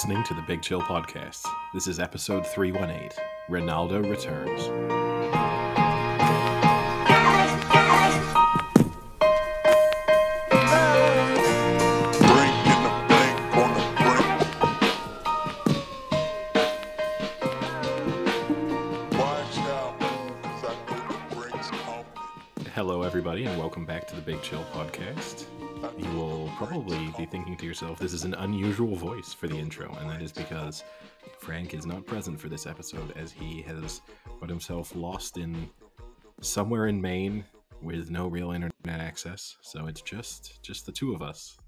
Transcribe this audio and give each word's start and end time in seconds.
listening 0.00 0.24
to 0.24 0.32
the 0.32 0.40
Big 0.40 0.62
Chill 0.62 0.80
Podcast. 0.80 1.46
This 1.74 1.86
is 1.86 2.00
episode 2.00 2.46
318 2.46 3.10
Ronaldo 3.50 4.02
Returns. 4.08 4.62
Hello, 22.74 23.02
everybody, 23.02 23.44
and 23.44 23.58
welcome 23.58 23.84
back 23.84 24.08
to 24.08 24.16
the 24.16 24.22
Big 24.22 24.40
Chill 24.40 24.64
Podcast. 24.72 25.19
You 27.20 27.26
will 27.26 27.32
probably 27.32 27.38
be 27.38 27.44
thinking 27.44 27.56
to 27.58 27.66
yourself, 27.66 27.98
this 27.98 28.14
is 28.14 28.24
an 28.24 28.32
unusual 28.32 28.96
voice 28.96 29.34
for 29.34 29.46
the 29.46 29.54
intro, 29.54 29.94
and 30.00 30.08
that 30.08 30.22
is 30.22 30.32
because 30.32 30.84
Frank 31.38 31.74
is 31.74 31.84
not 31.84 32.06
present 32.06 32.40
for 32.40 32.48
this 32.48 32.66
episode 32.66 33.12
as 33.14 33.30
he 33.30 33.60
has 33.62 34.00
got 34.40 34.48
himself 34.48 34.94
lost 34.96 35.36
in 35.36 35.68
somewhere 36.40 36.86
in 36.86 36.98
Maine 36.98 37.44
with 37.82 38.10
no 38.10 38.26
real 38.26 38.52
internet 38.52 39.00
access. 39.00 39.58
So 39.60 39.86
it's 39.86 40.00
just 40.00 40.62
just 40.62 40.86
the 40.86 40.92
two 40.92 41.12
of 41.12 41.20
us 41.20 41.58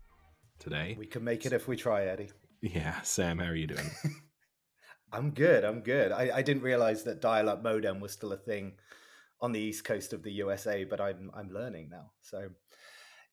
today. 0.59 0.97
We 0.99 1.05
can 1.07 1.23
make 1.23 1.45
it 1.45 1.53
if 1.53 1.69
we 1.69 1.77
try, 1.77 2.07
Eddie. 2.07 2.31
Yeah, 2.63 2.99
Sam, 3.03 3.39
how 3.39 3.51
are 3.51 3.55
you 3.55 3.67
doing? 3.67 3.91
I'm 5.13 5.33
good. 5.33 5.65
I'm 5.65 5.81
good. 5.81 6.13
I, 6.13 6.31
I 6.37 6.41
didn't 6.41 6.63
realize 6.63 7.03
that 7.03 7.21
dial-up 7.21 7.63
modem 7.63 8.01
was 8.01 8.13
still 8.13 8.33
a 8.33 8.39
thing 8.39 8.73
on 9.43 9.53
the 9.53 9.61
east 9.61 9.85
coast 9.85 10.15
of 10.15 10.23
the 10.23 10.33
USA, 10.33 10.85
but 10.85 10.99
I'm 10.99 11.31
I'm 11.35 11.51
learning 11.51 11.91
now. 11.91 12.13
So 12.23 12.49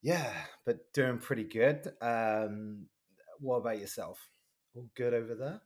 yeah, 0.02 0.31
but 0.66 0.92
doing 0.94 1.19
pretty 1.19 1.44
good. 1.44 1.92
Um, 2.02 2.88
what 3.39 3.58
about 3.58 3.80
yourself? 3.80 4.19
All 4.75 4.88
good 4.95 5.14
over 5.14 5.36
there? 5.36 5.61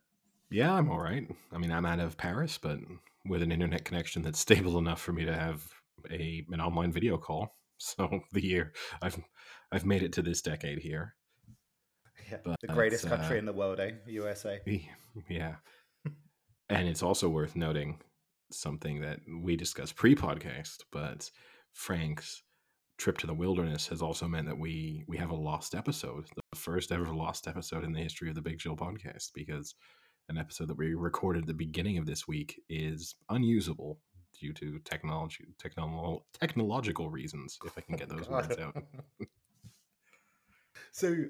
Yeah, 0.50 0.72
I'm 0.72 0.90
all 0.90 1.00
right. 1.00 1.26
I 1.52 1.58
mean, 1.58 1.72
I'm 1.72 1.86
out 1.86 2.00
of 2.00 2.16
Paris, 2.16 2.58
but 2.58 2.78
with 3.26 3.42
an 3.42 3.52
internet 3.52 3.84
connection 3.84 4.22
that's 4.22 4.38
stable 4.48 4.78
enough 4.78 5.00
for 5.00 5.12
me 5.12 5.24
to 5.24 5.34
have 5.34 5.64
a 6.10 6.44
an 6.50 6.60
online 6.60 6.92
video 6.92 7.16
call. 7.18 7.48
So 7.76 8.20
the 8.32 8.42
year 8.42 8.72
I've 9.02 9.20
I've 9.72 9.84
made 9.84 10.04
it 10.04 10.12
to 10.12 10.22
this 10.22 10.40
decade 10.40 10.78
here. 10.78 11.16
Yeah, 12.30 12.38
But, 12.44 12.60
the 12.60 12.68
greatest 12.68 13.04
uh, 13.04 13.08
country 13.08 13.36
in 13.36 13.46
the 13.46 13.52
world, 13.52 13.80
eh? 13.80 13.90
USA. 14.06 14.60
Yeah. 15.28 15.56
and 16.70 16.88
it's 16.88 17.02
also 17.02 17.28
worth 17.28 17.56
noting 17.56 17.98
something 18.52 19.00
that 19.00 19.18
we 19.42 19.56
discussed 19.56 19.96
pre-podcast, 19.96 20.84
but 20.92 21.28
Frank's 21.72 22.43
trip 22.96 23.18
to 23.18 23.26
the 23.26 23.34
wilderness 23.34 23.88
has 23.88 24.02
also 24.02 24.26
meant 24.26 24.46
that 24.46 24.58
we 24.58 25.04
we 25.08 25.16
have 25.16 25.30
a 25.30 25.34
lost 25.34 25.74
episode, 25.74 26.26
the 26.52 26.58
first 26.58 26.92
ever 26.92 27.12
lost 27.12 27.48
episode 27.48 27.84
in 27.84 27.92
the 27.92 28.00
history 28.00 28.28
of 28.28 28.34
the 28.34 28.42
Big 28.42 28.58
Chill 28.58 28.76
podcast 28.76 29.30
because 29.34 29.74
an 30.28 30.38
episode 30.38 30.68
that 30.68 30.78
we 30.78 30.94
recorded 30.94 31.42
at 31.42 31.46
the 31.48 31.54
beginning 31.54 31.98
of 31.98 32.06
this 32.06 32.26
week 32.26 32.60
is 32.68 33.14
unusable 33.28 33.98
due 34.40 34.52
to 34.52 34.78
technology 34.80 35.54
technolo- 35.62 36.22
technological 36.40 37.08
reasons 37.08 37.58
if 37.64 37.76
I 37.76 37.82
can 37.82 37.96
get 37.96 38.08
those 38.14 38.28
words 38.28 38.56
out. 38.58 38.76
So 40.92 41.24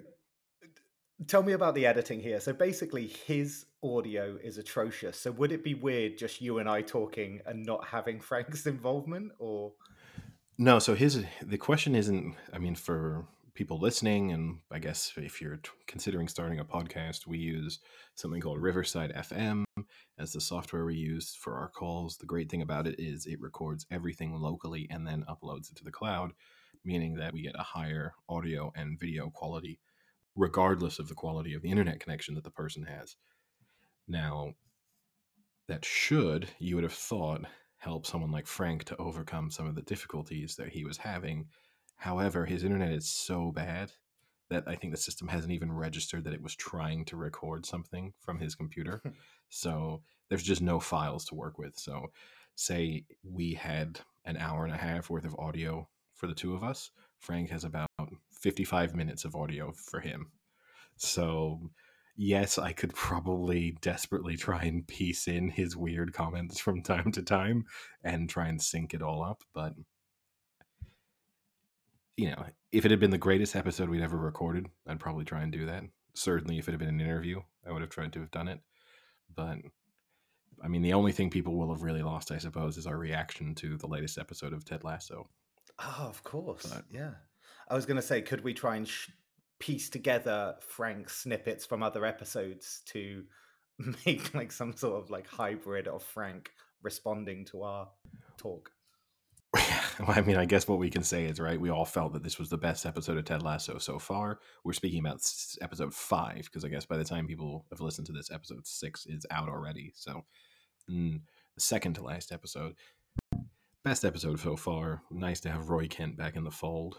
tell 1.27 1.43
me 1.43 1.53
about 1.53 1.75
the 1.75 1.87
editing 1.87 2.21
here. 2.21 2.39
So 2.41 2.53
basically 2.53 3.07
his 3.07 3.67
audio 3.83 4.37
is 4.43 4.59
atrocious. 4.59 5.19
So 5.19 5.31
would 5.33 5.53
it 5.53 5.65
be 5.65 5.75
weird 5.75 6.19
just 6.19 6.41
you 6.41 6.59
and 6.59 6.69
I 6.69 6.83
talking 6.83 7.41
and 7.47 7.65
not 7.65 7.87
having 7.87 8.21
Frank's 8.21 8.67
involvement 8.67 9.33
or 9.39 9.73
No, 10.59 10.79
so 10.79 10.95
his 10.95 11.25
the 11.43 11.59
question 11.59 11.95
isn't. 11.95 12.37
I 12.53 12.59
mean, 12.59 12.75
for 12.77 13.27
people 13.55 13.79
listening, 13.81 14.33
and 14.33 14.59
I 14.71 14.79
guess 14.79 15.13
if 15.17 15.41
you're 15.41 15.57
t- 15.57 15.71
considering 15.87 16.29
starting 16.29 16.61
a 16.61 16.65
podcast, 16.65 17.27
we 17.27 17.39
use 17.39 17.81
something 18.15 18.41
called 18.41 18.61
Riverside 18.61 19.13
FM 19.15 19.65
as 20.19 20.33
the 20.33 20.41
software 20.41 20.85
we 20.85 20.95
use 20.95 21.35
for 21.35 21.57
our 21.57 21.69
calls. 21.69 22.19
The 22.19 22.27
great 22.27 22.51
thing 22.51 22.63
about 22.63 22.87
it 22.87 23.01
is 23.01 23.27
it 23.27 23.41
records 23.41 23.87
everything 23.91 24.33
locally 24.35 24.87
and 24.91 25.07
then 25.07 25.25
uploads 25.29 25.71
it 25.71 25.77
to 25.77 25.85
the 25.85 25.91
cloud, 25.91 26.33
meaning 26.85 27.17
that 27.17 27.33
we 27.33 27.43
get 27.43 27.57
a 27.59 27.63
higher 27.63 28.13
audio 28.29 28.73
and 28.77 28.99
video 28.99 29.31
quality, 29.31 29.81
regardless 30.37 31.01
of 31.01 31.09
the 31.09 31.15
quality 31.15 31.55
of 31.55 31.63
the 31.63 31.71
internet 31.71 31.99
connection 31.99 32.37
that 32.37 32.45
the 32.45 32.51
person 32.51 32.85
has. 32.85 33.17
Now, 34.07 34.55
that 35.67 35.85
should 35.85 36.49
you 36.59 36.77
would 36.77 36.85
have 36.85 36.93
thought 36.93 37.45
help 37.85 38.07
someone 38.07 38.31
like 38.31 38.47
Frank 38.47 38.85
to 38.85 38.97
overcome 38.97 39.51
some 39.51 39.67
of 39.67 39.75
the 39.75 39.83
difficulties 39.83 40.57
that 40.57 40.71
he 40.71 40.85
was 40.85 40.97
having. 40.97 41.47
However, 41.97 42.47
his 42.47 42.65
internet 42.65 42.93
is 42.93 43.09
so 43.09 43.53
bad 43.53 43.93
that 44.51 44.65
I 44.67 44.75
think 44.75 44.93
the 44.93 44.99
system 44.99 45.29
hasn't 45.29 45.53
even 45.53 45.73
registered 45.73 46.25
that 46.25 46.35
it 46.35 46.43
was 46.43 46.55
trying 46.55 47.05
to 47.07 47.17
record 47.17 47.67
something 47.67 48.13
from 48.21 48.39
his 48.39 48.55
computer. 48.55 49.03
so 49.49 50.03
there's 50.29 50.43
just 50.43 50.63
no 50.63 50.81
files 50.81 51.25
to 51.27 51.35
work 51.35 51.59
with. 51.59 51.77
So, 51.79 52.07
say 52.57 53.05
we 53.23 53.55
had 53.55 54.01
an 54.25 54.37
hour 54.37 54.65
and 54.65 54.73
a 54.73 54.79
half 54.79 55.11
worth 55.11 55.25
of 55.25 55.37
audio 55.39 55.89
for 56.15 56.27
the 56.27 56.35
two 56.35 56.55
of 56.55 56.63
us, 56.63 56.91
Frank 57.19 57.51
has 57.51 57.65
about 57.65 57.89
55 58.31 58.95
minutes 58.95 59.25
of 59.25 59.35
audio 59.35 59.73
for 59.73 60.01
him. 60.01 60.31
So, 60.97 61.71
yes, 62.17 62.59
I 62.59 62.73
could 62.73 62.95
probably 62.95 63.77
desperately 63.81 64.37
try 64.37 64.63
and 64.63 64.87
piece 64.87 65.27
in 65.27 65.49
his 65.49 65.77
weird 65.77 66.13
comments 66.13 66.61
from 66.61 66.83
time 66.83 67.13
to 67.13 67.23
time 67.23 67.65
and 68.03 68.29
try 68.29 68.49
and 68.49 68.61
sync 68.61 68.95
it 68.95 69.03
all 69.03 69.23
up. 69.23 69.43
But, 69.53 69.75
you 72.17 72.31
know, 72.31 72.45
if 72.73 72.85
it 72.85 72.91
had 72.91 73.01
been 73.01 73.11
the 73.11 73.19
greatest 73.19 73.57
episode 73.57 73.89
we'd 73.89 74.03
ever 74.03 74.17
recorded, 74.17 74.67
I'd 74.87 75.01
probably 75.01 75.25
try 75.25 75.43
and 75.43 75.53
do 75.53 75.67
that. 75.67 75.85
Certainly, 76.15 76.59
if 76.59 76.69
it 76.69 76.73
had 76.73 76.79
been 76.79 76.89
an 76.89 77.01
interview, 77.01 77.41
I 77.67 77.73
would 77.73 77.83
have 77.83 77.91
tried 77.91 78.13
to 78.13 78.21
have 78.21 78.31
done 78.31 78.49
it. 78.49 78.61
But, 79.35 79.59
I 80.63 80.69
mean, 80.69 80.83
the 80.83 80.93
only 80.93 81.11
thing 81.11 81.31
people 81.31 81.57
will 81.57 81.73
have 81.73 81.83
really 81.83 82.03
lost, 82.03 82.31
I 82.31 82.39
suppose, 82.39 82.77
is 82.77 82.87
our 82.87 82.97
reaction 82.97 83.55
to 83.57 83.77
the 83.77 83.89
latest 83.89 84.19
episode 84.19 84.53
of 84.53 84.65
Ted 84.65 84.85
Lasso. 84.85 85.29
Oh, 85.81 86.07
of 86.09 86.23
course. 86.23 86.67
But- 86.67 86.85
yeah. 86.93 87.15
I 87.69 87.75
was 87.75 87.87
going 87.87 87.97
to 87.97 88.03
say, 88.03 88.21
could 88.23 88.45
we 88.45 88.53
try 88.55 88.77
and 88.77 88.87
sh- 88.87 89.09
piece 89.65 89.89
together 89.89 90.57
Frank's 90.61 91.17
snippets 91.17 91.65
from 91.65 91.83
other 91.83 92.05
episodes 92.05 92.83
to 92.85 93.25
make 94.05 94.35
like 94.35 94.53
some 94.53 94.77
sort 94.77 95.03
of 95.03 95.11
like 95.11 95.27
hybrid 95.27 95.89
of 95.89 96.03
Frank 96.03 96.51
responding 96.83 97.47
to 97.47 97.63
our 97.63 97.89
talk? 98.37 98.71
I 100.07 100.21
mean, 100.21 100.37
I 100.37 100.45
guess 100.45 100.69
what 100.69 100.79
we 100.79 100.91
can 100.91 101.03
say 101.03 101.25
is, 101.25 101.41
right, 101.41 101.59
we 101.59 101.71
all 101.71 101.87
felt 101.87 102.13
that 102.13 102.23
this 102.23 102.39
was 102.39 102.51
the 102.51 102.59
best 102.59 102.85
episode 102.85 103.17
of 103.17 103.25
Ted 103.25 103.43
Lasso 103.43 103.79
so 103.79 103.99
far. 103.99 104.41
We're 104.65 104.75
speaking 104.75 104.99
about 104.99 105.23
episode 105.63 105.95
five, 105.95 106.43
because 106.45 106.65
I 106.65 106.69
guess 106.69 106.85
by 106.85 106.99
the 106.99 107.05
time 107.05 107.27
people 107.27 107.65
have 107.71 107.81
listened 107.81 108.09
to 108.09 108.13
this, 108.13 108.31
episode 108.31 108.67
six 108.67 109.07
is 109.07 109.25
out 109.31 109.49
already. 109.49 109.93
So, 109.95 110.25
mm, 110.91 111.21
second 111.57 111.95
to 111.95 112.03
last 112.03 112.33
episode. 112.33 112.75
Best 113.83 114.05
episode 114.05 114.41
so 114.41 114.57
far. 114.57 115.03
Nice 115.11 115.41
to 115.41 115.51
have 115.51 115.71
Roy 115.71 115.87
Kent 115.87 116.19
back 116.19 116.37
in 116.37 116.45
the 116.45 116.51
fold. 116.51 116.99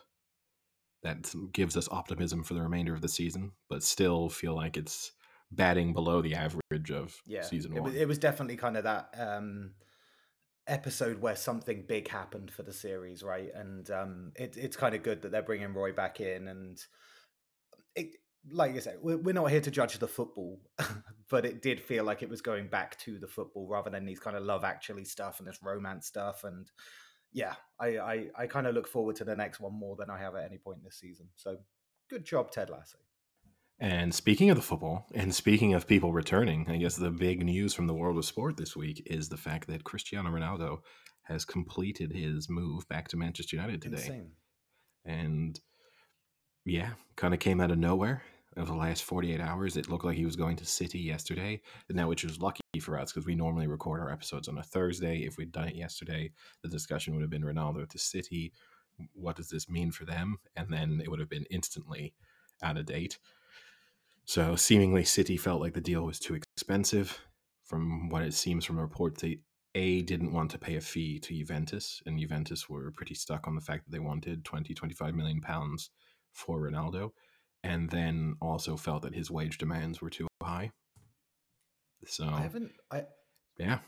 That 1.03 1.33
gives 1.51 1.77
us 1.77 1.87
optimism 1.91 2.43
for 2.43 2.55
the 2.55 2.61
remainder 2.61 2.93
of 2.93 3.01
the 3.01 3.07
season, 3.07 3.51
but 3.69 3.83
still 3.83 4.27
feel 4.29 4.55
like 4.55 4.75
it's 4.75 5.11
batting 5.51 5.93
below 5.93 6.21
the 6.21 6.35
average 6.35 6.91
of 6.91 7.15
Yeah. 7.25 7.41
season 7.41 7.73
it, 7.73 7.79
one. 7.79 7.91
was, 7.91 8.01
it 8.01 8.07
was 8.07 8.17
definitely 8.17 8.57
kind 8.57 8.77
of 8.77 8.83
that 8.85 9.13
um, 9.17 9.71
episode 10.67 11.21
where 11.21 11.35
something 11.35 11.85
big 11.87 12.07
happened 12.07 12.51
for 12.51 12.63
the 12.63 12.73
series, 12.73 13.23
right? 13.23 13.49
And 13.53 13.89
um, 13.91 14.31
it, 14.35 14.57
it's 14.57 14.75
kind 14.75 14.95
of 14.95 15.03
good 15.03 15.21
that 15.21 15.31
they're 15.31 15.43
bringing 15.43 15.73
Roy 15.73 15.91
back 15.91 16.19
in. 16.19 16.47
And 16.47 16.79
it, 17.95 18.15
like 18.49 18.73
you 18.73 18.81
said, 18.81 18.97
we're, 19.01 19.17
we're 19.17 19.33
not 19.33 19.51
here 19.51 19.61
to 19.61 19.71
judge 19.71 19.97
the 19.99 20.07
football, 20.07 20.59
but 21.29 21.45
it 21.45 21.61
did 21.61 21.79
feel 21.79 22.03
like 22.03 22.23
it 22.23 22.29
was 22.29 22.41
going 22.41 22.67
back 22.67 22.97
to 22.99 23.19
the 23.19 23.27
football 23.27 23.67
rather 23.67 23.89
than 23.89 24.05
these 24.05 24.19
kind 24.19 24.35
of 24.35 24.43
love 24.43 24.63
actually 24.63 25.05
stuff 25.05 25.39
and 25.39 25.47
this 25.47 25.59
romance 25.61 26.07
stuff. 26.07 26.43
And 26.43 26.69
yeah, 27.35 27.55
I, 27.79 27.97
I, 27.97 28.27
I 28.39 28.47
kind 28.47 28.65
of 28.65 28.73
look 28.73 28.87
forward 28.87 29.17
to 29.17 29.25
the 29.25 29.35
next 29.35 29.59
one 29.59 29.77
more 29.77 29.97
than 29.97 30.09
I 30.09 30.17
have 30.17 30.35
at 30.35 30.45
any 30.45 30.57
point 30.57 30.83
this 30.83 30.95
season. 30.95 31.27
So 31.35 31.57
good 32.09 32.23
job, 32.23 32.49
Ted 32.49 32.69
Lasso. 32.69 32.97
And 33.77 34.15
speaking 34.15 34.49
of 34.49 34.55
the 34.55 34.63
football, 34.63 35.05
and 35.13 35.35
speaking 35.35 35.73
of 35.73 35.85
people 35.85 36.13
returning, 36.13 36.65
I 36.69 36.77
guess 36.77 36.95
the 36.95 37.11
big 37.11 37.43
news 37.43 37.73
from 37.73 37.87
the 37.87 37.93
world 37.93 38.17
of 38.17 38.23
sport 38.23 38.55
this 38.55 38.73
week 38.73 39.03
is 39.05 39.27
the 39.27 39.35
fact 39.35 39.67
that 39.67 39.83
Cristiano 39.83 40.29
Ronaldo 40.29 40.77
has 41.23 41.43
completed 41.43 42.13
his 42.13 42.49
move 42.49 42.87
back 42.87 43.09
to 43.09 43.17
Manchester 43.17 43.57
United 43.57 43.81
today. 43.81 43.97
Insane. 43.97 44.31
And 45.03 45.59
yeah, 46.63 46.91
kind 47.17 47.33
of 47.33 47.41
came 47.41 47.59
out 47.59 47.71
of 47.71 47.77
nowhere. 47.77 48.23
Over 48.57 48.71
the 48.71 48.77
last 48.77 49.03
48 49.03 49.41
hours, 49.41 49.75
it 49.75 49.89
looked 49.89 50.05
like 50.05 50.15
he 50.15 50.25
was 50.25 50.37
going 50.37 50.55
to 50.57 50.65
City 50.65 50.99
yesterday. 50.99 51.61
Now, 51.89 52.07
which 52.07 52.23
was 52.23 52.39
lucky 52.39 52.61
for 52.81 52.97
us 52.97 53.11
because 53.11 53.25
we 53.25 53.35
normally 53.35 53.67
record 53.67 53.99
our 53.99 54.11
episodes 54.11 54.47
on 54.47 54.57
a 54.57 54.63
Thursday. 54.63 55.19
If 55.19 55.37
we'd 55.37 55.51
done 55.51 55.67
it 55.67 55.75
yesterday, 55.75 56.31
the 56.61 56.69
discussion 56.69 57.13
would 57.13 57.21
have 57.21 57.29
been 57.29 57.43
Ronaldo 57.43 57.89
to 57.89 57.97
City. 57.97 58.53
What 59.13 59.35
does 59.35 59.49
this 59.49 59.69
mean 59.69 59.91
for 59.91 60.05
them? 60.05 60.37
And 60.55 60.71
then 60.71 61.01
it 61.03 61.09
would 61.09 61.19
have 61.19 61.29
been 61.29 61.45
instantly 61.51 62.13
out 62.63 62.77
of 62.77 62.85
date. 62.85 63.19
So 64.23 64.55
seemingly, 64.55 65.03
City 65.03 65.35
felt 65.35 65.61
like 65.61 65.73
the 65.73 65.81
deal 65.81 66.03
was 66.03 66.19
too 66.19 66.39
expensive. 66.55 67.19
From 67.65 68.09
what 68.09 68.23
it 68.23 68.33
seems 68.33 68.63
from 68.63 68.79
reports, 68.79 69.21
they 69.21 69.39
a 69.75 70.01
didn't 70.03 70.31
want 70.31 70.51
to 70.51 70.57
pay 70.57 70.77
a 70.77 70.81
fee 70.81 71.19
to 71.19 71.33
Juventus, 71.33 72.01
and 72.05 72.17
Juventus 72.17 72.69
were 72.69 72.91
pretty 72.91 73.13
stuck 73.13 73.47
on 73.47 73.55
the 73.55 73.61
fact 73.61 73.85
that 73.85 73.91
they 73.91 73.99
wanted 73.99 74.45
20, 74.45 74.73
25 74.73 75.13
million 75.13 75.41
pounds 75.41 75.89
for 76.31 76.61
Ronaldo, 76.61 77.11
and 77.65 77.89
then 77.89 78.35
also 78.41 78.77
felt 78.77 79.01
that 79.03 79.15
his 79.15 79.31
wage 79.31 79.57
demands 79.57 80.01
were 80.01 80.09
too 80.09 80.27
high. 80.41 80.71
So 82.05 82.25
I 82.25 82.41
haven't. 82.41 82.71
I 82.91 83.05
yeah, 83.57 83.79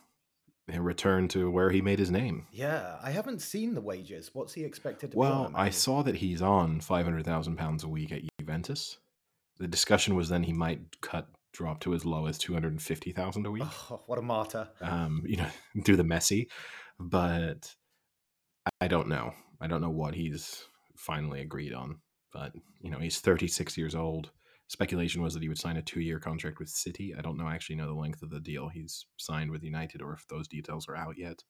And 0.67 0.83
returned 0.83 1.29
to 1.31 1.51
where 1.51 1.69
he 1.69 1.81
made 1.81 1.99
his 1.99 2.09
name. 2.11 2.47
yeah, 2.51 2.97
I 3.03 3.11
haven't 3.11 3.41
seen 3.41 3.75
the 3.75 3.81
wages. 3.81 4.31
What's 4.33 4.53
he 4.53 4.63
expected 4.63 5.11
to 5.11 5.15
be? 5.15 5.19
Well, 5.19 5.51
I 5.53 5.69
saw 5.69 6.01
that 6.03 6.15
he's 6.15 6.41
on 6.41 6.79
five 6.81 7.05
hundred 7.05 7.25
thousand 7.25 7.57
pounds 7.57 7.83
a 7.83 7.87
week 7.87 8.11
at 8.11 8.21
Juventus. 8.39 8.97
The 9.59 9.67
discussion 9.67 10.15
was 10.15 10.29
then 10.29 10.43
he 10.43 10.53
might 10.53 11.01
cut 11.01 11.27
drop 11.53 11.79
to 11.81 11.93
as 11.93 12.05
low 12.05 12.27
as 12.27 12.37
two 12.37 12.53
hundred 12.53 12.71
and 12.71 12.81
fifty 12.81 13.11
thousand 13.11 13.45
a 13.45 13.51
week. 13.51 13.63
Oh, 13.65 14.01
what 14.07 14.17
a 14.19 14.21
martyr! 14.21 14.69
Um, 14.81 15.23
you 15.27 15.37
know, 15.37 15.49
do 15.83 15.95
the 15.95 16.03
messy, 16.03 16.49
but 16.99 17.75
I 18.81 18.87
don't 18.87 19.07
know. 19.09 19.33
I 19.61 19.67
don't 19.67 19.81
know 19.81 19.89
what 19.89 20.15
he's 20.15 20.65
finally 20.95 21.41
agreed 21.41 21.73
on. 21.73 21.99
But 22.33 22.53
you 22.81 22.91
know, 22.91 22.99
he's 22.99 23.19
thirty 23.19 23.47
six 23.47 23.77
years 23.77 23.95
old. 23.95 24.31
Speculation 24.69 25.21
was 25.21 25.33
that 25.33 25.41
he 25.41 25.47
would 25.47 25.57
sign 25.57 25.77
a 25.77 25.81
two 25.81 26.01
year 26.01 26.19
contract 26.19 26.59
with 26.59 26.69
City. 26.69 27.15
I 27.17 27.21
don't 27.21 27.37
know 27.37 27.47
actually 27.47 27.77
know 27.77 27.87
the 27.87 27.93
length 27.93 28.21
of 28.21 28.29
the 28.29 28.39
deal 28.39 28.67
he's 28.67 29.05
signed 29.17 29.49
with 29.49 29.63
United 29.63 30.01
or 30.01 30.13
if 30.13 30.27
those 30.27 30.47
details 30.47 30.87
are 30.89 30.95
out 30.95 31.17
yet. 31.17 31.43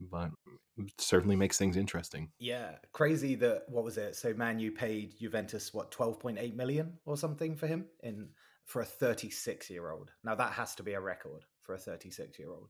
But 0.00 0.30
it 0.76 0.92
certainly 0.98 1.36
makes 1.36 1.56
things 1.56 1.76
interesting. 1.76 2.30
Yeah, 2.38 2.72
crazy 2.92 3.36
that 3.36 3.62
what 3.68 3.84
was 3.84 3.96
it? 3.96 4.16
So 4.16 4.34
Man 4.34 4.58
U 4.58 4.72
paid 4.72 5.14
Juventus 5.18 5.72
what 5.72 5.90
twelve 5.90 6.20
point 6.20 6.38
eight 6.38 6.56
million 6.56 6.98
or 7.06 7.16
something 7.16 7.56
for 7.56 7.66
him 7.66 7.86
in 8.02 8.28
for 8.66 8.82
a 8.82 8.84
thirty 8.84 9.30
six 9.30 9.70
year 9.70 9.90
old. 9.90 10.10
Now 10.22 10.34
that 10.34 10.52
has 10.52 10.74
to 10.76 10.82
be 10.82 10.92
a 10.92 11.00
record 11.00 11.44
for 11.62 11.74
a 11.74 11.78
thirty 11.78 12.10
six 12.10 12.38
year 12.38 12.50
old, 12.50 12.68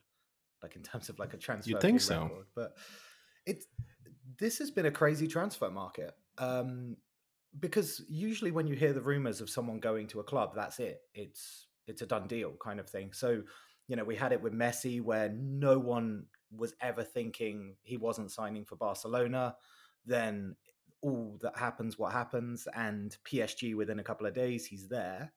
like 0.62 0.76
in 0.76 0.82
terms 0.82 1.08
of 1.08 1.18
like 1.18 1.34
a 1.34 1.38
transfer. 1.38 1.70
You 1.70 1.80
think 1.80 2.00
so. 2.00 2.22
record. 2.22 2.46
But 2.54 2.76
it 3.46 3.64
this 4.38 4.58
has 4.58 4.70
been 4.70 4.86
a 4.86 4.90
crazy 4.90 5.26
transfer 5.26 5.70
market. 5.70 6.12
Um, 6.38 6.96
because 7.60 8.02
usually 8.08 8.50
when 8.50 8.66
you 8.66 8.74
hear 8.74 8.92
the 8.92 9.00
rumors 9.00 9.40
of 9.40 9.50
someone 9.50 9.78
going 9.78 10.06
to 10.08 10.20
a 10.20 10.24
club, 10.24 10.52
that's 10.54 10.78
it. 10.78 11.02
It's 11.14 11.66
it's 11.86 12.02
a 12.02 12.06
done 12.06 12.26
deal 12.26 12.52
kind 12.62 12.80
of 12.80 12.88
thing. 12.88 13.12
So, 13.12 13.42
you 13.88 13.96
know, 13.96 14.04
we 14.04 14.16
had 14.16 14.32
it 14.32 14.42
with 14.42 14.54
Messi 14.54 15.02
where 15.02 15.28
no 15.28 15.78
one 15.78 16.26
was 16.50 16.74
ever 16.80 17.02
thinking 17.02 17.76
he 17.82 17.96
wasn't 17.96 18.32
signing 18.32 18.64
for 18.64 18.76
Barcelona. 18.76 19.56
Then 20.06 20.56
all 21.02 21.38
that 21.42 21.58
happens, 21.58 21.98
what 21.98 22.12
happens, 22.12 22.66
and 22.74 23.16
PSG 23.24 23.74
within 23.76 23.98
a 23.98 24.04
couple 24.04 24.26
of 24.26 24.34
days, 24.34 24.64
he's 24.64 24.88
there. 24.88 25.32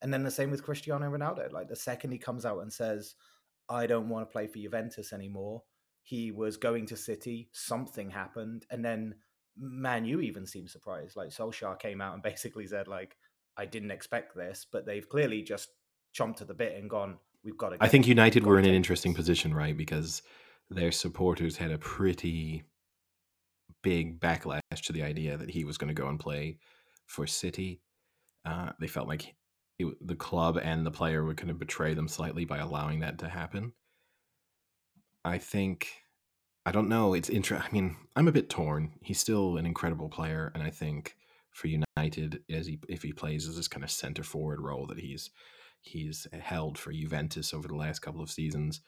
And 0.00 0.12
then 0.12 0.24
the 0.24 0.30
same 0.32 0.50
with 0.50 0.64
Cristiano 0.64 1.08
Ronaldo. 1.08 1.52
Like 1.52 1.68
the 1.68 1.76
second 1.76 2.10
he 2.10 2.18
comes 2.18 2.44
out 2.44 2.60
and 2.60 2.72
says, 2.72 3.14
I 3.68 3.86
don't 3.86 4.08
want 4.08 4.28
to 4.28 4.32
play 4.32 4.48
for 4.48 4.58
Juventus 4.58 5.12
anymore, 5.12 5.62
he 6.02 6.32
was 6.32 6.56
going 6.56 6.86
to 6.86 6.96
City, 6.96 7.48
something 7.52 8.10
happened, 8.10 8.66
and 8.70 8.84
then 8.84 9.14
Man 9.58 10.04
U 10.04 10.20
even 10.20 10.46
seemed 10.46 10.70
surprised. 10.70 11.16
Like 11.16 11.30
Solskjaer 11.30 11.78
came 11.78 12.00
out 12.00 12.14
and 12.14 12.22
basically 12.22 12.66
said, 12.66 12.88
like, 12.88 13.16
I 13.56 13.66
didn't 13.66 13.90
expect 13.90 14.34
this, 14.34 14.66
but 14.70 14.86
they've 14.86 15.08
clearly 15.08 15.42
just 15.42 15.68
chomped 16.14 16.40
at 16.40 16.48
the 16.48 16.54
bit 16.54 16.76
and 16.76 16.88
gone, 16.88 17.18
we've 17.44 17.56
got 17.56 17.70
to. 17.70 17.76
I 17.80 17.88
think 17.88 18.06
United 18.06 18.44
were 18.44 18.58
in 18.58 18.64
an 18.64 18.74
interesting 18.74 19.14
position, 19.14 19.54
right? 19.54 19.76
Because 19.76 20.22
their 20.70 20.92
supporters 20.92 21.56
had 21.56 21.70
a 21.70 21.78
pretty 21.78 22.64
big 23.82 24.20
backlash 24.20 24.60
to 24.84 24.92
the 24.92 25.02
idea 25.02 25.36
that 25.36 25.50
he 25.50 25.64
was 25.64 25.76
going 25.76 25.94
to 25.94 26.00
go 26.00 26.08
and 26.08 26.18
play 26.18 26.58
for 27.06 27.26
City. 27.26 27.80
Uh, 28.44 28.70
they 28.80 28.86
felt 28.86 29.08
like 29.08 29.34
it, 29.78 29.86
the 30.06 30.16
club 30.16 30.58
and 30.62 30.86
the 30.86 30.90
player 30.90 31.24
would 31.24 31.36
kind 31.36 31.50
of 31.50 31.58
betray 31.58 31.94
them 31.94 32.08
slightly 32.08 32.44
by 32.44 32.58
allowing 32.58 33.00
that 33.00 33.18
to 33.18 33.28
happen. 33.28 33.72
I 35.24 35.38
think, 35.38 36.01
I 36.64 36.70
don't 36.70 36.88
know. 36.88 37.14
It's 37.14 37.28
interesting. 37.28 37.68
I 37.68 37.72
mean, 37.72 37.96
I'm 38.14 38.28
a 38.28 38.32
bit 38.32 38.48
torn. 38.48 38.92
He's 39.02 39.18
still 39.18 39.56
an 39.56 39.66
incredible 39.66 40.08
player, 40.08 40.52
and 40.54 40.62
I 40.62 40.70
think 40.70 41.16
for 41.50 41.68
United, 41.68 42.42
as 42.50 42.66
he 42.66 42.78
if 42.88 43.02
he 43.02 43.12
plays 43.12 43.48
as 43.48 43.56
this 43.56 43.68
kind 43.68 43.82
of 43.82 43.90
center 43.90 44.22
forward 44.22 44.60
role 44.60 44.86
that 44.86 44.98
he's 44.98 45.30
he's 45.80 46.26
held 46.32 46.78
for 46.78 46.92
Juventus 46.92 47.52
over 47.52 47.66
the 47.66 47.74
last 47.74 47.98
couple 47.98 48.22
of 48.22 48.30
seasons, 48.30 48.80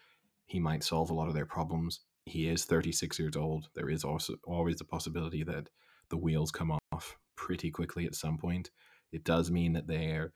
he 0.46 0.60
might 0.60 0.84
solve 0.84 1.10
a 1.10 1.14
lot 1.14 1.28
of 1.28 1.34
their 1.34 1.46
problems. 1.46 2.00
He 2.26 2.48
is 2.48 2.64
36 2.64 3.18
years 3.18 3.36
old. 3.36 3.68
There 3.74 3.90
is 3.90 4.04
also 4.04 4.36
always 4.44 4.76
the 4.76 4.84
possibility 4.84 5.42
that 5.42 5.68
the 6.10 6.16
wheels 6.16 6.50
come 6.50 6.78
off 6.92 7.16
pretty 7.36 7.70
quickly 7.70 8.06
at 8.06 8.14
some 8.14 8.38
point. 8.38 8.70
It 9.12 9.24
does 9.24 9.50
mean 9.50 9.72
that 9.72 9.88
their 9.88 10.32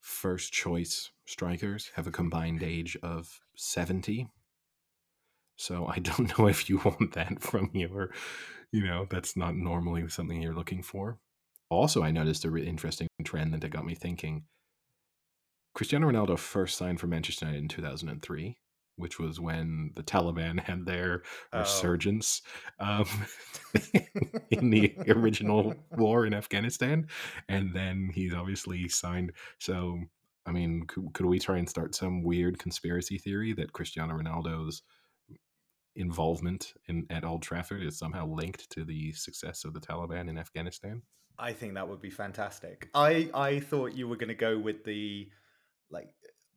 first 0.00 0.52
choice 0.52 1.10
strikers 1.26 1.90
have 1.94 2.06
a 2.06 2.12
combined 2.12 2.62
age 2.62 2.96
of 3.02 3.40
70. 3.56 4.28
So 5.56 5.86
I 5.86 5.98
don't 6.00 6.36
know 6.38 6.46
if 6.48 6.68
you 6.68 6.78
want 6.78 7.12
that 7.12 7.40
from 7.42 7.70
your, 7.72 8.10
you 8.72 8.84
know, 8.86 9.06
that's 9.10 9.36
not 9.36 9.54
normally 9.56 10.08
something 10.08 10.40
you're 10.40 10.54
looking 10.54 10.82
for. 10.82 11.18
Also, 11.70 12.02
I 12.02 12.10
noticed 12.12 12.44
a 12.44 12.50
really 12.50 12.68
interesting 12.68 13.08
trend 13.24 13.52
that 13.54 13.68
got 13.70 13.84
me 13.86 13.94
thinking. 13.94 14.44
Cristiano 15.74 16.10
Ronaldo 16.10 16.38
first 16.38 16.78
signed 16.78 17.00
for 17.00 17.06
Manchester 17.06 17.44
United 17.46 17.62
in 17.62 17.68
2003, 17.68 18.56
which 18.96 19.18
was 19.18 19.38
when 19.40 19.90
the 19.94 20.02
Taliban 20.02 20.58
had 20.64 20.86
their 20.86 21.22
Oh. 21.52 21.60
resurgence 21.60 22.40
um, 22.78 23.06
in 24.50 24.70
the 24.70 24.94
original 25.08 25.74
war 25.96 26.24
in 26.26 26.34
Afghanistan. 26.34 27.08
And 27.48 27.74
then 27.74 28.10
he's 28.14 28.32
obviously 28.34 28.88
signed. 28.88 29.32
So, 29.58 30.00
I 30.46 30.52
mean, 30.52 30.84
could, 30.86 31.12
could 31.12 31.26
we 31.26 31.38
try 31.38 31.58
and 31.58 31.68
start 31.68 31.94
some 31.94 32.22
weird 32.22 32.58
conspiracy 32.58 33.18
theory 33.18 33.52
that 33.54 33.72
Cristiano 33.72 34.14
Ronaldo's 34.16 34.82
involvement 35.96 36.74
in 36.88 37.06
at 37.10 37.24
Old 37.24 37.42
Trafford 37.42 37.82
is 37.82 37.98
somehow 37.98 38.26
linked 38.26 38.70
to 38.70 38.84
the 38.84 39.12
success 39.12 39.64
of 39.64 39.74
the 39.74 39.80
Taliban 39.80 40.28
in 40.28 40.38
Afghanistan? 40.38 41.02
I 41.38 41.52
think 41.52 41.74
that 41.74 41.88
would 41.88 42.00
be 42.00 42.10
fantastic. 42.10 42.88
I 42.94 43.30
I 43.34 43.60
thought 43.60 43.94
you 43.94 44.08
were 44.08 44.16
going 44.16 44.28
to 44.28 44.34
go 44.34 44.58
with 44.58 44.84
the 44.84 45.28
like 45.90 46.08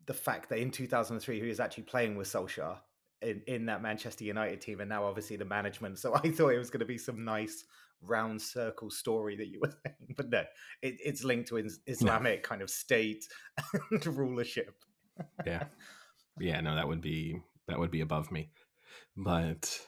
the 0.06 0.14
fact 0.14 0.50
that 0.50 0.60
in 0.60 0.72
2003 0.72 1.40
he 1.40 1.48
was 1.48 1.60
actually 1.60 1.84
playing 1.84 2.16
with 2.16 2.28
Solskjaer 2.28 2.78
in, 3.22 3.42
in 3.48 3.66
that 3.66 3.82
Manchester 3.82 4.24
United 4.24 4.62
team, 4.62 4.80
and 4.80 4.90
now 4.90 5.06
obviously 5.06 5.36
the 5.36 5.46
management. 5.46 6.00
So 6.00 6.16
I 6.24 6.32
thought 6.32 6.50
it 6.50 6.60
was 6.60 6.70
going 6.70 6.80
to 6.80 6.86
be 6.86 6.98
some 6.98 7.26
nice 7.26 7.64
round 8.02 8.42
circle 8.42 8.90
story 8.90 9.36
that 9.36 9.48
you 9.48 9.60
were 9.60 9.72
saying, 9.86 10.16
but 10.16 10.30
no, 10.30 10.44
it, 10.82 10.96
it's 11.04 11.24
linked 11.24 11.50
to 11.50 11.68
Islamic 11.88 12.44
kind 12.44 12.62
of 12.62 12.70
state 12.70 13.26
and 13.92 14.06
rulership. 14.06 14.76
Yeah. 15.46 15.66
Yeah, 16.40 16.62
no, 16.62 16.76
that 16.76 16.88
would 16.88 17.02
be 17.02 17.42
that 17.68 17.80
would 17.80 17.92
be 17.92 18.02
above 18.02 18.32
me. 18.32 18.50
But 19.16 19.80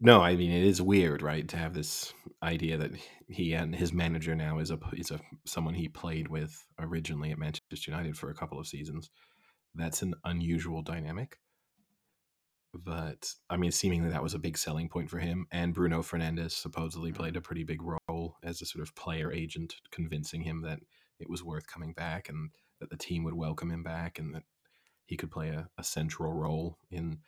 no, 0.00 0.20
I 0.20 0.36
mean 0.36 0.50
it 0.50 0.64
is 0.64 0.82
weird, 0.82 1.22
right, 1.22 1.46
to 1.48 1.56
have 1.56 1.74
this 1.74 2.12
idea 2.42 2.76
that 2.76 2.92
he 3.28 3.54
and 3.54 3.74
his 3.74 3.92
manager 3.92 4.34
now 4.34 4.58
is 4.58 4.70
a 4.70 4.78
is 4.92 5.10
a 5.10 5.20
someone 5.46 5.74
he 5.74 5.88
played 5.88 6.28
with 6.28 6.66
originally 6.78 7.30
at 7.30 7.38
Manchester 7.38 7.90
United 7.90 8.16
for 8.16 8.30
a 8.30 8.34
couple 8.34 8.58
of 8.58 8.66
seasons. 8.66 9.10
That's 9.74 10.02
an 10.02 10.14
unusual 10.24 10.82
dynamic. 10.82 11.38
But 12.74 13.32
I 13.48 13.56
mean, 13.56 13.70
seemingly 13.70 14.10
that 14.10 14.22
was 14.22 14.34
a 14.34 14.38
big 14.38 14.58
selling 14.58 14.88
point 14.88 15.10
for 15.10 15.18
him. 15.18 15.46
And 15.52 15.74
Bruno 15.74 16.02
Fernandes 16.02 16.52
supposedly 16.52 17.12
mm. 17.12 17.16
played 17.16 17.36
a 17.36 17.40
pretty 17.40 17.64
big 17.64 17.80
role 17.82 18.36
as 18.42 18.60
a 18.60 18.66
sort 18.66 18.82
of 18.82 18.94
player 18.94 19.32
agent, 19.32 19.76
convincing 19.90 20.42
him 20.42 20.62
that 20.62 20.80
it 21.20 21.30
was 21.30 21.44
worth 21.44 21.66
coming 21.66 21.92
back 21.92 22.28
and 22.28 22.50
that 22.80 22.90
the 22.90 22.96
team 22.96 23.24
would 23.24 23.34
welcome 23.34 23.70
him 23.70 23.82
back 23.82 24.18
and 24.18 24.34
that 24.34 24.42
he 25.06 25.16
could 25.16 25.30
play 25.30 25.50
a, 25.50 25.68
a 25.78 25.84
central 25.84 26.32
role 26.32 26.78
in 26.90 27.18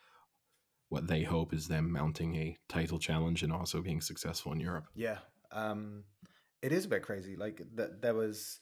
what 0.89 1.07
they 1.07 1.23
hope 1.23 1.53
is 1.53 1.69
them 1.69 1.91
mounting 1.91 2.37
a 2.37 2.57
title 2.69 2.99
challenge 2.99 3.43
and 3.43 3.53
also 3.53 3.83
being 3.83 4.01
successful 4.01 4.53
in 4.53 4.61
Europe. 4.61 4.87
Yeah, 4.95 5.19
um, 5.53 6.05
it 6.63 6.73
is 6.73 6.85
a 6.85 6.89
bit 6.89 7.03
crazy. 7.03 7.37
Like 7.37 7.63
that, 7.75 8.03
there 8.03 8.15
was 8.15 8.61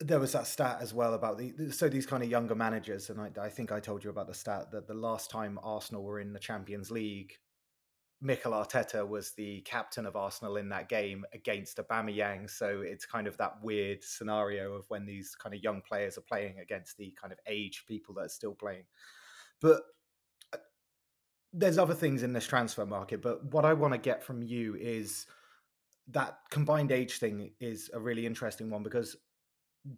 there 0.00 0.18
was 0.18 0.32
that 0.32 0.46
stat 0.46 0.78
as 0.80 0.94
well 0.94 1.14
about 1.14 1.38
the 1.38 1.70
so 1.70 1.88
these 1.88 2.06
kind 2.06 2.22
of 2.22 2.30
younger 2.30 2.54
managers, 2.54 3.10
and 3.10 3.20
I, 3.20 3.30
I 3.40 3.48
think 3.48 3.70
I 3.70 3.80
told 3.80 4.02
you 4.02 4.10
about 4.10 4.26
the 4.26 4.34
stat 4.34 4.70
that 4.72 4.86
the 4.88 4.94
last 4.94 5.30
time 5.30 5.58
Arsenal 5.62 6.02
were 6.02 6.20
in 6.20 6.32
the 6.32 6.38
Champions 6.38 6.90
League, 6.90 7.34
Mikel 8.22 8.52
Arteta 8.52 9.06
was 9.06 9.32
the 9.32 9.60
captain 9.62 10.06
of 10.06 10.16
Arsenal 10.16 10.56
in 10.56 10.68
that 10.70 10.88
game 10.88 11.24
against 11.32 11.78
Aubameyang. 11.78 12.50
So 12.50 12.82
it's 12.84 13.06
kind 13.06 13.26
of 13.26 13.36
that 13.38 13.62
weird 13.62 14.02
scenario 14.02 14.74
of 14.74 14.84
when 14.88 15.06
these 15.06 15.34
kind 15.34 15.54
of 15.54 15.62
young 15.62 15.80
players 15.80 16.18
are 16.18 16.22
playing 16.22 16.58
against 16.58 16.98
the 16.98 17.14
kind 17.20 17.32
of 17.32 17.38
age 17.46 17.84
people 17.86 18.14
that 18.14 18.26
are 18.26 18.28
still 18.28 18.54
playing. 18.54 18.84
But 19.60 19.82
there's 21.52 21.78
other 21.78 21.94
things 21.94 22.22
in 22.22 22.32
this 22.32 22.46
transfer 22.46 22.86
market. 22.86 23.22
But 23.22 23.44
what 23.52 23.64
I 23.64 23.72
want 23.72 23.92
to 23.94 23.98
get 23.98 24.22
from 24.22 24.42
you 24.42 24.76
is 24.76 25.26
that 26.08 26.38
combined 26.50 26.92
age 26.92 27.18
thing 27.18 27.52
is 27.60 27.90
a 27.92 28.00
really 28.00 28.26
interesting 28.26 28.70
one 28.70 28.82
because 28.82 29.16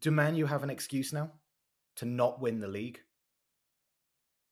do 0.00 0.10
Man 0.10 0.34
U 0.36 0.46
have 0.46 0.62
an 0.62 0.70
excuse 0.70 1.12
now 1.12 1.30
to 1.96 2.04
not 2.06 2.40
win 2.40 2.60
the 2.60 2.68
league? 2.68 3.00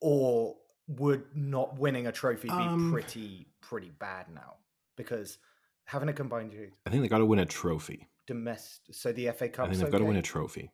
Or 0.01 0.57
would 0.87 1.23
not 1.35 1.77
winning 1.77 2.07
a 2.07 2.11
trophy 2.11 2.47
be 2.47 2.53
Um, 2.53 2.91
pretty 2.91 3.47
pretty 3.61 3.91
bad 3.91 4.27
now? 4.33 4.55
Because 4.97 5.37
having 5.85 6.09
a 6.09 6.13
combined 6.13 6.53
age 6.53 6.71
I 6.85 6.89
think 6.89 7.01
they 7.03 7.07
got 7.07 7.19
to 7.19 7.25
win 7.25 7.39
a 7.39 7.45
trophy. 7.45 8.07
domestic 8.27 8.95
so 8.95 9.11
the 9.11 9.31
FA 9.31 9.49
Cup. 9.49 9.65
I 9.65 9.67
Cup. 9.67 9.69
think 9.69 9.81
they've 9.83 9.91
got 9.91 9.99
to 9.99 10.05
win 10.05 10.17
a 10.17 10.21
trophy. 10.21 10.71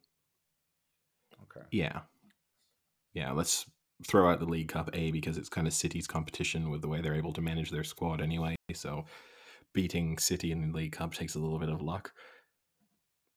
Okay. 1.43 1.65
Yeah. 1.72 2.01
Yeah, 3.13 3.31
let's 3.31 3.65
throw 4.06 4.30
out 4.30 4.39
the 4.39 4.46
League 4.46 4.68
Cup 4.70 4.89
A 4.94 5.12
because 5.12 5.38
it's 5.38 5.50
kind 5.50 5.68
of 5.68 5.74
City's 5.74 6.08
competition 6.08 6.70
with 6.70 6.82
the 6.82 6.88
way 6.88 7.01
they're 7.01 7.16
able 7.16 7.34
to 7.34 7.42
manage 7.42 7.72
their 7.72 7.84
squad 7.84 8.22
anyway. 8.22 8.56
So 8.74 9.06
beating 9.74 10.18
City 10.18 10.51
in 10.51 10.72
the 10.72 10.77
League 10.77 10.92
Cup 10.92 11.13
takes 11.13 11.36
a 11.36 11.39
little 11.39 11.60
bit 11.60 11.70
of 11.70 11.82
luck. 11.82 12.13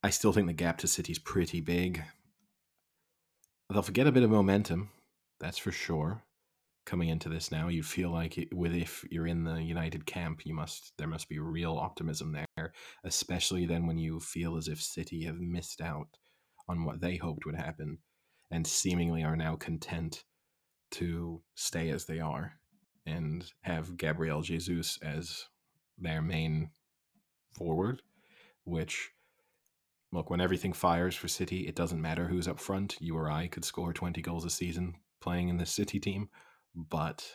I 0.02 0.10
still 0.10 0.32
think 0.32 0.46
the 0.46 0.52
gap 0.52 0.78
to 0.78 0.88
City's 0.88 1.18
pretty 1.18 1.60
big. 1.60 2.02
they'll 3.70 3.82
forget 3.82 4.06
a 4.06 4.12
bit 4.12 4.22
of 4.22 4.30
momentum, 4.30 4.90
that's 5.38 5.58
for 5.58 5.72
sure. 5.72 6.22
Coming 6.86 7.10
into 7.10 7.28
this 7.28 7.52
now, 7.52 7.68
you 7.68 7.82
feel 7.82 8.10
like 8.10 8.38
it, 8.38 8.48
with 8.52 8.74
if 8.74 9.04
you're 9.10 9.26
in 9.26 9.44
the 9.44 9.62
United 9.62 10.06
camp, 10.06 10.44
you 10.44 10.54
must 10.54 10.92
there 10.98 11.06
must 11.06 11.28
be 11.28 11.38
real 11.38 11.76
optimism 11.76 12.32
there, 12.32 12.72
especially 13.04 13.66
then 13.66 13.86
when 13.86 13.98
you 13.98 14.18
feel 14.18 14.56
as 14.56 14.66
if 14.66 14.82
City 14.82 15.24
have 15.24 15.38
missed 15.38 15.80
out 15.80 16.08
on 16.68 16.84
what 16.84 17.00
they 17.00 17.16
hoped 17.16 17.44
would 17.44 17.54
happen, 17.54 17.98
and 18.50 18.66
seemingly 18.66 19.22
are 19.22 19.36
now 19.36 19.56
content 19.56 20.24
to 20.92 21.42
stay 21.54 21.90
as 21.90 22.04
they 22.04 22.20
are 22.20 22.54
and 23.06 23.52
have 23.62 23.96
Gabriel 23.96 24.42
Jesus 24.42 24.98
as 25.02 25.46
their 25.98 26.22
main 26.22 26.70
forward, 27.52 28.02
which 28.64 29.10
look, 30.12 30.30
when 30.30 30.40
everything 30.40 30.72
fires 30.72 31.14
for 31.14 31.28
City, 31.28 31.66
it 31.66 31.74
doesn't 31.74 32.00
matter 32.00 32.26
who's 32.26 32.48
up 32.48 32.58
front. 32.58 32.96
You 33.00 33.16
or 33.16 33.30
I 33.30 33.46
could 33.46 33.64
score 33.64 33.92
20 33.92 34.20
goals 34.22 34.44
a 34.44 34.50
season 34.50 34.94
playing 35.20 35.48
in 35.48 35.58
the 35.58 35.66
City 35.66 36.00
team. 36.00 36.28
But 36.74 37.26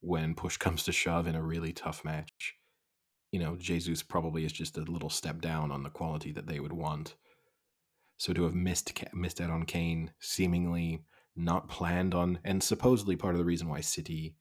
when 0.00 0.34
push 0.34 0.56
comes 0.58 0.84
to 0.84 0.92
shove 0.92 1.26
in 1.26 1.34
a 1.34 1.42
really 1.42 1.72
tough 1.72 2.04
match, 2.04 2.54
you 3.32 3.38
know, 3.38 3.56
Jesus 3.56 4.02
probably 4.02 4.44
is 4.44 4.52
just 4.52 4.76
a 4.76 4.82
little 4.82 5.10
step 5.10 5.40
down 5.40 5.70
on 5.70 5.82
the 5.82 5.90
quality 5.90 6.32
that 6.32 6.46
they 6.46 6.60
would 6.60 6.72
want. 6.72 7.14
So 8.16 8.32
to 8.32 8.42
have 8.42 8.54
missed 8.54 8.92
missed 9.14 9.40
out 9.40 9.50
on 9.50 9.64
Kane, 9.64 10.10
seemingly 10.18 11.04
not 11.36 11.68
planned 11.68 12.14
on, 12.14 12.38
and 12.44 12.62
supposedly 12.62 13.16
part 13.16 13.34
of 13.34 13.38
the 13.38 13.44
reason 13.44 13.68
why 13.68 13.80
City 13.80 14.34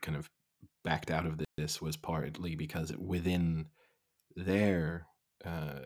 kind 0.00 0.16
of 0.16 0.30
backed 0.84 1.10
out 1.10 1.26
of 1.26 1.40
this 1.56 1.82
was 1.82 1.96
partly 1.96 2.54
because 2.54 2.92
within 2.96 3.66
their 4.36 5.06
uh, 5.44 5.80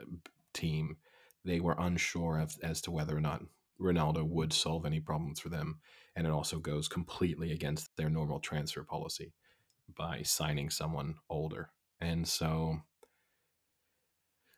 team, 0.53 0.97
they 1.45 1.61
were 1.61 1.77
unsure 1.79 2.39
of, 2.39 2.55
as 2.63 2.81
to 2.83 2.91
whether 2.91 3.17
or 3.17 3.21
not 3.21 3.43
Ronaldo 3.81 4.27
would 4.29 4.53
solve 4.53 4.85
any 4.85 5.01
problems 5.01 5.41
for 5.41 5.49
them. 5.49 5.79
And 6.15 6.27
it 6.27 6.33
also 6.33 6.59
goes 6.59 6.89
completely 6.89 7.53
against 7.53 7.97
their 7.97 8.11
normal 8.11 8.41
transfer 8.41 8.85
policy 8.85 9.33
by 9.97 10.23
signing 10.23 10.71
someone 10.71 11.15
older. 11.31 11.71
And 12.01 12.29
so 12.29 12.81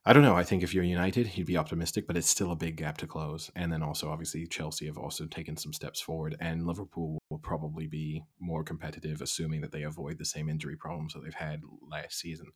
I 0.05 0.13
don't 0.13 0.25
know. 0.25 0.35
I 0.35 0.43
think 0.43 0.65
if 0.65 0.75
you're 0.75 0.83
United, 0.83 1.37
you'd 1.39 1.47
be 1.47 1.57
optimistic, 1.57 2.09
but 2.09 2.17
it's 2.17 2.29
still 2.29 2.51
a 2.51 2.57
big 2.57 2.77
gap 2.77 2.99
to 2.99 3.07
close. 3.07 3.53
And 3.55 3.73
then 3.73 3.85
also, 3.85 4.11
obviously, 4.11 4.47
Chelsea 4.49 4.87
have 4.87 4.99
also 4.99 5.27
taken 5.27 5.57
some 5.57 5.73
steps 5.73 6.01
forward, 6.01 6.37
and 6.41 6.67
Liverpool 6.67 7.19
will 7.31 7.39
probably 7.39 7.87
be 7.87 8.25
more 8.41 8.65
competitive, 8.65 9.23
assuming 9.23 9.61
that 9.61 9.71
they 9.71 9.85
avoid 9.85 10.19
the 10.19 10.25
same 10.25 10.49
injury 10.49 10.75
problems 10.77 11.13
that 11.15 11.23
they've 11.23 11.33
had 11.35 11.61
last 11.89 12.19
season. 12.19 12.47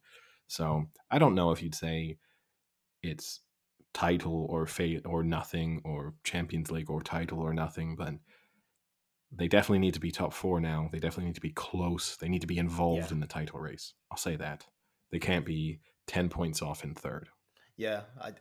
So 0.48 0.86
I 1.08 1.18
don't 1.20 1.36
know 1.36 1.52
if 1.52 1.62
you'd 1.62 1.74
say 1.76 2.18
it's 3.02 3.40
title 3.94 4.46
or 4.50 4.66
fate 4.66 5.02
or 5.06 5.22
nothing 5.22 5.80
or 5.84 6.14
Champions 6.24 6.72
League 6.72 6.90
or 6.90 7.00
title 7.00 7.40
or 7.40 7.54
nothing, 7.54 7.94
but 7.94 8.14
they 9.30 9.46
definitely 9.46 9.78
need 9.78 9.94
to 9.94 10.00
be 10.00 10.10
top 10.10 10.32
four 10.32 10.60
now. 10.60 10.88
They 10.92 10.98
definitely 10.98 11.26
need 11.26 11.34
to 11.36 11.40
be 11.40 11.52
close. 11.52 12.16
They 12.16 12.28
need 12.28 12.40
to 12.40 12.46
be 12.48 12.58
involved 12.58 13.06
Yeah. 13.10 13.14
in 13.14 13.20
the 13.20 13.26
title 13.26 13.60
race. 13.60 13.94
I'll 14.10 14.18
say 14.18 14.34
that. 14.36 14.66
They 15.12 15.18
can't 15.20 15.46
be 15.46 15.80
10 16.08 16.28
points 16.28 16.60
off 16.60 16.82
in 16.84 16.94
third. 16.94 17.28
Yeah, 17.76 18.02
I, 18.21 18.33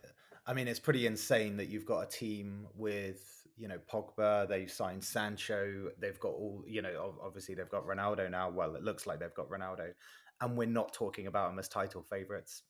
I 0.46 0.54
mean, 0.54 0.68
it's 0.68 0.80
pretty 0.80 1.08
insane 1.08 1.58
that 1.58 1.68
you've 1.68 1.86
got 1.86 2.02
a 2.02 2.06
team 2.06 2.68
with 2.76 3.46
you 3.58 3.68
know 3.68 3.80
Pogba. 3.92 4.48
They've 4.48 4.72
signed 4.72 5.04
Sancho. 5.04 5.90
They've 6.00 6.20
got 6.20 6.30
all 6.34 6.64
you 6.68 6.82
know. 6.82 7.16
Obviously, 7.24 7.56
they've 7.56 7.70
got 7.70 7.86
Ronaldo 7.86 8.30
now. 8.30 8.50
Well, 8.50 8.76
it 8.76 8.84
looks 8.84 9.08
like 9.08 9.20
they've 9.20 9.34
got 9.34 9.50
Ronaldo, 9.50 9.92
and 10.42 10.58
we're 10.58 10.68
not 10.68 10.94
talking 10.94 11.28
about 11.28 11.50
them 11.50 11.60
as 11.60 11.68
title 11.68 12.04
favourites 12.04 12.64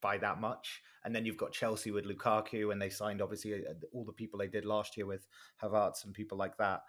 by 0.00 0.18
that 0.18 0.40
much. 0.40 0.82
And 1.04 1.14
then 1.14 1.24
you've 1.24 1.36
got 1.36 1.52
Chelsea 1.52 1.90
with 1.90 2.04
Lukaku, 2.04 2.72
and 2.72 2.80
they 2.80 2.90
signed 2.90 3.22
obviously 3.22 3.54
uh, 3.54 3.72
all 3.92 4.04
the 4.04 4.12
people 4.12 4.38
they 4.38 4.48
did 4.48 4.64
last 4.64 4.96
year 4.96 5.06
with 5.06 5.26
Havertz 5.62 6.04
and 6.04 6.12
people 6.12 6.38
like 6.38 6.56
that. 6.58 6.82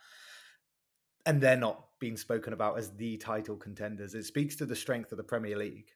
And 1.26 1.40
they're 1.40 1.56
not 1.56 1.86
being 2.00 2.18
spoken 2.18 2.52
about 2.52 2.78
as 2.78 2.92
the 2.92 3.16
title 3.18 3.56
contenders. 3.56 4.14
It 4.14 4.26
speaks 4.26 4.58
to 4.58 4.66
the 4.66 4.76
strength 4.76 5.12
of 5.14 5.18
the 5.18 5.24
Premier 5.24 5.58
League 5.58 5.92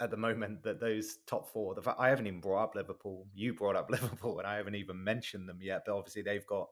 at 0.00 0.10
the 0.10 0.16
moment 0.16 0.62
that 0.62 0.80
those 0.80 1.18
top 1.26 1.48
four, 1.48 1.74
the 1.74 1.82
fact 1.82 1.98
I 1.98 2.08
haven't 2.08 2.26
even 2.26 2.40
brought 2.40 2.64
up 2.64 2.74
Liverpool. 2.74 3.26
You 3.34 3.54
brought 3.54 3.76
up 3.76 3.90
Liverpool, 3.90 4.38
and 4.38 4.46
I 4.46 4.56
haven't 4.56 4.74
even 4.74 5.02
mentioned 5.02 5.48
them 5.48 5.58
yet. 5.60 5.82
But 5.86 5.96
obviously, 5.96 6.22
they've 6.22 6.46
got 6.46 6.68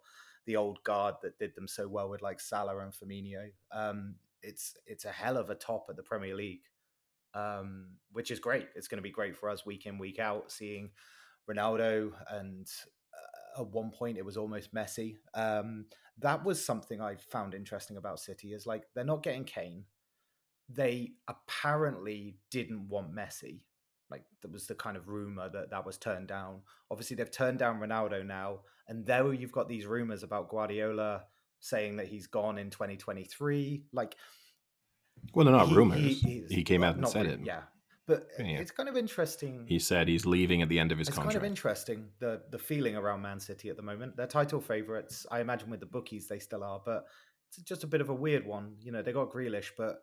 the 0.46 0.56
old 0.56 0.82
guard 0.84 1.16
that 1.22 1.38
did 1.38 1.54
them 1.54 1.68
so 1.68 1.88
well 1.88 2.10
with 2.10 2.22
like 2.22 2.40
Salah 2.40 2.78
and 2.78 2.92
Firmino. 2.92 3.50
Um, 3.72 4.16
it's 4.42 4.76
it's 4.86 5.04
a 5.04 5.10
hell 5.10 5.36
of 5.36 5.50
a 5.50 5.54
top 5.54 5.86
at 5.88 5.96
the 5.96 6.02
Premier 6.02 6.34
League, 6.34 6.64
um, 7.34 7.96
which 8.12 8.30
is 8.30 8.38
great. 8.38 8.68
It's 8.74 8.88
going 8.88 8.98
to 8.98 9.02
be 9.02 9.10
great 9.10 9.36
for 9.36 9.48
us 9.48 9.64
week 9.64 9.86
in 9.86 9.98
week 9.98 10.18
out, 10.18 10.52
seeing 10.52 10.90
Ronaldo 11.50 12.12
and 12.30 12.70
uh, 13.14 13.62
at 13.62 13.68
one 13.68 13.90
point 13.90 14.18
it 14.18 14.24
was 14.24 14.36
almost 14.36 14.74
Messi. 14.74 15.16
Um, 15.34 15.86
that 16.18 16.44
was 16.44 16.64
something 16.64 17.00
I 17.00 17.16
found 17.16 17.54
interesting 17.54 17.96
about 17.96 18.20
City 18.20 18.52
is 18.52 18.66
like 18.66 18.84
they're 18.94 19.04
not 19.04 19.22
getting 19.22 19.44
Kane. 19.44 19.84
They 20.68 21.12
apparently 21.28 22.36
didn't 22.50 22.88
want 22.88 23.14
Messi. 23.14 23.60
Like 24.10 24.24
there 24.42 24.50
was 24.50 24.66
the 24.66 24.74
kind 24.74 24.96
of 24.96 25.08
rumor 25.08 25.48
that 25.48 25.70
that 25.70 25.84
was 25.84 25.96
turned 25.98 26.28
down. 26.28 26.60
Obviously, 26.90 27.16
they've 27.16 27.30
turned 27.30 27.58
down 27.58 27.80
Ronaldo 27.80 28.24
now, 28.24 28.60
and 28.88 29.04
there 29.06 29.32
you've 29.32 29.52
got 29.52 29.68
these 29.68 29.86
rumors 29.86 30.22
about 30.22 30.48
Guardiola 30.50 31.24
saying 31.60 31.96
that 31.96 32.06
he's 32.06 32.26
gone 32.26 32.58
in 32.58 32.68
2023. 32.70 33.84
Like, 33.92 34.14
Well, 35.32 35.46
they're 35.46 35.54
not 35.54 35.68
he- 35.68 35.74
rumors. 35.74 35.98
he- 36.20 36.44
He, 36.50 36.62
came 36.62 36.82
well, 36.82 36.90
out 36.90 36.96
and 36.96 37.08
said 37.08 37.26
ru- 37.26 37.32
it. 37.32 37.40
Yeah, 37.44 37.62
but 38.06 38.26
Yeah, 38.38 38.60
it's 38.60 38.70
kind 38.70 38.88
of 38.88 38.96
interesting. 38.96 39.64
He 39.66 39.78
said 39.78 40.06
he's 40.06 40.26
leaving 40.26 40.60
at 40.60 40.68
the 40.68 40.78
end 40.78 40.92
of 40.92 40.98
his 40.98 41.08
It's 41.08 41.16
contract. 41.16 41.34
It's 41.36 41.40
kind 41.40 41.46
of 41.46 41.50
interesting 41.50 42.10
the 42.18 42.42
the 42.50 42.58
feeling 42.58 42.96
around 42.96 43.22
Man 43.22 43.40
City 43.40 43.70
at 43.70 43.76
the 43.76 43.82
moment. 43.82 44.16
They're 44.16 44.26
title 44.26 44.60
favourites. 44.60 45.26
I 45.30 45.40
imagine 45.40 45.70
with 45.70 45.80
the 45.80 45.86
bookies 45.86 46.28
they 46.28 46.38
still 46.38 46.62
are, 46.62 46.80
but 46.84 47.06
it's 47.48 47.62
just 47.62 47.84
a 47.84 47.86
bit 47.86 48.00
of 48.02 48.10
a 48.10 48.14
weird 48.14 48.46
one. 48.46 48.76
You 48.80 48.92
know, 48.92 49.02
they 49.02 49.12
got 49.12 49.30
Grealish, 49.30 49.70
but 49.78 50.02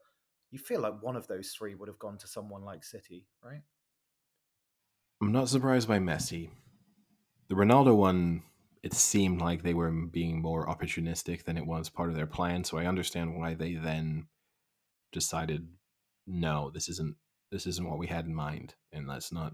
you 0.52 0.60
feel 0.60 0.82
like 0.82 1.02
one 1.02 1.16
of 1.16 1.28
those 1.28 1.50
three 1.50 1.76
would 1.76 1.88
have 1.88 2.00
gone 2.00 2.18
to 2.20 2.28
someone 2.28 2.64
like 2.64 2.84
City, 2.84 3.26
right? 3.44 3.62
I'm 5.22 5.32
not 5.32 5.50
surprised 5.50 5.88
by 5.88 6.00
Messi. 6.00 6.50
The 7.48 7.56
Ronaldo 7.56 7.96
one, 7.96 8.44
it 8.84 8.94
seemed 8.94 9.42
like 9.42 9.64
they 9.64 9.74
were 9.74 9.92
being 9.92 10.42
more 10.42 10.66
opportunistic 10.68 11.44
than 11.44 11.58
it 11.58 11.66
was 11.66 11.90
part 11.90 12.10
of 12.10 12.16
their 12.16 12.28
plan. 12.28 12.64
So 12.64 12.78
I 12.78 12.86
understand 12.86 13.38
why 13.38 13.54
they 13.54 13.76
then 13.76 14.28
decided, 15.12 15.68
no, 16.28 16.72
this 16.74 16.90
isn't 16.90 17.16
this 17.52 17.68
isn't 17.68 17.90
what 17.90 18.00
we 18.00 18.08
had 18.08 18.26
in 18.26 18.34
mind, 18.34 18.76
and 18.94 19.08
let's 19.08 19.32
not 19.32 19.54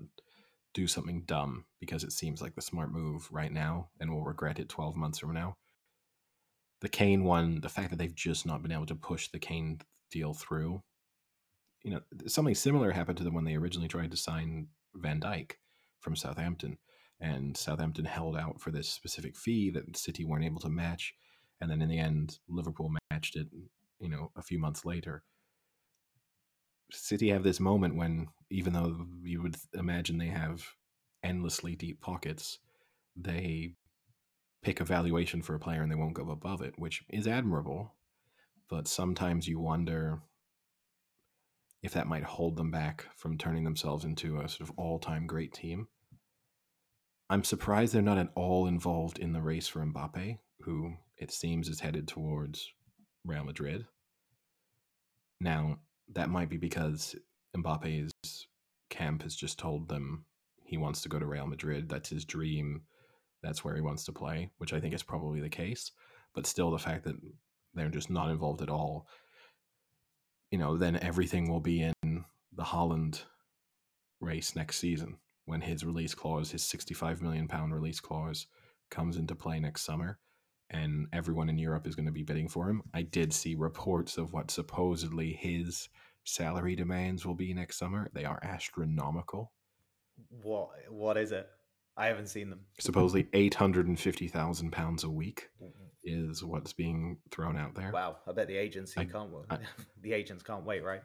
do 0.76 0.86
something 0.86 1.24
dumb 1.26 1.66
because 1.80 2.04
it 2.04 2.12
seems 2.12 2.42
like 2.42 2.54
the 2.54 2.62
smart 2.62 2.92
move 2.92 3.28
right 3.32 3.52
now, 3.52 3.90
and 4.00 4.14
we'll 4.14 4.24
regret 4.24 4.60
it 4.60 4.70
12 4.70 4.96
months 4.96 5.18
from 5.18 5.34
now. 5.34 5.58
The 6.82 6.90
Kane 6.90 7.24
one, 7.24 7.62
the 7.62 7.70
fact 7.70 7.90
that 7.90 7.98
they've 7.98 8.14
just 8.14 8.46
not 8.46 8.62
been 8.62 8.72
able 8.72 8.86
to 8.86 8.96
push 8.96 9.30
the 9.30 9.40
Kane 9.40 9.80
deal 10.12 10.36
through, 10.36 10.84
you 11.88 11.94
know, 11.94 12.02
something 12.28 12.54
similar 12.54 12.92
happened 12.92 13.18
to 13.18 13.24
them 13.24 13.34
when 13.34 13.46
they 13.46 13.56
originally 13.56 13.88
tried 13.88 14.12
to 14.12 14.18
sign 14.18 14.68
Van 14.94 15.22
Dijk 15.22 15.54
from 16.02 16.18
Southampton, 16.18 16.78
and 17.22 17.56
Southampton 17.56 18.04
held 18.04 18.36
out 18.36 18.60
for 18.60 18.72
this 18.72 18.90
specific 18.90 19.38
fee 19.38 19.70
that 19.70 19.96
City 19.96 20.26
weren't 20.26 20.44
able 20.44 20.60
to 20.60 20.70
match, 20.70 21.14
and 21.62 21.72
then 21.72 21.82
in 21.82 21.88
the 21.88 21.98
end, 21.98 22.40
Liverpool 22.50 22.92
matched 23.10 23.38
it. 23.38 23.48
You 24.02 24.10
know, 24.10 24.32
a 24.36 24.42
few 24.42 24.60
months 24.60 24.84
later, 24.84 25.24
City 26.92 27.30
have 27.30 27.44
this 27.44 27.62
moment 27.62 27.96
when, 27.96 28.28
even 28.52 28.74
though 28.74 29.08
you 29.24 29.42
would 29.42 29.56
imagine 29.74 30.18
they 30.18 30.28
have 30.28 30.68
endlessly 31.24 31.78
deep 31.78 32.02
pockets, 32.02 32.60
they 33.16 33.76
pick 34.62 34.82
a 34.82 34.86
valuation 34.86 35.42
for 35.42 35.56
a 35.56 35.60
player 35.60 35.84
and 35.84 35.90
they 35.90 35.96
won't 35.96 36.16
go 36.16 36.32
above 36.32 36.62
it, 36.62 36.74
which 36.78 37.06
is 37.10 37.28
admirable. 37.28 37.96
But 38.70 38.90
sometimes 38.90 39.48
you 39.48 39.62
wonder 39.62 40.20
if 41.84 41.94
that 41.94 42.08
might 42.08 42.24
hold 42.24 42.58
them 42.58 42.72
back 42.72 43.06
from 43.16 43.38
turning 43.38 43.64
themselves 43.64 44.04
into 44.04 44.40
a 44.40 44.50
sort 44.50 44.70
of 44.70 44.76
all 44.78 45.00
time 45.00 45.28
great 45.28 45.54
team. 45.54 45.88
I'm 47.30 47.44
surprised 47.44 47.94
they're 47.94 48.02
not 48.02 48.18
at 48.18 48.32
all 48.36 48.68
involved 48.68 49.20
in 49.20 49.34
the 49.34 49.42
race 49.42 49.68
for 49.68 49.86
Mbappe, 49.86 50.38
who 50.62 50.94
it 51.18 51.32
seems 51.32 51.68
is 51.68 51.82
headed 51.82 52.08
towards 52.08 52.72
Real 53.26 53.44
Madrid. 53.44 53.86
Now, 55.40 55.80
that 56.14 56.30
might 56.30 56.50
be 56.50 56.58
because 56.58 57.16
Mbappe's 57.56 58.48
camp 58.90 59.24
has 59.24 59.36
just 59.36 59.60
told 59.60 59.90
them 59.90 60.26
he 60.64 60.78
wants 60.78 61.02
to 61.02 61.10
go 61.10 61.20
to 61.20 61.26
Real 61.26 61.48
Madrid. 61.48 61.90
That's 61.90 62.10
his 62.10 62.26
dream. 62.26 62.82
That's 63.44 63.64
where 63.64 63.76
he 63.76 63.82
wants 63.82 64.06
to 64.06 64.12
play, 64.12 64.50
which 64.58 64.74
I 64.74 64.80
think 64.80 64.94
is 64.94 65.04
probably 65.04 65.42
the 65.42 65.50
case. 65.50 65.92
But 66.34 66.48
still, 66.48 66.72
the 66.72 66.78
fact 66.78 67.04
that 67.06 67.16
they're 67.74 67.90
just 67.90 68.10
not 68.10 68.30
involved 68.30 68.62
at 68.62 68.70
all, 68.70 69.08
you 70.52 70.58
know, 70.58 70.78
then 70.78 70.98
everything 71.02 71.50
will 71.50 71.60
be 71.60 71.82
in 71.82 72.26
the 72.54 72.64
Haaland 72.64 73.24
race 74.20 74.56
next 74.56 74.78
season 74.80 75.18
when 75.46 75.62
his 75.62 75.86
release 75.86 76.14
clause, 76.14 76.52
his 76.52 76.64
65 76.64 77.22
million 77.22 77.48
pound 77.48 77.74
release 77.74 78.00
clause, 78.00 78.48
comes 78.90 79.18
into 79.18 79.36
play 79.36 79.60
next 79.60 79.84
summer. 79.84 80.20
And 80.70 81.08
everyone 81.14 81.50
in 81.50 81.58
Europe 81.58 81.88
is 81.88 81.96
going 81.96 82.08
to 82.08 82.12
be 82.12 82.24
bidding 82.24 82.50
for 82.50 82.70
him. 82.70 82.82
I 82.94 83.04
did 83.04 83.32
see 83.32 83.56
reports 83.56 84.18
of 84.18 84.34
what 84.34 84.52
supposedly 84.52 85.32
his 85.32 85.88
salary 86.26 86.76
demands 86.76 87.26
will 87.26 87.36
be 87.36 87.54
next 87.54 87.78
summer. 87.78 88.10
They 88.14 88.26
are 88.26 88.40
astronomical. 88.44 89.54
What 90.30 90.70
what 90.90 91.16
is 91.16 91.32
it? 91.32 91.48
I 91.98 92.08
haven't 92.08 92.28
seen 92.28 92.50
them. 92.50 92.62
Supposedly 92.80 93.28
eight 93.34 93.56
hundred 93.56 93.88
and 93.88 94.00
fifty 94.00 94.28
thousand 94.28 94.72
pounds 94.72 95.04
a 95.04 95.10
week 95.10 95.50
is 96.04 96.44
what's 96.44 96.72
being 96.74 97.18
thrown 97.32 97.58
out 97.58 97.76
there. 97.76 97.92
Wow, 97.92 98.18
I 98.28 98.32
bet 98.32 98.48
the 98.48 98.56
agency 98.58 99.00
I- 99.02 99.06
can't. 99.06 99.32
wait. 99.32 99.46
I- 99.50 99.58
the 100.02 100.14
agents 100.14 100.44
can't 100.44 100.64
wait, 100.64 100.84
right? 100.84 101.02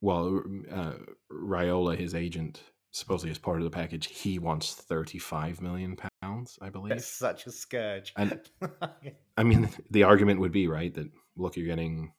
Well, 0.00 0.42
uh, 0.70 0.92
Raiola, 1.32 1.96
his 1.96 2.14
agent, 2.14 2.62
supposedly 2.92 3.30
as 3.30 3.38
part 3.38 3.58
of 3.58 3.64
the 3.64 3.70
package, 3.70 4.06
he 4.06 4.38
wants 4.38 4.74
thirty-five 4.74 5.60
million 5.60 5.96
pounds, 6.22 6.58
I 6.62 6.70
believe. 6.70 6.90
That's 6.90 7.06
such 7.06 7.46
a 7.46 7.50
scourge. 7.52 8.12
And- 8.16 8.40
I 9.36 9.42
mean, 9.42 9.68
the 9.90 10.04
argument 10.04 10.40
would 10.40 10.52
be 10.52 10.68
right 10.68 10.94
that 10.94 11.10
look, 11.36 11.56
you're 11.56 11.66
getting 11.66 12.12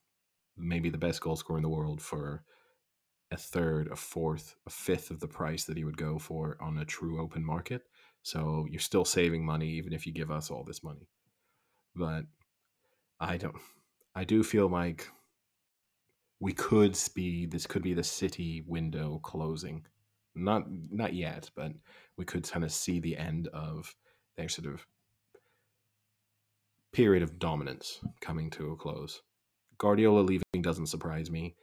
maybe 0.57 0.89
the 0.89 0.97
best 0.97 1.21
goal 1.21 1.35
scorer 1.35 1.57
in 1.57 1.63
the 1.63 1.69
world 1.69 2.01
for 2.01 2.43
a 3.31 3.37
third, 3.37 3.89
a 3.91 3.95
fourth, 3.95 4.55
a 4.65 4.69
fifth 4.69 5.11
of 5.11 5.19
the 5.19 5.27
price 5.27 5.65
that 5.65 5.77
he 5.77 5.83
would 5.83 5.97
go 5.97 6.17
for 6.17 6.57
on 6.61 6.77
a 6.77 6.85
true 6.85 7.21
open 7.21 7.43
market. 7.43 7.83
So 8.23 8.65
you're 8.69 8.79
still 8.79 9.05
saving 9.05 9.45
money, 9.45 9.69
even 9.69 9.93
if 9.93 10.05
you 10.05 10.13
give 10.13 10.31
us 10.31 10.49
all 10.49 10.63
this 10.63 10.83
money. 10.83 11.07
But 11.95 12.25
I 13.19 13.37
don't. 13.37 13.55
I 14.15 14.23
do 14.23 14.43
feel 14.43 14.67
like 14.67 15.07
we 16.39 16.53
could 16.53 16.97
be. 17.15 17.45
This 17.45 17.67
could 17.67 17.81
be 17.81 17.93
the 17.93 18.03
city 18.03 18.63
window 18.67 19.19
closing. 19.23 19.85
Not 20.35 20.63
not 20.69 21.13
yet, 21.13 21.49
but 21.55 21.71
we 22.17 22.25
could 22.25 22.49
kind 22.49 22.63
of 22.63 22.71
see 22.71 22.99
the 22.99 23.17
end 23.17 23.47
of 23.49 23.95
their 24.37 24.49
sort 24.49 24.67
of 24.67 24.85
period 26.93 27.23
of 27.23 27.39
dominance 27.39 27.99
coming 28.21 28.49
to 28.51 28.71
a 28.71 28.75
close. 28.75 29.21
Guardiola 29.77 30.21
leaving 30.21 30.61
doesn't 30.61 30.87
surprise 30.87 31.29
me. 31.29 31.55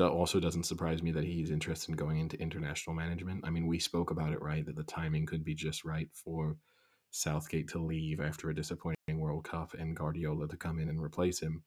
Also 0.00 0.38
doesn't 0.40 0.66
surprise 0.66 1.02
me 1.02 1.10
that 1.12 1.24
he's 1.24 1.50
interested 1.50 1.90
in 1.90 1.96
going 1.96 2.18
into 2.18 2.40
international 2.40 2.94
management. 2.94 3.44
I 3.44 3.50
mean, 3.50 3.66
we 3.66 3.78
spoke 3.78 4.10
about 4.10 4.32
it 4.32 4.42
right 4.42 4.64
that 4.64 4.76
the 4.76 4.84
timing 4.84 5.26
could 5.26 5.44
be 5.44 5.54
just 5.54 5.84
right 5.84 6.08
for 6.12 6.56
Southgate 7.10 7.68
to 7.68 7.78
leave 7.78 8.20
after 8.20 8.50
a 8.50 8.54
disappointing 8.54 8.96
World 9.08 9.44
Cup 9.44 9.74
and 9.74 9.96
Guardiola 9.96 10.46
to 10.48 10.56
come 10.56 10.78
in 10.78 10.88
and 10.88 11.02
replace 11.02 11.40
him. 11.40 11.62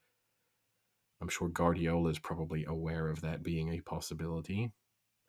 I'm 1.22 1.30
sure 1.30 1.50
Guardiola 1.50 2.10
is 2.10 2.20
probably 2.20 2.66
aware 2.66 3.10
of 3.10 3.22
that 3.22 3.44
being 3.44 3.74
a 3.74 3.82
possibility. 3.82 4.72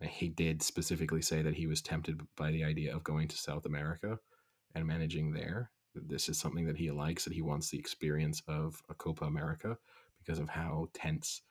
He 0.01 0.29
did 0.29 0.63
specifically 0.63 1.23
say 1.23 1.43
that 1.43 1.55
he 1.55 1.67
was 1.67 1.83
tempted 1.83 2.21
by 2.37 2.51
the 2.51 2.65
idea 2.65 2.95
of 2.95 3.05
going 3.05 3.29
to 3.29 3.37
South 3.37 3.67
America 3.67 4.19
and 4.75 4.87
managing 4.87 5.33
there. 5.33 5.71
This 5.95 6.29
is 6.29 6.39
something 6.39 6.67
that 6.67 6.79
he 6.79 6.91
likes, 6.91 7.25
that 7.25 7.35
he 7.35 7.43
wants 7.43 7.71
the 7.71 7.79
experience 7.79 8.43
of 8.49 8.81
a 8.89 8.95
Copa 8.95 9.27
America 9.27 9.77
because 10.19 10.39
of 10.39 10.49
how 10.49 10.89
tense 10.95 11.43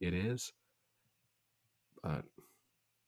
it 0.00 0.14
is. 0.14 0.52
But 2.02 2.24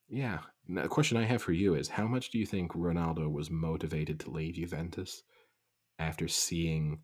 yeah, 0.09 0.41
Now, 0.71 0.83
the 0.83 0.89
question 0.89 1.17
I 1.17 1.25
have 1.25 1.43
for 1.43 1.53
you 1.53 1.75
is 1.75 1.89
how 1.89 2.07
much 2.07 2.31
do 2.31 2.39
you 2.39 2.47
think 2.47 2.73
Ronaldo 2.73 3.31
was 3.31 3.51
motivated 3.51 4.21
to 4.21 4.31
leave 4.31 4.55
Juventus 4.55 5.25
after 5.99 6.29
seeing 6.29 7.01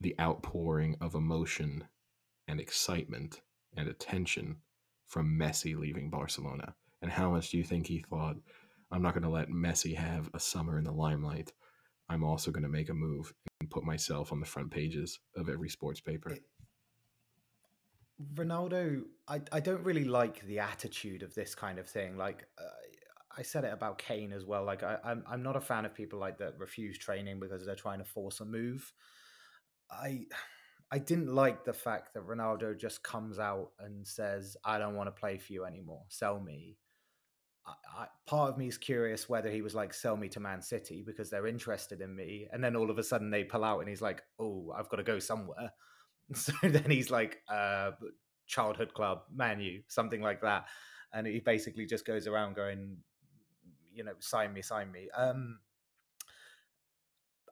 the 0.00 0.14
outpouring 0.18 0.96
of 1.00 1.14
emotion 1.14 1.84
and 2.46 2.60
excitement 2.60 3.42
and 3.76 3.88
attention 3.88 4.56
from 5.06 5.38
Messi 5.38 5.76
leaving 5.76 6.08
Barcelona? 6.08 6.74
And 7.02 7.10
how 7.10 7.30
much 7.30 7.50
do 7.50 7.58
you 7.58 7.64
think 7.64 7.86
he 7.86 7.98
thought, 7.98 8.36
I'm 8.90 9.02
not 9.02 9.12
going 9.12 9.22
to 9.22 9.28
let 9.28 9.50
Messi 9.50 9.94
have 9.94 10.30
a 10.32 10.40
summer 10.40 10.78
in 10.78 10.84
the 10.84 10.92
limelight? 10.92 11.52
I'm 12.08 12.24
also 12.24 12.50
going 12.50 12.62
to 12.62 12.70
make 12.70 12.88
a 12.88 12.94
move 12.94 13.34
and 13.60 13.70
put 13.70 13.84
myself 13.84 14.32
on 14.32 14.40
the 14.40 14.46
front 14.46 14.70
pages 14.70 15.18
of 15.36 15.50
every 15.50 15.68
sports 15.68 16.00
paper. 16.00 16.38
Ronaldo, 18.34 19.02
I, 19.28 19.40
I 19.52 19.60
don't 19.60 19.84
really 19.84 20.04
like 20.04 20.44
the 20.46 20.58
attitude 20.58 21.22
of 21.22 21.34
this 21.34 21.54
kind 21.54 21.78
of 21.78 21.86
thing. 21.88 22.16
Like 22.16 22.46
uh, 22.58 22.64
I 23.36 23.42
said 23.42 23.64
it 23.64 23.72
about 23.72 23.98
Kane 23.98 24.32
as 24.32 24.44
well. 24.44 24.64
Like 24.64 24.82
I, 24.82 24.98
I'm 25.04 25.22
I'm 25.26 25.42
not 25.42 25.54
a 25.56 25.60
fan 25.60 25.84
of 25.84 25.94
people 25.94 26.18
like 26.18 26.38
that 26.38 26.58
refuse 26.58 26.98
training 26.98 27.38
because 27.38 27.64
they're 27.64 27.76
trying 27.76 27.98
to 28.00 28.04
force 28.04 28.40
a 28.40 28.44
move. 28.44 28.92
I 29.90 30.26
I 30.90 30.98
didn't 30.98 31.34
like 31.34 31.64
the 31.64 31.72
fact 31.72 32.14
that 32.14 32.26
Ronaldo 32.26 32.78
just 32.78 33.02
comes 33.04 33.38
out 33.38 33.72
and 33.80 34.06
says, 34.06 34.56
"I 34.64 34.78
don't 34.78 34.96
want 34.96 35.08
to 35.08 35.20
play 35.20 35.38
for 35.38 35.52
you 35.52 35.64
anymore. 35.64 36.04
Sell 36.08 36.40
me." 36.40 36.78
I, 37.66 37.74
I, 38.02 38.06
part 38.26 38.52
of 38.52 38.58
me 38.58 38.68
is 38.68 38.78
curious 38.78 39.28
whether 39.28 39.50
he 39.50 39.62
was 39.62 39.74
like, 39.74 39.94
"Sell 39.94 40.16
me 40.16 40.28
to 40.30 40.40
Man 40.40 40.62
City 40.62 41.02
because 41.06 41.30
they're 41.30 41.46
interested 41.46 42.00
in 42.00 42.16
me," 42.16 42.48
and 42.52 42.64
then 42.64 42.76
all 42.76 42.90
of 42.90 42.98
a 42.98 43.02
sudden 43.04 43.30
they 43.30 43.44
pull 43.44 43.64
out 43.64 43.80
and 43.80 43.88
he's 43.88 44.02
like, 44.02 44.22
"Oh, 44.40 44.72
I've 44.76 44.88
got 44.88 44.96
to 44.98 45.04
go 45.04 45.18
somewhere." 45.20 45.72
So 46.34 46.52
then 46.62 46.90
he's 46.90 47.10
like, 47.10 47.38
uh, 47.48 47.92
childhood 48.46 48.92
club, 48.94 49.22
Man 49.34 49.60
U, 49.60 49.82
something 49.88 50.20
like 50.20 50.42
that. 50.42 50.66
And 51.12 51.26
he 51.26 51.40
basically 51.40 51.86
just 51.86 52.06
goes 52.06 52.26
around 52.26 52.54
going, 52.54 52.98
you 53.94 54.04
know, 54.04 54.12
sign 54.18 54.52
me, 54.52 54.62
sign 54.62 54.92
me. 54.92 55.08
Um, 55.16 55.58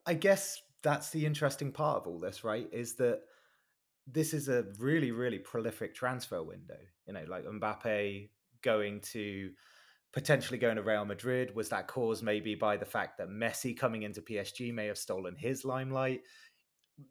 I 0.05 0.13
guess 0.13 0.61
that's 0.83 1.09
the 1.09 1.25
interesting 1.25 1.71
part 1.71 1.97
of 1.97 2.07
all 2.07 2.19
this, 2.19 2.43
right? 2.43 2.67
Is 2.71 2.95
that 2.95 3.21
this 4.05 4.33
is 4.33 4.47
a 4.47 4.65
really, 4.79 5.11
really 5.11 5.39
prolific 5.39 5.93
transfer 5.95 6.43
window. 6.43 6.77
You 7.07 7.13
know, 7.13 7.25
like 7.27 7.45
Mbappe 7.45 8.29
going 8.61 9.01
to 9.01 9.51
potentially 10.13 10.57
going 10.57 10.77
to 10.77 10.83
Real 10.83 11.05
Madrid. 11.05 11.53
Was 11.55 11.69
that 11.69 11.87
caused 11.87 12.23
maybe 12.23 12.55
by 12.55 12.77
the 12.77 12.85
fact 12.85 13.17
that 13.17 13.29
Messi 13.29 13.77
coming 13.77 14.03
into 14.03 14.21
PSG 14.21 14.73
may 14.73 14.87
have 14.87 14.97
stolen 14.97 15.35
his 15.35 15.65
limelight? 15.65 16.21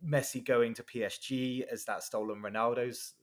Messi 0.05 0.45
going 0.45 0.75
to 0.75 0.83
PSG 0.83 1.63
as 1.71 1.85
that 1.85 2.03
stolen 2.03 2.43
Ronaldo's 2.43 3.15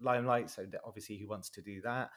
limelight? 0.00 0.50
So 0.50 0.66
obviously 0.84 1.16
he 1.16 1.26
wants 1.26 1.50
to 1.50 1.62
do 1.62 1.80
that. 1.82 2.10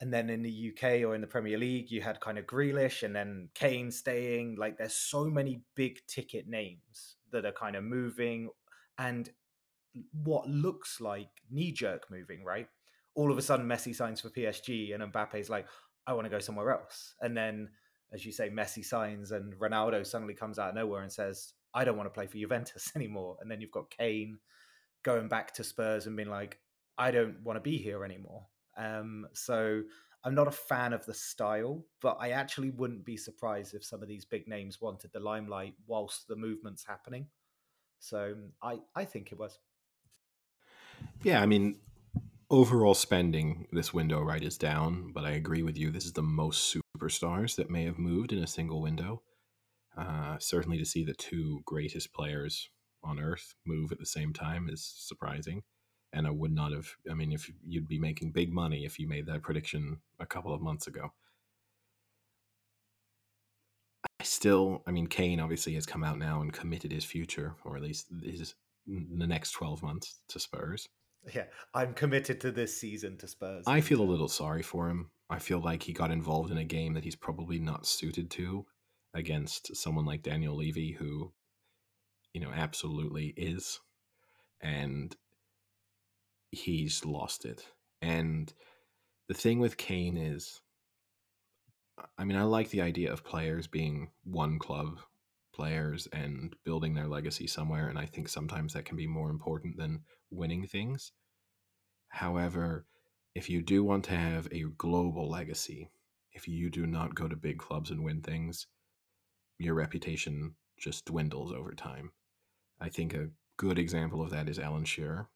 And 0.00 0.12
then 0.12 0.28
in 0.28 0.42
the 0.42 0.72
UK 0.72 1.02
or 1.02 1.14
in 1.14 1.22
the 1.22 1.26
Premier 1.26 1.56
League, 1.56 1.90
you 1.90 2.02
had 2.02 2.20
kind 2.20 2.38
of 2.38 2.46
Grealish 2.46 3.02
and 3.02 3.16
then 3.16 3.48
Kane 3.54 3.90
staying. 3.90 4.56
Like 4.56 4.76
there's 4.76 4.94
so 4.94 5.24
many 5.24 5.62
big 5.74 6.00
ticket 6.06 6.46
names 6.46 7.16
that 7.32 7.46
are 7.46 7.52
kind 7.52 7.76
of 7.76 7.84
moving 7.84 8.50
and 8.98 9.30
what 10.12 10.46
looks 10.48 11.00
like 11.00 11.30
knee 11.50 11.72
jerk 11.72 12.10
moving, 12.10 12.44
right? 12.44 12.68
All 13.14 13.32
of 13.32 13.38
a 13.38 13.42
sudden, 13.42 13.66
Messi 13.66 13.94
signs 13.94 14.20
for 14.20 14.28
PSG 14.28 14.94
and 14.94 15.02
Mbappe's 15.12 15.48
like, 15.48 15.66
I 16.06 16.12
want 16.12 16.26
to 16.26 16.30
go 16.30 16.38
somewhere 16.38 16.70
else. 16.70 17.14
And 17.20 17.34
then, 17.34 17.70
as 18.12 18.24
you 18.24 18.32
say, 18.32 18.50
Messi 18.50 18.84
signs 18.84 19.32
and 19.32 19.54
Ronaldo 19.54 20.06
suddenly 20.06 20.34
comes 20.34 20.58
out 20.58 20.70
of 20.70 20.74
nowhere 20.74 21.02
and 21.02 21.12
says, 21.12 21.54
I 21.76 21.84
don't 21.84 21.98
want 21.98 22.06
to 22.06 22.14
play 22.14 22.26
for 22.26 22.38
Juventus 22.38 22.90
anymore. 22.96 23.36
And 23.40 23.50
then 23.50 23.60
you've 23.60 23.70
got 23.70 23.90
Kane 23.90 24.38
going 25.04 25.28
back 25.28 25.52
to 25.54 25.64
Spurs 25.64 26.06
and 26.06 26.16
being 26.16 26.30
like, 26.30 26.58
I 26.98 27.10
don't 27.10 27.42
want 27.44 27.58
to 27.58 27.60
be 27.60 27.76
here 27.76 28.04
anymore. 28.04 28.46
Um, 28.78 29.26
so 29.34 29.82
I'm 30.24 30.34
not 30.34 30.48
a 30.48 30.52
fan 30.52 30.94
of 30.94 31.04
the 31.04 31.12
style, 31.12 31.84
but 32.00 32.16
I 32.18 32.30
actually 32.30 32.70
wouldn't 32.70 33.04
be 33.04 33.18
surprised 33.18 33.74
if 33.74 33.84
some 33.84 34.02
of 34.02 34.08
these 34.08 34.24
big 34.24 34.48
names 34.48 34.80
wanted 34.80 35.12
the 35.12 35.20
limelight 35.20 35.74
whilst 35.86 36.26
the 36.26 36.34
movement's 36.34 36.84
happening. 36.84 37.26
So 37.98 38.34
I, 38.62 38.80
I 38.94 39.04
think 39.04 39.30
it 39.30 39.38
was. 39.38 39.58
Yeah, 41.22 41.42
I 41.42 41.46
mean, 41.46 41.78
overall 42.50 42.94
spending 42.94 43.68
this 43.70 43.92
window 43.92 44.22
right 44.22 44.42
is 44.42 44.56
down, 44.56 45.12
but 45.12 45.24
I 45.24 45.32
agree 45.32 45.62
with 45.62 45.76
you. 45.76 45.90
This 45.90 46.06
is 46.06 46.14
the 46.14 46.22
most 46.22 46.74
superstars 46.98 47.54
that 47.56 47.70
may 47.70 47.84
have 47.84 47.98
moved 47.98 48.32
in 48.32 48.42
a 48.42 48.46
single 48.46 48.80
window. 48.80 49.22
Uh, 49.96 50.36
certainly, 50.38 50.78
to 50.78 50.84
see 50.84 51.04
the 51.04 51.14
two 51.14 51.62
greatest 51.64 52.12
players 52.12 52.68
on 53.02 53.18
earth 53.18 53.54
move 53.64 53.92
at 53.92 53.98
the 53.98 54.06
same 54.06 54.32
time 54.32 54.68
is 54.70 54.84
surprising. 54.84 55.62
And 56.12 56.26
I 56.26 56.30
would 56.30 56.52
not 56.52 56.72
have. 56.72 56.88
I 57.10 57.14
mean, 57.14 57.32
if 57.32 57.50
you'd 57.66 57.88
be 57.88 57.98
making 57.98 58.32
big 58.32 58.52
money 58.52 58.84
if 58.84 58.98
you 58.98 59.08
made 59.08 59.26
that 59.26 59.42
prediction 59.42 60.00
a 60.18 60.26
couple 60.26 60.54
of 60.54 60.60
months 60.60 60.86
ago. 60.86 61.12
I 64.20 64.24
still, 64.24 64.82
I 64.86 64.92
mean, 64.92 65.06
Kane 65.06 65.40
obviously 65.40 65.74
has 65.74 65.84
come 65.84 66.04
out 66.04 66.18
now 66.18 66.40
and 66.40 66.52
committed 66.52 66.92
his 66.92 67.04
future, 67.04 67.54
or 67.64 67.76
at 67.76 67.82
least 67.82 68.06
his 68.22 68.54
the 68.86 69.26
next 69.26 69.52
twelve 69.52 69.82
months 69.82 70.20
to 70.28 70.38
Spurs. 70.38 70.88
Yeah, 71.34 71.44
I'm 71.74 71.92
committed 71.92 72.40
to 72.42 72.52
this 72.52 72.78
season 72.78 73.18
to 73.18 73.28
Spurs. 73.28 73.64
I 73.66 73.80
feel 73.80 74.00
a 74.00 74.04
little 74.04 74.28
sorry 74.28 74.62
for 74.62 74.88
him. 74.88 75.10
I 75.28 75.40
feel 75.40 75.60
like 75.60 75.82
he 75.82 75.92
got 75.92 76.12
involved 76.12 76.52
in 76.52 76.58
a 76.58 76.64
game 76.64 76.94
that 76.94 77.04
he's 77.04 77.16
probably 77.16 77.58
not 77.58 77.84
suited 77.84 78.30
to 78.32 78.64
against 79.16 79.74
someone 79.74 80.04
like 80.04 80.22
Daniel 80.22 80.56
Levy, 80.56 80.92
who, 80.92 81.32
you 82.34 82.40
know, 82.40 82.50
absolutely 82.54 83.32
is. 83.36 83.80
And 84.60 85.16
he's 86.50 87.04
lost 87.04 87.44
it. 87.44 87.66
And 88.02 88.52
the 89.28 89.34
thing 89.34 89.58
with 89.58 89.78
Kane 89.78 90.18
is, 90.18 90.60
I 92.18 92.24
mean, 92.24 92.36
I 92.36 92.42
like 92.42 92.68
the 92.68 92.82
idea 92.82 93.10
of 93.12 93.24
players 93.24 93.66
being 93.66 94.10
one 94.22 94.58
club 94.58 95.00
players 95.54 96.06
and 96.12 96.54
building 96.64 96.92
their 96.92 97.08
legacy 97.08 97.46
somewhere. 97.46 97.88
And 97.88 97.98
I 97.98 98.04
think 98.04 98.28
sometimes 98.28 98.74
that 98.74 98.84
can 98.84 98.98
be 98.98 99.06
more 99.06 99.30
important 99.30 99.78
than 99.78 100.02
winning 100.30 100.66
things. 100.66 101.12
However, 102.08 102.84
if 103.34 103.48
you 103.48 103.62
do 103.62 103.82
want 103.82 104.04
to 104.04 104.16
have 104.16 104.46
a 104.52 104.64
global 104.76 105.30
legacy, 105.30 105.90
if 106.32 106.46
you 106.46 106.70
do 106.70 106.86
not 106.86 107.14
go 107.14 107.26
to 107.26 107.36
big 107.36 107.58
clubs 107.58 107.90
and 107.90 108.04
win 108.04 108.20
things, 108.20 108.66
your 109.58 109.74
reputation 109.74 110.54
just 110.78 111.04
dwindles 111.06 111.52
over 111.52 111.72
time. 111.72 112.12
I 112.80 112.88
think 112.88 113.14
a 113.14 113.30
good 113.56 113.78
example 113.78 114.22
of 114.22 114.30
that 114.30 114.48
is 114.48 114.58
Alan 114.58 114.84
Shearer, 114.84 115.28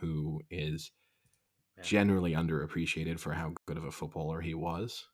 who 0.00 0.42
is 0.50 0.90
Yeah. 1.76 1.82
generally 1.84 2.32
underappreciated 2.32 3.20
for 3.20 3.34
how 3.34 3.54
good 3.66 3.76
of 3.78 3.84
a 3.84 3.92
footballer 3.92 4.40
he 4.40 4.54
was. 4.54 5.08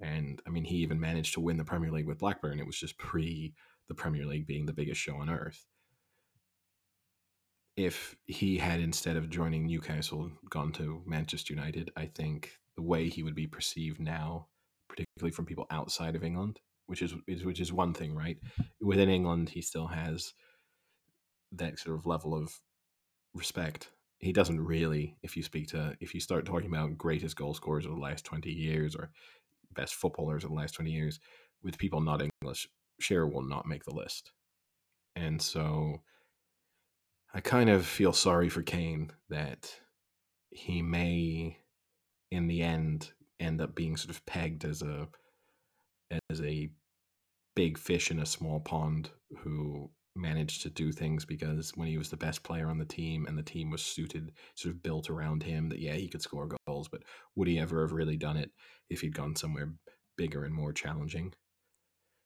And 0.00 0.42
I 0.46 0.50
mean, 0.50 0.64
he 0.64 0.78
even 0.78 0.98
managed 0.98 1.34
to 1.34 1.40
win 1.40 1.58
the 1.58 1.64
Premier 1.64 1.92
League 1.92 2.06
with 2.08 2.18
Blackburn. 2.18 2.58
It 2.58 2.66
was 2.66 2.78
just 2.78 2.98
pre 2.98 3.54
the 3.86 3.94
Premier 3.94 4.26
League 4.26 4.46
being 4.46 4.66
the 4.66 4.72
biggest 4.72 5.00
show 5.00 5.16
on 5.16 5.30
earth. 5.30 5.68
If 7.76 8.16
he 8.26 8.58
had, 8.58 8.80
instead 8.80 9.16
of 9.16 9.30
joining 9.30 9.66
Newcastle, 9.66 10.32
gone 10.50 10.72
to 10.72 11.02
Manchester 11.06 11.54
United, 11.54 11.90
I 11.96 12.06
think 12.06 12.58
the 12.76 12.82
way 12.82 13.08
he 13.08 13.22
would 13.22 13.34
be 13.34 13.46
perceived 13.46 14.00
now, 14.00 14.48
particularly 14.88 15.32
from 15.32 15.46
people 15.46 15.66
outside 15.70 16.14
of 16.16 16.24
England, 16.24 16.60
which 16.86 17.02
is, 17.02 17.14
which 17.44 17.60
is 17.60 17.72
one 17.72 17.94
thing, 17.94 18.14
right? 18.14 18.38
Within 18.80 19.08
England, 19.08 19.48
he 19.48 19.62
still 19.62 19.86
has 19.86 20.34
that 21.52 21.78
sort 21.78 21.96
of 21.96 22.06
level 22.06 22.34
of 22.34 22.50
respect. 23.34 23.90
He 24.18 24.32
doesn't 24.32 24.60
really, 24.60 25.16
if 25.22 25.36
you 25.36 25.42
speak 25.42 25.68
to, 25.68 25.96
if 26.00 26.14
you 26.14 26.20
start 26.20 26.46
talking 26.46 26.68
about 26.68 26.96
greatest 26.98 27.36
goal 27.36 27.54
scorers 27.54 27.84
of 27.84 27.92
the 27.92 28.00
last 28.00 28.24
20 28.24 28.50
years 28.50 28.94
or 28.94 29.10
best 29.74 29.94
footballers 29.94 30.44
of 30.44 30.50
the 30.50 30.56
last 30.56 30.74
20 30.74 30.90
years, 30.90 31.18
with 31.62 31.78
people 31.78 32.00
not 32.00 32.22
English, 32.42 32.68
Shearer 33.00 33.26
will 33.26 33.42
not 33.42 33.66
make 33.66 33.84
the 33.84 33.94
list. 33.94 34.32
And 35.16 35.40
so 35.40 36.02
I 37.34 37.40
kind 37.40 37.70
of 37.70 37.86
feel 37.86 38.12
sorry 38.12 38.48
for 38.48 38.62
Kane 38.62 39.10
that 39.28 39.74
he 40.50 40.82
may, 40.82 41.58
in 42.30 42.46
the 42.46 42.62
end, 42.62 43.12
end 43.40 43.60
up 43.60 43.74
being 43.74 43.96
sort 43.96 44.14
of 44.14 44.24
pegged 44.26 44.64
as 44.64 44.82
a 44.82 45.08
as 46.32 46.40
a 46.40 46.70
big 47.54 47.78
fish 47.78 48.10
in 48.10 48.18
a 48.18 48.26
small 48.26 48.58
pond 48.58 49.10
who 49.38 49.90
managed 50.16 50.62
to 50.62 50.70
do 50.70 50.92
things 50.92 51.24
because 51.24 51.72
when 51.76 51.88
he 51.88 51.98
was 51.98 52.10
the 52.10 52.16
best 52.16 52.42
player 52.42 52.68
on 52.68 52.78
the 52.78 52.84
team 52.84 53.26
and 53.26 53.38
the 53.38 53.42
team 53.42 53.70
was 53.70 53.82
suited, 53.82 54.32
sort 54.54 54.74
of 54.74 54.82
built 54.82 55.08
around 55.08 55.42
him, 55.42 55.68
that 55.68 55.78
yeah, 55.78 55.94
he 55.94 56.08
could 56.08 56.22
score 56.22 56.48
goals, 56.66 56.88
but 56.88 57.02
would 57.36 57.48
he 57.48 57.58
ever 57.58 57.82
have 57.82 57.92
really 57.92 58.16
done 58.16 58.36
it 58.36 58.50
if 58.90 59.00
he'd 59.00 59.14
gone 59.14 59.36
somewhere 59.36 59.72
bigger 60.16 60.44
and 60.44 60.54
more 60.54 60.72
challenging? 60.72 61.32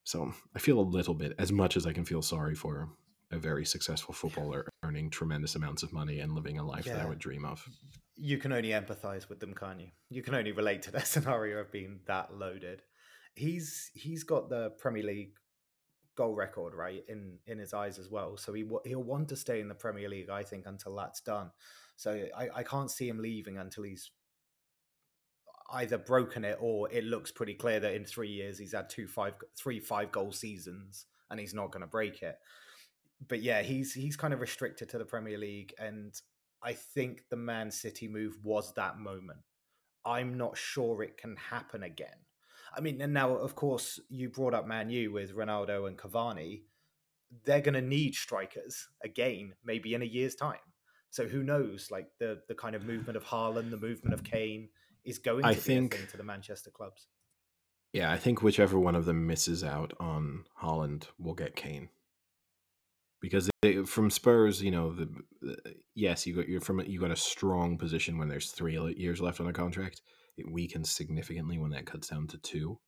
So 0.05 0.33
I 0.55 0.59
feel 0.59 0.79
a 0.79 0.81
little 0.81 1.15
bit, 1.15 1.35
as 1.39 1.53
much 1.53 1.77
as 1.77 1.87
I 1.87 1.93
can 1.93 2.05
feel 2.05 2.23
sorry 2.23 2.55
for 2.55 2.89
a 3.33 3.39
very 3.39 3.65
successful 3.65 4.15
footballer 4.15 4.69
earning 4.85 5.11
tremendous 5.11 5.57
amounts 5.57 5.83
of 5.83 5.93
money 5.93 6.21
and 6.21 6.33
living 6.33 6.59
a 6.59 6.65
life 6.65 6.85
that 6.85 7.01
I 7.01 7.07
would 7.07 7.19
dream 7.19 7.45
of. 7.45 7.69
you 8.17 8.39
can 8.39 8.53
only 8.53 8.71
empathize 8.71 9.29
with 9.29 9.41
them, 9.41 9.53
can't 9.53 9.81
you? 9.81 9.89
You 10.11 10.23
can 10.23 10.35
only 10.35 10.53
relate 10.53 10.83
to 10.83 10.93
their 10.93 11.05
scenario 11.05 11.59
of 11.59 11.73
being 11.73 12.01
that 12.07 12.33
loaded. 12.33 12.83
He's 13.37 13.91
he's 13.95 14.25
got 14.25 14.49
the 14.49 14.71
Premier 14.79 15.05
League 15.05 15.35
goal 16.17 16.35
record 16.35 16.75
right 16.75 17.05
in 17.09 17.39
in 17.47 17.59
his 17.59 17.75
eyes 17.75 17.99
as 17.99 18.11
well. 18.11 18.37
So 18.37 18.53
he 18.53 18.65
he'll 18.85 19.03
want 19.03 19.29
to 19.29 19.37
stay 19.37 19.61
in 19.61 19.69
the 19.69 19.75
Premier 19.75 20.09
League, 20.09 20.31
I 20.31 20.43
think, 20.43 20.67
until 20.67 20.97
that's 20.97 21.21
done. 21.21 21.51
So 21.97 22.27
I, 22.37 22.49
I 22.57 22.63
can't 22.63 22.91
see 22.91 23.09
him 23.09 23.19
leaving 23.19 23.59
until 23.59 23.85
he's 23.85 24.11
either 25.73 25.99
broken 25.99 26.45
it 26.45 26.59
or 26.61 26.91
it 26.93 27.05
looks 27.05 27.33
pretty 27.33 27.55
clear 27.55 27.81
that 27.81 27.95
in 27.95 28.05
three 28.05 28.29
years 28.29 28.59
he's 28.59 28.73
had 28.73 28.89
two 28.89 29.07
five 29.07 29.35
three 29.57 29.81
five 29.81 30.13
goal 30.13 30.33
seasons 30.33 31.07
and 31.31 31.41
he's 31.41 31.55
not 31.55 31.73
going 31.73 31.81
to 31.81 31.87
break 31.87 32.23
it. 32.23 32.39
But 33.29 33.43
yeah, 33.43 33.63
he's 33.63 33.93
he's 33.93 34.17
kind 34.17 34.35
of 34.35 34.41
restricted 34.41 34.89
to 34.91 34.99
the 34.99 35.05
Premier 35.05 35.39
League, 35.39 35.73
and 35.79 36.15
I 36.63 36.75
think 36.75 37.23
the 37.31 37.37
Man 37.37 37.71
City 37.71 38.09
move 38.09 38.37
was 38.43 38.75
that 38.75 38.99
moment. 38.99 39.41
I'm 40.05 40.37
not 40.37 40.57
sure 40.57 41.03
it 41.03 41.17
can 41.17 41.37
happen 41.37 41.83
again. 41.83 42.26
I 42.77 42.81
mean, 42.81 43.01
and 43.01 43.15
now 43.15 43.35
of 43.35 43.55
course 43.55 43.99
you 44.09 44.29
brought 44.29 44.55
up 44.55 44.67
Man 44.67 44.91
U 44.91 45.13
with 45.13 45.35
Ronaldo 45.35 45.89
and 45.89 45.97
Cavani. 45.97 46.63
They're 47.45 47.61
going 47.61 47.75
to 47.75 47.81
need 47.81 48.15
strikers 48.15 48.89
again, 49.03 49.55
maybe 49.65 49.95
in 49.95 50.03
a 50.03 50.07
year's 50.07 50.35
time. 50.35 50.59
So 51.11 51.27
who 51.27 51.43
knows? 51.43 51.89
Like 51.91 52.09
the 52.19 52.43
the 52.49 52.55
kind 52.55 52.75
of 52.77 52.85
movement 52.85 53.17
of 53.17 53.25
Haaland, 53.25 53.71
the 53.71 53.77
movement 53.77 54.15
of 54.15 54.23
Kane 54.23 54.69
is 55.05 55.19
going 55.19 55.43
to 55.43 55.49
I 55.49 55.55
be 55.55 55.61
think- 55.61 55.95
a 55.95 55.99
thing 55.99 56.07
to 56.09 56.17
the 56.17 56.25
Manchester 56.25 56.71
clubs. 56.71 57.07
Yeah, 57.93 58.13
I 58.13 58.19
think 58.19 58.43
whichever 58.43 58.79
one 58.79 58.95
of 58.95 59.07
them 59.07 59.27
misses 59.27 59.65
out 59.65 59.95
on 59.99 60.45
Haaland 60.63 61.05
will 61.19 61.33
get 61.35 61.57
Kane. 61.57 61.89
Because 63.23 63.49
they, 63.63 63.83
from 63.85 64.11
Spurs, 64.11 64.63
you 64.63 64.71
know, 64.71 64.93
the, 64.93 65.09
the 65.41 65.57
yes, 65.95 66.27
you 66.27 66.37
got 66.37 66.49
you're 66.49 66.61
from 66.61 66.81
you 66.81 67.01
got 67.01 67.11
a 67.11 67.17
strong 67.17 67.79
position 67.79 68.19
when 68.19 68.29
there's 68.29 68.51
three 68.51 68.79
years 68.97 69.21
left 69.23 69.41
on 69.41 69.47
a 69.47 69.53
contract. 69.53 70.03
It 70.37 70.51
weakens 70.51 70.91
significantly 70.91 71.59
when 71.59 71.71
that 71.71 71.87
cuts 71.87 72.09
down 72.09 72.27
to 72.29 72.39
two, 72.39 72.79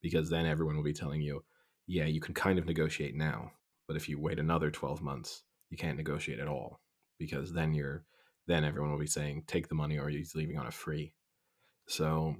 because 0.00 0.30
then 0.30 0.46
everyone 0.46 0.76
will 0.76 0.84
be 0.84 0.92
telling 0.92 1.20
you, 1.20 1.44
yeah, 1.86 2.06
you 2.06 2.20
can 2.20 2.34
kind 2.34 2.58
of 2.58 2.66
negotiate 2.66 3.16
now, 3.16 3.52
but 3.88 3.96
if 3.96 4.08
you 4.08 4.20
wait 4.20 4.38
another 4.38 4.70
twelve 4.70 5.02
months, 5.02 5.42
you 5.70 5.76
can't 5.76 5.96
negotiate 5.96 6.38
at 6.38 6.48
all, 6.48 6.80
because 7.18 7.52
then 7.52 7.74
you're 7.74 8.04
then 8.46 8.64
everyone 8.64 8.90
will 8.90 8.98
be 8.98 9.06
saying 9.06 9.44
take 9.46 9.68
the 9.68 9.74
money 9.74 9.98
or 9.98 10.08
he's 10.08 10.34
leaving 10.34 10.58
on 10.58 10.66
a 10.66 10.70
free. 10.70 11.12
So 11.86 12.36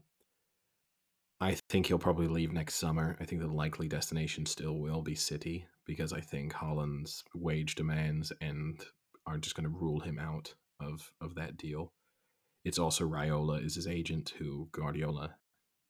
I 1.41 1.57
think 1.69 1.87
he'll 1.87 1.99
probably 1.99 2.29
leave 2.29 2.53
next 2.53 2.77
summer. 2.77 3.17
I 3.21 3.25
think 3.25 3.41
the 3.41 3.49
likely 3.49 3.89
destination 3.89 4.47
still 4.47 4.79
will 4.79 5.03
be 5.03 5.15
City 5.15 5.67
because 5.85 6.13
I 6.13 6.21
think 6.21 6.53
Haaland's 6.53 7.25
wage 7.35 7.75
demands 7.75 8.33
and 8.41 8.81
are 9.27 9.39
just 9.39 9.57
going 9.57 9.65
to 9.65 9.77
rule 9.77 10.01
him 10.01 10.19
out 10.19 10.55
of 10.81 11.13
of 11.21 11.35
that 11.35 11.57
deal. 11.57 11.93
It's 12.64 12.79
also 12.79 13.09
Raiola 13.09 13.64
is 13.64 13.75
his 13.75 13.87
agent 13.87 14.35
who 14.38 14.68
Guardiola 14.72 15.37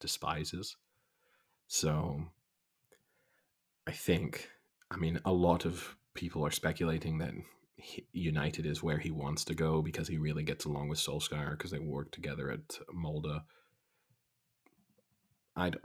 despises. 0.00 0.76
So 1.66 2.24
I 3.86 3.92
think 3.92 4.48
I 4.90 4.96
mean 4.96 5.20
a 5.24 5.32
lot 5.32 5.64
of 5.64 5.96
people 6.14 6.44
are 6.44 6.50
speculating 6.50 7.18
that 7.18 7.32
United 8.12 8.66
is 8.66 8.82
where 8.82 8.98
he 8.98 9.10
wants 9.10 9.44
to 9.44 9.54
go 9.54 9.82
because 9.82 10.08
he 10.08 10.18
really 10.18 10.42
gets 10.42 10.64
along 10.64 10.88
with 10.88 10.98
Solskjaer 10.98 11.52
because 11.52 11.70
they 11.70 11.78
work 11.78 12.12
together 12.12 12.50
at 12.50 12.78
Molde. 12.94 13.42
I 15.56 15.70
don't, 15.70 15.84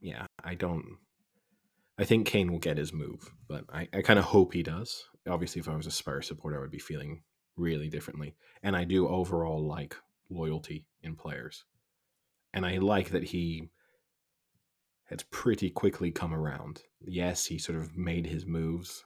yeah, 0.00 0.26
I 0.44 0.54
don't. 0.54 0.98
I 1.98 2.04
think 2.04 2.26
Kane 2.26 2.50
will 2.50 2.58
get 2.58 2.78
his 2.78 2.92
move, 2.92 3.30
but 3.48 3.64
I, 3.72 3.88
I 3.92 4.02
kind 4.02 4.18
of 4.18 4.26
hope 4.26 4.52
he 4.52 4.62
does. 4.62 5.04
Obviously, 5.28 5.60
if 5.60 5.68
I 5.68 5.76
was 5.76 5.86
a 5.86 5.90
Spurs 5.90 6.26
supporter, 6.26 6.58
I 6.58 6.60
would 6.60 6.70
be 6.70 6.78
feeling 6.78 7.22
really 7.56 7.88
differently. 7.88 8.34
And 8.62 8.76
I 8.76 8.84
do 8.84 9.08
overall 9.08 9.64
like 9.66 9.96
loyalty 10.32 10.86
in 11.02 11.14
players. 11.16 11.64
And 12.54 12.66
I 12.66 12.78
like 12.78 13.10
that 13.10 13.24
he 13.24 13.70
has 15.04 15.22
pretty 15.30 15.70
quickly 15.70 16.10
come 16.10 16.34
around. 16.34 16.82
Yes, 17.00 17.46
he 17.46 17.58
sort 17.58 17.78
of 17.78 17.96
made 17.96 18.26
his 18.26 18.46
moves, 18.46 19.04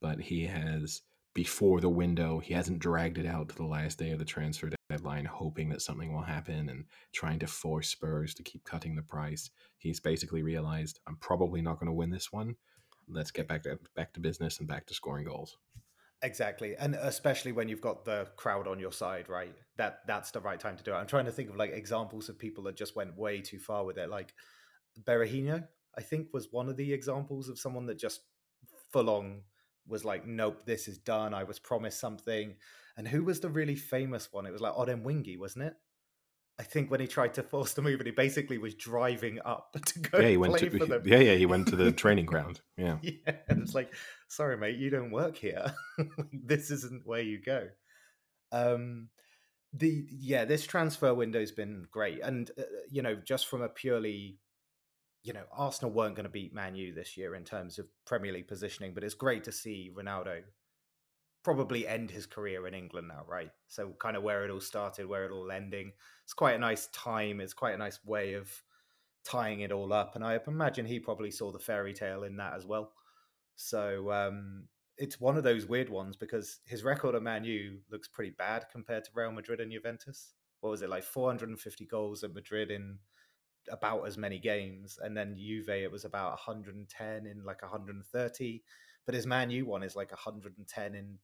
but 0.00 0.20
he 0.20 0.46
has, 0.46 1.02
before 1.34 1.80
the 1.80 1.88
window, 1.88 2.38
he 2.38 2.54
hasn't 2.54 2.78
dragged 2.78 3.18
it 3.18 3.26
out 3.26 3.48
to 3.48 3.56
the 3.56 3.64
last 3.64 3.98
day 3.98 4.10
of 4.10 4.18
the 4.18 4.24
transfer 4.24 4.70
deadline, 4.88 5.24
hoping 5.24 5.68
that 5.68 5.82
something 5.82 6.12
will 6.12 6.22
happen 6.22 6.68
and 6.68 6.84
trying 7.12 7.38
to 7.38 7.46
force 7.46 7.88
Spurs 7.88 8.34
to 8.34 8.42
keep 8.42 8.64
cutting 8.64 8.96
the 8.96 9.02
price. 9.02 9.50
He's 9.78 10.00
basically 10.00 10.42
realized, 10.42 10.98
I'm 11.06 11.16
probably 11.16 11.62
not 11.62 11.78
going 11.78 11.86
to 11.86 11.92
win 11.92 12.10
this 12.10 12.32
one. 12.32 12.56
Let's 13.08 13.30
get 13.30 13.48
back 13.48 13.62
to 13.64 13.78
back 13.96 14.12
to 14.14 14.20
business 14.20 14.58
and 14.58 14.68
back 14.68 14.86
to 14.86 14.94
scoring 14.94 15.24
goals. 15.24 15.58
Exactly, 16.22 16.76
and 16.76 16.94
especially 16.96 17.52
when 17.52 17.68
you've 17.68 17.80
got 17.80 18.04
the 18.04 18.28
crowd 18.36 18.68
on 18.68 18.78
your 18.78 18.92
side, 18.92 19.28
right? 19.28 19.54
That 19.76 20.00
that's 20.06 20.30
the 20.30 20.40
right 20.40 20.60
time 20.60 20.76
to 20.76 20.82
do 20.82 20.92
it. 20.92 20.96
I'm 20.96 21.06
trying 21.06 21.24
to 21.24 21.32
think 21.32 21.48
of 21.48 21.56
like 21.56 21.72
examples 21.72 22.28
of 22.28 22.38
people 22.38 22.64
that 22.64 22.76
just 22.76 22.94
went 22.94 23.16
way 23.16 23.40
too 23.40 23.58
far 23.58 23.84
with 23.84 23.96
it. 23.96 24.10
Like 24.10 24.34
Berahino, 25.02 25.66
I 25.96 26.02
think, 26.02 26.28
was 26.32 26.48
one 26.50 26.68
of 26.68 26.76
the 26.76 26.92
examples 26.92 27.48
of 27.48 27.58
someone 27.58 27.86
that 27.86 27.98
just 27.98 28.20
full 28.92 29.08
on 29.08 29.42
was 29.86 30.04
like, 30.04 30.26
"Nope, 30.26 30.66
this 30.66 30.88
is 30.88 30.98
done. 30.98 31.32
I 31.32 31.44
was 31.44 31.58
promised 31.58 31.98
something." 31.98 32.56
And 32.98 33.08
who 33.08 33.24
was 33.24 33.40
the 33.40 33.48
really 33.48 33.76
famous 33.76 34.30
one? 34.30 34.44
It 34.44 34.52
was 34.52 34.60
like 34.60 34.74
Odemwingie, 34.74 35.38
wasn't 35.38 35.64
it? 35.64 35.74
I 36.58 36.62
think 36.62 36.90
when 36.90 37.00
he 37.00 37.06
tried 37.06 37.32
to 37.34 37.42
force 37.42 37.72
the 37.72 37.80
move, 37.80 38.00
and 38.00 38.06
he 38.06 38.12
basically 38.12 38.58
was 38.58 38.74
driving 38.74 39.38
up 39.46 39.72
to 39.86 39.98
go 40.00 40.18
Yeah, 40.18 40.28
he 40.28 40.36
went 40.36 40.58
to 40.58 41.02
yeah, 41.06 41.18
yeah, 41.18 41.34
he 41.34 41.46
went 41.46 41.68
to 41.68 41.76
the 41.76 41.90
training 42.02 42.26
ground. 42.26 42.60
Yeah. 42.76 42.98
Yeah, 43.00 43.36
and 43.48 43.62
it's 43.62 43.74
like, 43.74 43.94
sorry, 44.30 44.56
mate, 44.56 44.78
you 44.78 44.90
don't 44.90 45.10
work 45.10 45.36
here. 45.36 45.74
this 46.32 46.70
isn't 46.70 47.06
where 47.06 47.20
you 47.20 47.40
go. 47.40 47.68
Um, 48.52 49.08
the 49.72 50.06
yeah, 50.08 50.44
this 50.44 50.66
transfer 50.66 51.14
window's 51.14 51.52
been 51.52 51.86
great, 51.90 52.20
and 52.22 52.50
uh, 52.58 52.62
you 52.90 53.02
know, 53.02 53.16
just 53.16 53.46
from 53.46 53.62
a 53.62 53.68
purely, 53.68 54.38
you 55.22 55.32
know, 55.32 55.44
Arsenal 55.52 55.92
weren't 55.92 56.14
going 56.14 56.24
to 56.24 56.30
beat 56.30 56.54
Man 56.54 56.74
U 56.74 56.94
this 56.94 57.16
year 57.16 57.34
in 57.34 57.44
terms 57.44 57.78
of 57.78 57.86
Premier 58.06 58.32
League 58.32 58.48
positioning, 58.48 58.94
but 58.94 59.04
it's 59.04 59.14
great 59.14 59.44
to 59.44 59.52
see 59.52 59.92
Ronaldo 59.94 60.42
probably 61.42 61.86
end 61.86 62.10
his 62.10 62.26
career 62.26 62.66
in 62.66 62.74
England 62.74 63.08
now, 63.08 63.24
right? 63.26 63.50
So 63.68 63.94
kind 63.98 64.16
of 64.16 64.22
where 64.22 64.44
it 64.44 64.50
all 64.50 64.60
started, 64.60 65.06
where 65.06 65.24
it 65.24 65.32
all 65.32 65.50
ending. 65.50 65.92
It's 66.24 66.34
quite 66.34 66.54
a 66.54 66.58
nice 66.58 66.88
time. 66.88 67.40
It's 67.40 67.54
quite 67.54 67.74
a 67.74 67.78
nice 67.78 67.98
way 68.04 68.34
of 68.34 68.50
tying 69.24 69.60
it 69.60 69.72
all 69.72 69.92
up, 69.92 70.16
and 70.16 70.24
I 70.24 70.38
imagine 70.46 70.86
he 70.86 70.98
probably 70.98 71.30
saw 71.30 71.50
the 71.50 71.58
fairy 71.58 71.94
tale 71.94 72.24
in 72.24 72.36
that 72.36 72.54
as 72.54 72.66
well. 72.66 72.92
So 73.60 74.10
um, 74.10 74.64
it's 74.96 75.20
one 75.20 75.36
of 75.36 75.44
those 75.44 75.66
weird 75.66 75.90
ones 75.90 76.16
because 76.16 76.60
his 76.64 76.82
record 76.82 77.14
at 77.14 77.22
Man 77.22 77.44
U 77.44 77.78
looks 77.90 78.08
pretty 78.08 78.30
bad 78.30 78.64
compared 78.72 79.04
to 79.04 79.10
Real 79.12 79.32
Madrid 79.32 79.60
and 79.60 79.70
Juventus. 79.70 80.32
What 80.60 80.70
was 80.70 80.80
it 80.80 80.88
like 80.88 81.04
450 81.04 81.84
goals 81.84 82.24
at 82.24 82.32
Madrid 82.32 82.70
in 82.70 82.98
about 83.70 84.06
as 84.06 84.16
many 84.16 84.38
games, 84.38 84.98
and 85.02 85.14
then 85.14 85.36
Juve 85.36 85.68
it 85.68 85.92
was 85.92 86.06
about 86.06 86.30
110 86.30 87.26
in 87.26 87.44
like 87.44 87.60
130, 87.60 88.62
but 89.04 89.14
his 89.14 89.26
Man 89.26 89.50
U 89.50 89.66
one 89.66 89.82
is 89.82 89.94
like 89.94 90.10
110 90.10 90.94
in 90.94 91.18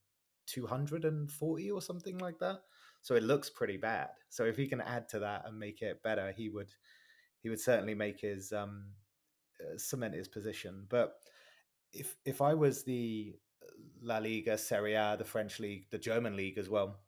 240 0.47 1.71
or 1.71 1.81
something 1.81 2.19
like 2.19 2.39
that. 2.41 2.59
So 3.01 3.15
it 3.15 3.23
looks 3.23 3.49
pretty 3.49 3.79
bad. 3.79 4.11
So 4.29 4.45
if 4.45 4.59
he 4.59 4.67
can 4.67 4.83
add 4.83 5.09
to 5.09 5.21
that 5.21 5.45
and 5.47 5.59
make 5.59 5.81
it 5.81 6.03
better, 6.03 6.33
he 6.37 6.51
would 6.51 6.69
he 7.41 7.49
would 7.49 7.61
certainly 7.61 7.95
make 7.95 8.21
his 8.21 8.53
um, 8.53 8.89
uh, 9.59 9.79
cement 9.79 10.15
his 10.15 10.29
position. 10.29 10.85
But 10.91 11.15
if 11.93 12.17
if 12.25 12.41
I 12.41 12.55
was 12.55 12.85
the 12.85 13.35
uh, 13.63 13.67
La 14.03 14.19
Liga, 14.19 14.59
Serie 14.59 14.95
A, 14.95 15.17
the 15.19 15.25
French 15.25 15.61
league, 15.61 15.87
the 15.91 15.99
German 15.99 16.37
league 16.37 16.59
as 16.59 16.69
well, 16.69 16.99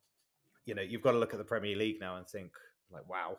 you 0.67 0.75
know, 0.75 0.83
you've 0.83 1.03
got 1.03 1.13
to 1.13 1.19
look 1.19 1.33
at 1.33 1.39
the 1.39 1.45
Premier 1.45 1.77
League 1.77 2.01
now 2.01 2.17
and 2.17 2.27
think 2.27 2.53
like, 2.91 3.09
wow, 3.09 3.39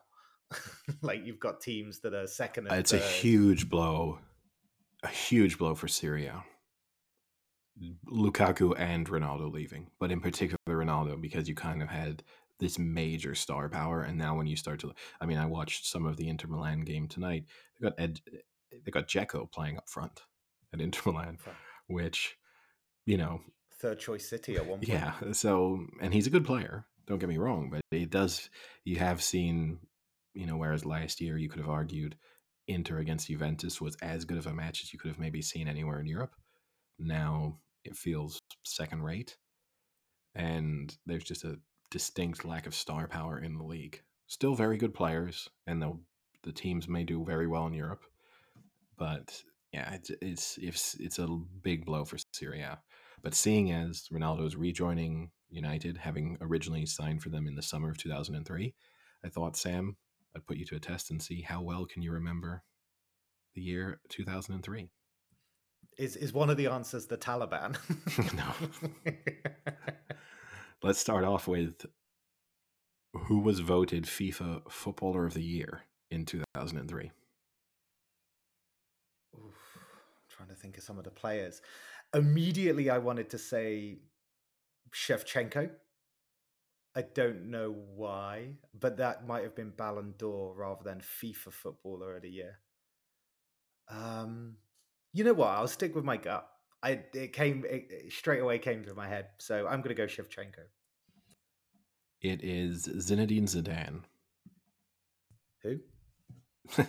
like 1.02 1.26
you've 1.26 1.40
got 1.40 1.62
teams 1.62 2.00
that 2.00 2.14
are 2.14 2.28
second. 2.28 2.68
And 2.68 2.80
It's 2.80 2.94
a 2.94 2.98
huge 2.98 3.70
blow, 3.70 4.20
a 5.04 5.08
huge 5.08 5.58
blow 5.58 5.76
for 5.76 5.88
Serie 5.88 6.28
A. 6.28 6.44
Lukaku 8.12 8.78
and 8.78 9.08
Ronaldo 9.08 9.52
leaving, 9.52 9.88
but 10.00 10.12
in 10.12 10.20
particular 10.20 10.58
Ronaldo 10.68 11.22
because 11.22 11.48
you 11.48 11.56
kind 11.56 11.82
of 11.82 11.88
had 11.88 12.24
this 12.60 12.78
major 12.78 13.36
star 13.36 13.70
power, 13.70 14.02
and 14.02 14.18
now 14.18 14.36
when 14.36 14.48
you 14.48 14.58
start 14.58 14.82
to, 14.82 14.92
I 15.22 15.26
mean, 15.26 15.38
I 15.38 15.46
watched 15.46 15.86
some 15.86 16.06
of 16.06 16.18
the 16.18 16.28
Inter 16.28 16.50
Milan 16.50 16.82
game 16.82 17.08
tonight. 17.08 17.46
They 17.80 17.88
got 17.88 17.98
Ed, 17.98 18.20
they 18.84 18.92
got 18.92 19.08
Dzeko 19.08 19.50
playing 19.50 19.78
up 19.78 19.88
front 19.88 20.24
at 20.74 20.82
Inter 20.82 21.12
Milan, 21.12 21.38
which, 21.88 22.38
you 23.06 23.18
know, 23.18 23.42
third 23.80 24.00
choice 24.00 24.30
City 24.30 24.56
at 24.56 24.66
one 24.66 24.80
point. 24.80 24.90
yeah. 24.90 25.14
So, 25.32 25.86
and 26.02 26.14
he's 26.14 26.28
a 26.28 26.32
good 26.32 26.46
player. 26.46 26.86
Don't 27.08 27.20
get 27.20 27.30
me 27.30 27.38
wrong, 27.38 27.70
but 27.72 27.82
it 27.92 28.10
does. 28.10 28.50
You 28.86 28.98
have 28.98 29.22
seen, 29.22 29.80
you 30.34 30.46
know, 30.46 30.58
whereas 30.58 30.86
last 30.86 31.22
year 31.22 31.38
you 31.38 31.50
could 31.50 31.60
have 31.60 31.70
argued 31.70 32.16
Inter 32.68 33.00
against 33.00 33.28
Juventus 33.28 33.82
was 33.82 33.96
as 34.02 34.26
good 34.26 34.38
of 34.38 34.46
a 34.46 34.54
match 34.54 34.84
as 34.84 34.94
you 34.94 35.00
could 35.00 35.10
have 35.10 35.20
maybe 35.20 35.42
seen 35.42 35.68
anywhere 35.68 36.00
in 36.00 36.06
Europe. 36.06 36.36
Now 37.00 37.58
it 37.84 37.96
feels 37.96 38.40
second 38.64 39.02
rate, 39.04 39.38
and 40.36 40.96
there's 41.06 41.24
just 41.24 41.44
a 41.44 41.60
distinct 41.90 42.46
lack 42.46 42.68
of 42.68 42.76
star 42.76 43.08
power 43.08 43.40
in 43.40 43.58
the 43.58 43.64
league. 43.64 44.02
Still 44.28 44.54
very 44.54 44.78
good 44.78 44.94
players, 44.94 45.50
and 45.66 45.82
the 45.82 45.98
the 46.44 46.52
teams 46.52 46.88
may 46.88 47.04
do 47.04 47.26
very 47.26 47.48
well 47.48 47.66
in 47.66 47.74
Europe, 47.74 48.04
but 48.98 49.42
yeah, 49.74 49.94
it's 49.94 50.12
it's 50.22 50.58
it's, 50.62 50.96
it's 51.00 51.20
a 51.20 51.28
big 51.62 51.86
blow 51.86 52.06
for 52.06 52.18
Serie 52.34 52.62
A. 52.62 52.80
But 53.22 53.36
seeing 53.36 53.72
as 53.72 54.08
Ronaldo 54.12 54.48
is 54.48 54.56
rejoining 54.56 55.32
United, 55.50 55.98
having 55.98 56.38
originally 56.42 56.86
signed 56.86 57.22
for 57.22 57.30
them 57.30 57.48
in 57.48 57.56
the 57.56 57.62
summer 57.62 57.90
of 57.90 57.98
2003, 57.98 58.74
I 59.24 59.30
thought, 59.30 59.58
Sam, 59.58 59.98
I'd 60.36 60.46
put 60.46 60.58
you 60.58 60.66
to 60.68 60.76
a 60.76 60.80
test 60.80 61.12
and 61.12 61.22
see 61.22 61.42
how 61.42 61.62
well 61.62 61.86
can 61.86 62.02
you 62.02 62.12
remember 62.12 62.64
the 63.56 63.62
year 63.62 64.00
2003. 64.10 64.90
Is 65.98 66.16
is 66.16 66.34
one 66.34 66.50
of 66.50 66.58
the 66.58 66.68
answers 66.68 67.08
the 67.08 67.18
Taliban? 67.18 67.78
No. 68.36 69.14
Let's 70.82 71.00
start 71.00 71.26
off 71.26 71.48
with 71.48 71.86
who 73.14 73.40
was 73.40 73.60
voted 73.60 74.06
FIFA 74.06 74.72
Footballer 74.72 75.26
of 75.26 75.34
the 75.34 75.44
Year 75.44 75.82
in 76.10 76.26
2003. 76.26 77.12
Oof, 79.46 79.78
I'm 79.78 80.30
trying 80.30 80.50
to 80.50 80.56
think 80.56 80.78
of 80.78 80.84
some 80.84 80.98
of 80.98 81.04
the 81.04 81.12
players. 81.12 81.62
Immediately, 82.14 82.90
I 82.90 82.98
wanted 82.98 83.30
to 83.32 83.38
say 83.38 84.00
Shevchenko. 84.94 85.70
I 86.96 87.02
don't 87.02 87.52
know 87.52 87.76
why, 87.96 88.56
but 88.78 88.98
that 88.98 89.28
might 89.28 89.44
have 89.44 89.56
been 89.56 89.70
Ballon 89.70 90.16
d'Or 90.18 90.56
rather 90.56 90.84
than 90.84 91.02
FIFA 91.02 91.54
Footballer 91.54 92.16
of 92.16 92.24
the 92.24 92.30
Year. 92.30 92.60
Um, 93.90 94.58
you 95.14 95.24
know 95.24 95.34
what? 95.34 95.50
I'll 95.50 95.68
stick 95.68 95.96
with 95.96 96.04
my 96.04 96.18
gut. 96.18 96.48
I 96.82 97.04
it 97.14 97.34
came 97.34 97.66
it, 97.66 97.88
it 97.90 98.14
straight 98.14 98.40
away 98.40 98.58
came 98.60 98.84
to 98.86 98.94
my 98.96 99.08
head, 99.08 99.28
so 99.38 99.68
I'm 99.68 99.82
going 99.82 99.96
to 99.96 100.02
go 100.02 100.06
Shevchenko. 100.06 100.66
It 102.22 102.44
is 102.44 102.88
Zinedine 102.88 103.44
Zidane. 103.44 104.04
Who? 105.64 105.80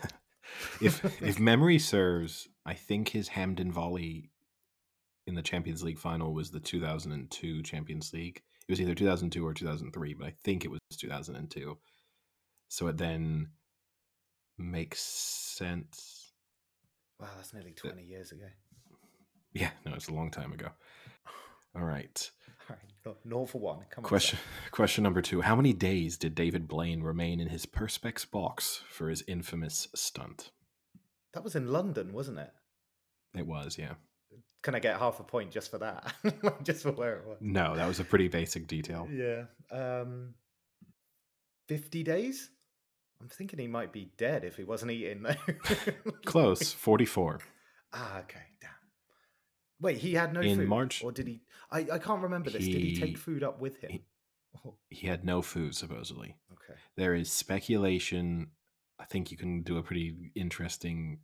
if 0.80 1.04
if 1.22 1.38
memory 1.38 1.78
serves, 1.78 2.48
I 2.66 2.74
think 2.74 3.08
his 3.08 3.28
Hampden 3.28 3.72
volley 3.72 4.30
in 5.26 5.34
the 5.34 5.42
Champions 5.42 5.82
League 5.82 5.98
final 5.98 6.34
was 6.34 6.50
the 6.50 6.60
2002 6.60 7.62
Champions 7.62 8.12
League. 8.12 8.42
It 8.68 8.72
was 8.72 8.80
either 8.80 8.94
2002 8.94 9.46
or 9.46 9.54
2003, 9.54 10.14
but 10.14 10.26
I 10.26 10.34
think 10.44 10.64
it 10.64 10.70
was 10.70 10.80
2002. 10.96 11.78
So 12.68 12.86
it 12.86 12.96
then 12.96 13.48
makes 14.58 15.00
sense. 15.00 16.32
Wow, 17.18 17.28
that's 17.36 17.52
nearly 17.52 17.72
20 17.72 18.02
years 18.02 18.32
ago. 18.32 18.46
Yeah, 19.52 19.70
no, 19.84 19.94
it's 19.94 20.08
a 20.08 20.14
long 20.14 20.30
time 20.30 20.52
ago. 20.52 20.68
All 21.76 21.84
right. 21.84 22.30
All 22.70 22.76
right, 22.76 23.16
no- 23.24 23.38
naught 23.38 23.50
for 23.50 23.58
one. 23.60 23.78
Come 23.90 24.04
on. 24.04 24.08
Question 24.08 24.38
question 24.70 25.02
number 25.04 25.20
2. 25.22 25.40
How 25.42 25.56
many 25.56 25.72
days 25.72 26.16
did 26.16 26.34
David 26.34 26.68
Blaine 26.68 27.02
remain 27.02 27.40
in 27.40 27.48
his 27.48 27.66
perspex 27.66 28.30
box 28.30 28.82
for 28.88 29.08
his 29.08 29.22
infamous 29.26 29.88
stunt? 29.94 30.50
That 31.34 31.44
was 31.44 31.54
in 31.56 31.68
London, 31.68 32.12
wasn't 32.12 32.38
it? 32.38 32.50
It 33.36 33.46
was, 33.46 33.76
yeah. 33.78 33.94
Can 34.62 34.74
I 34.74 34.78
get 34.78 34.98
half 34.98 35.20
a 35.20 35.24
point 35.24 35.50
just 35.50 35.70
for 35.70 35.78
that? 35.78 36.12
just 36.62 36.82
for 36.82 36.92
where 36.92 37.16
it 37.16 37.26
was. 37.26 37.38
No, 37.40 37.74
that 37.76 37.86
was 37.88 37.98
a 38.00 38.04
pretty 38.04 38.28
basic 38.28 38.66
detail. 38.66 39.08
Yeah. 39.10 39.44
Um, 39.70 40.34
50 41.68 42.02
days? 42.02 42.50
I'm 43.20 43.28
thinking 43.28 43.58
he 43.58 43.68
might 43.68 43.92
be 43.92 44.10
dead 44.18 44.44
if 44.44 44.56
he 44.56 44.64
wasn't 44.64 44.90
eating 44.92 45.22
though. 45.22 45.92
Close, 46.24 46.72
44. 46.72 47.40
ah, 47.92 48.18
okay. 48.20 48.40
Damn. 48.60 48.70
Wait, 49.80 49.98
he 49.98 50.14
had 50.14 50.32
no 50.32 50.40
In 50.40 50.58
food? 50.58 50.68
March- 50.68 51.02
Or 51.02 51.12
did 51.12 51.26
he? 51.26 51.40
I, 51.70 51.86
I 51.92 51.98
can't 51.98 52.22
remember 52.22 52.50
this. 52.50 52.64
did 52.64 52.74
he 52.82 52.90
He- 52.90 53.00
take 53.00 53.16
food 53.18 53.42
up 53.42 53.60
with 53.60 53.78
him? 53.80 53.90
he- 53.92 54.04
Oh, 54.64 54.74
He 54.88 55.06
had 55.06 55.24
no 55.24 55.42
food, 55.42 55.74
supposedly. 55.76 56.36
okay. 56.52 56.78
There 56.96 57.14
is 57.14 57.30
speculation. 57.30 58.50
I 58.98 59.04
think 59.04 59.30
you 59.30 59.36
can 59.36 59.62
do 59.62 59.78
a 59.78 59.82
pretty 59.82 60.32
interesting, 60.34 61.20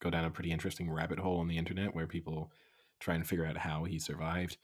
go 0.00 0.10
down 0.10 0.24
a 0.26 0.30
pretty 0.30 0.52
interesting 0.52 0.90
rabbit 0.90 1.18
hole 1.18 1.40
on 1.40 1.48
the 1.48 1.56
internet 1.58 1.94
where 1.94 2.06
people 2.06 2.52
try 3.00 3.14
and 3.14 3.26
figure 3.26 3.46
out 3.46 3.56
how 3.56 3.84
he 3.84 3.98
survived. 3.98 4.58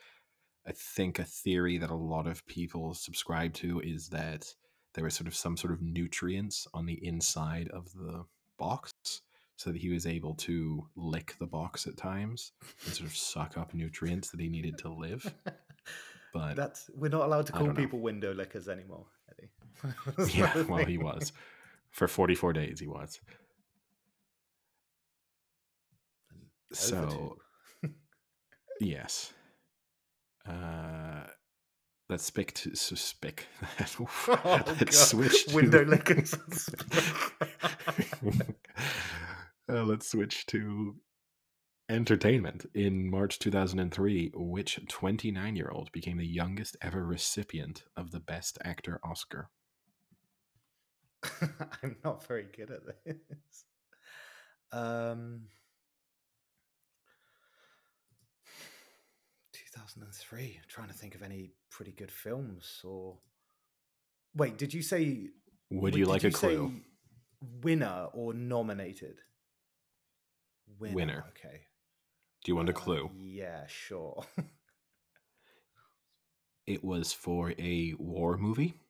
I 0.67 0.73
think 0.73 1.19
a 1.19 1.25
theory 1.25 1.79
that 1.79 1.91
a 1.91 1.95
lot 1.97 2.27
of 2.27 2.47
people 2.47 2.95
subscribe 2.95 3.53
to 3.55 3.81
is 3.81 4.09
that 4.11 4.55
there 4.95 5.05
was 5.05 5.15
sort 5.15 5.27
of 5.27 5.35
some 5.35 5.57
sort 5.57 5.73
of 5.73 5.83
nutrients 5.83 6.67
on 6.75 6.87
the 6.87 7.05
inside 7.05 7.69
of 7.69 7.93
the 7.95 8.25
box 8.59 8.93
so 9.57 9.71
that 9.71 9.81
he 9.81 9.91
was 9.91 10.07
able 10.07 10.35
to 10.35 10.87
lick 10.97 11.37
the 11.39 11.47
box 11.47 11.87
at 11.87 11.97
times 11.97 12.53
and 12.85 12.95
sort 12.95 13.09
of 13.09 13.17
suck 13.17 13.57
up 13.57 13.73
nutrients 13.75 14.31
that 14.31 14.41
he 14.41 14.49
needed 14.49 14.79
to 14.79 14.89
live. 14.89 15.33
But 16.35 16.57
That's 16.57 16.91
we're 16.97 17.11
not 17.11 17.27
allowed 17.27 17.47
to 17.47 17.53
call 17.53 17.67
don't 17.67 17.77
know. 17.77 17.81
people 17.81 18.01
window 18.01 18.35
lickers 18.35 18.69
anymore. 18.69 19.07
Eddie. 19.31 19.51
Yeah, 20.37 20.63
well, 20.69 20.85
he 20.85 20.99
was. 20.99 21.33
For 21.93 22.09
44 22.09 22.53
days, 22.55 22.81
he 22.81 22.89
was. 22.89 23.21
So, 26.73 27.37
yes. 28.81 29.33
Uh, 30.45 31.23
let's 32.09 32.25
spick 32.25 32.53
to 32.55 32.75
so 32.75 32.97
spick. 32.97 33.47
Oh, 34.01 34.61
let's 34.67 34.77
God. 34.77 34.93
switch 34.93 35.47
to 35.47 35.55
window 35.55 35.85
lickers. 35.85 36.35
Uh, 39.69 39.83
let's 39.85 40.11
switch 40.11 40.47
to 40.47 40.97
entertainment. 41.89 42.67
In 42.75 43.11
March 43.11 43.39
2003, 43.39 44.33
which 44.35 44.81
29 44.89 45.57
year 45.57 45.71
old 45.73 45.93
became 45.93 46.17
the 46.17 46.27
youngest 46.27 46.77
ever 46.83 47.05
recipient 47.05 47.85
of 47.97 48.11
the 48.11 48.21
Best 48.21 48.59
Actor 48.65 49.01
Oscar? 49.05 49.49
I'm 51.83 51.97
not 52.05 52.27
very 52.27 52.47
good 52.55 52.71
at 52.71 52.83
this. 53.05 53.65
Um, 54.73 55.43
2003. 59.75 60.57
I'm 60.57 60.69
trying 60.69 60.89
to 60.89 60.95
think 60.95 61.15
of 61.15 61.23
any 61.23 61.53
pretty 61.71 61.93
good 61.93 62.11
films 62.11 62.81
or. 62.85 63.19
Wait, 64.35 64.59
did 64.59 64.75
you 64.75 64.83
say? 64.83 65.29
Would 65.71 65.95
you 65.95 66.07
like 66.07 66.25
a 66.25 66.31
clue? 66.31 66.81
Winner 67.63 68.09
or 68.13 68.35
nominated? 68.35 69.21
Winner. 70.67 71.25
Okay. 71.31 71.61
Do 72.45 72.53
you 72.53 72.57
want 72.57 72.69
a 72.69 72.73
Uh, 72.73 72.77
clue? 72.77 73.11
Yeah, 73.15 73.67
sure. 73.67 74.25
It 76.67 76.83
was 76.83 77.13
for 77.13 77.53
a 77.59 77.93
war 77.99 78.39
movie, 78.39 78.81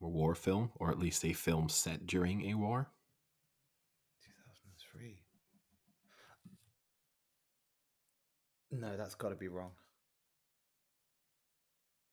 or 0.00 0.10
war 0.12 0.36
film, 0.36 0.70
or 0.76 0.90
at 0.92 0.98
least 0.98 1.24
a 1.24 1.32
film 1.32 1.68
set 1.68 2.06
during 2.06 2.48
a 2.50 2.54
war. 2.54 2.88
2003. 4.22 5.24
No, 8.70 8.96
that's 8.96 9.16
got 9.16 9.30
to 9.30 9.34
be 9.34 9.48
wrong. 9.48 9.72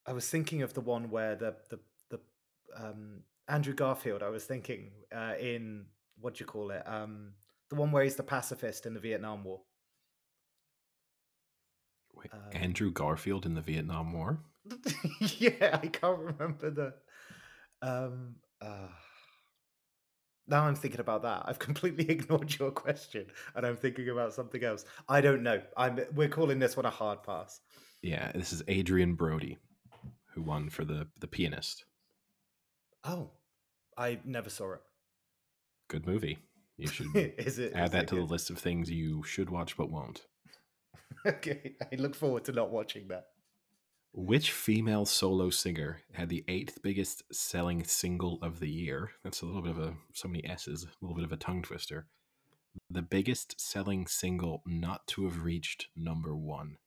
I 0.07 0.13
was 0.13 0.27
thinking 0.27 0.63
of 0.63 0.73
the 0.73 0.81
one 0.81 1.11
where 1.11 1.35
the 1.35 1.55
the 1.69 1.79
the 2.09 2.19
um, 2.75 3.23
Andrew 3.47 3.73
Garfield. 3.75 4.23
I 4.23 4.29
was 4.29 4.45
thinking 4.45 4.91
uh, 5.15 5.35
in 5.39 5.85
what 6.19 6.35
do 6.35 6.39
you 6.39 6.45
call 6.47 6.71
it? 6.71 6.81
Um, 6.87 7.33
the 7.71 7.75
one 7.75 7.91
where 7.91 8.03
he's 8.03 8.17
the 8.17 8.23
pacifist 8.23 8.85
in 8.85 8.93
the 8.93 8.99
Vietnam 8.99 9.45
War. 9.45 9.61
Wait, 12.13 12.29
Um, 12.33 12.39
Andrew 12.51 12.91
Garfield 12.91 13.45
in 13.45 13.55
the 13.55 13.61
Vietnam 13.61 14.11
War? 14.11 14.39
yeah, 15.19 15.79
I 15.81 15.87
can't 15.87 16.19
remember 16.19 16.69
the. 16.69 16.93
Um, 17.81 18.35
uh, 18.61 18.89
now 20.47 20.65
I'm 20.65 20.75
thinking 20.75 20.99
about 20.99 21.21
that. 21.23 21.43
I've 21.45 21.59
completely 21.59 22.09
ignored 22.09 22.53
your 22.59 22.71
question, 22.71 23.27
and 23.55 23.65
I'm 23.65 23.77
thinking 23.77 24.09
about 24.09 24.33
something 24.33 24.61
else. 24.63 24.83
I 25.07 25.21
don't 25.21 25.41
know. 25.41 25.61
I'm. 25.77 25.99
We're 26.13 26.27
calling 26.27 26.59
this 26.59 26.75
one 26.75 26.85
a 26.85 26.89
hard 26.91 27.23
pass. 27.23 27.61
Yeah, 28.01 28.33
this 28.33 28.51
is 28.51 28.61
Adrien 28.69 29.15
Brody, 29.15 29.57
who 30.33 30.41
won 30.41 30.69
for 30.69 30.83
the 30.83 31.07
the 31.21 31.27
pianist. 31.27 31.85
Oh, 33.05 33.31
I 33.97 34.19
never 34.25 34.49
saw 34.49 34.73
it. 34.73 34.81
Good 35.87 36.05
movie. 36.05 36.37
You 36.77 36.87
should 36.89 37.07
is 37.15 37.59
it? 37.59 37.73
add 37.73 37.85
is 37.85 37.91
that 37.91 38.03
it 38.03 38.07
to 38.09 38.15
the 38.15 38.21
list 38.21 38.49
of 38.49 38.57
things 38.57 38.89
you 38.89 39.23
should 39.23 39.49
watch 39.49 39.77
but 39.77 39.91
won't. 39.91 40.25
Okay, 41.25 41.75
I 41.91 41.95
look 41.97 42.15
forward 42.15 42.45
to 42.45 42.51
not 42.51 42.71
watching 42.71 43.07
that. 43.09 43.25
Which 44.13 44.51
female 44.51 45.05
solo 45.05 45.49
singer 45.51 46.01
had 46.13 46.29
the 46.29 46.43
eighth 46.47 46.81
biggest 46.81 47.23
selling 47.31 47.83
single 47.83 48.39
of 48.41 48.59
the 48.59 48.69
year? 48.69 49.11
That's 49.23 49.41
a 49.41 49.45
little 49.45 49.61
bit 49.61 49.71
of 49.71 49.79
a 49.79 49.93
so 50.13 50.27
many 50.27 50.43
S's, 50.45 50.83
a 50.83 50.87
little 51.05 51.15
bit 51.15 51.25
of 51.25 51.31
a 51.31 51.37
tongue 51.37 51.61
twister. 51.61 52.07
The 52.89 53.01
biggest 53.03 53.59
selling 53.61 54.07
single 54.07 54.63
not 54.65 55.05
to 55.07 55.25
have 55.25 55.43
reached 55.43 55.87
number 55.95 56.35
one. 56.35 56.77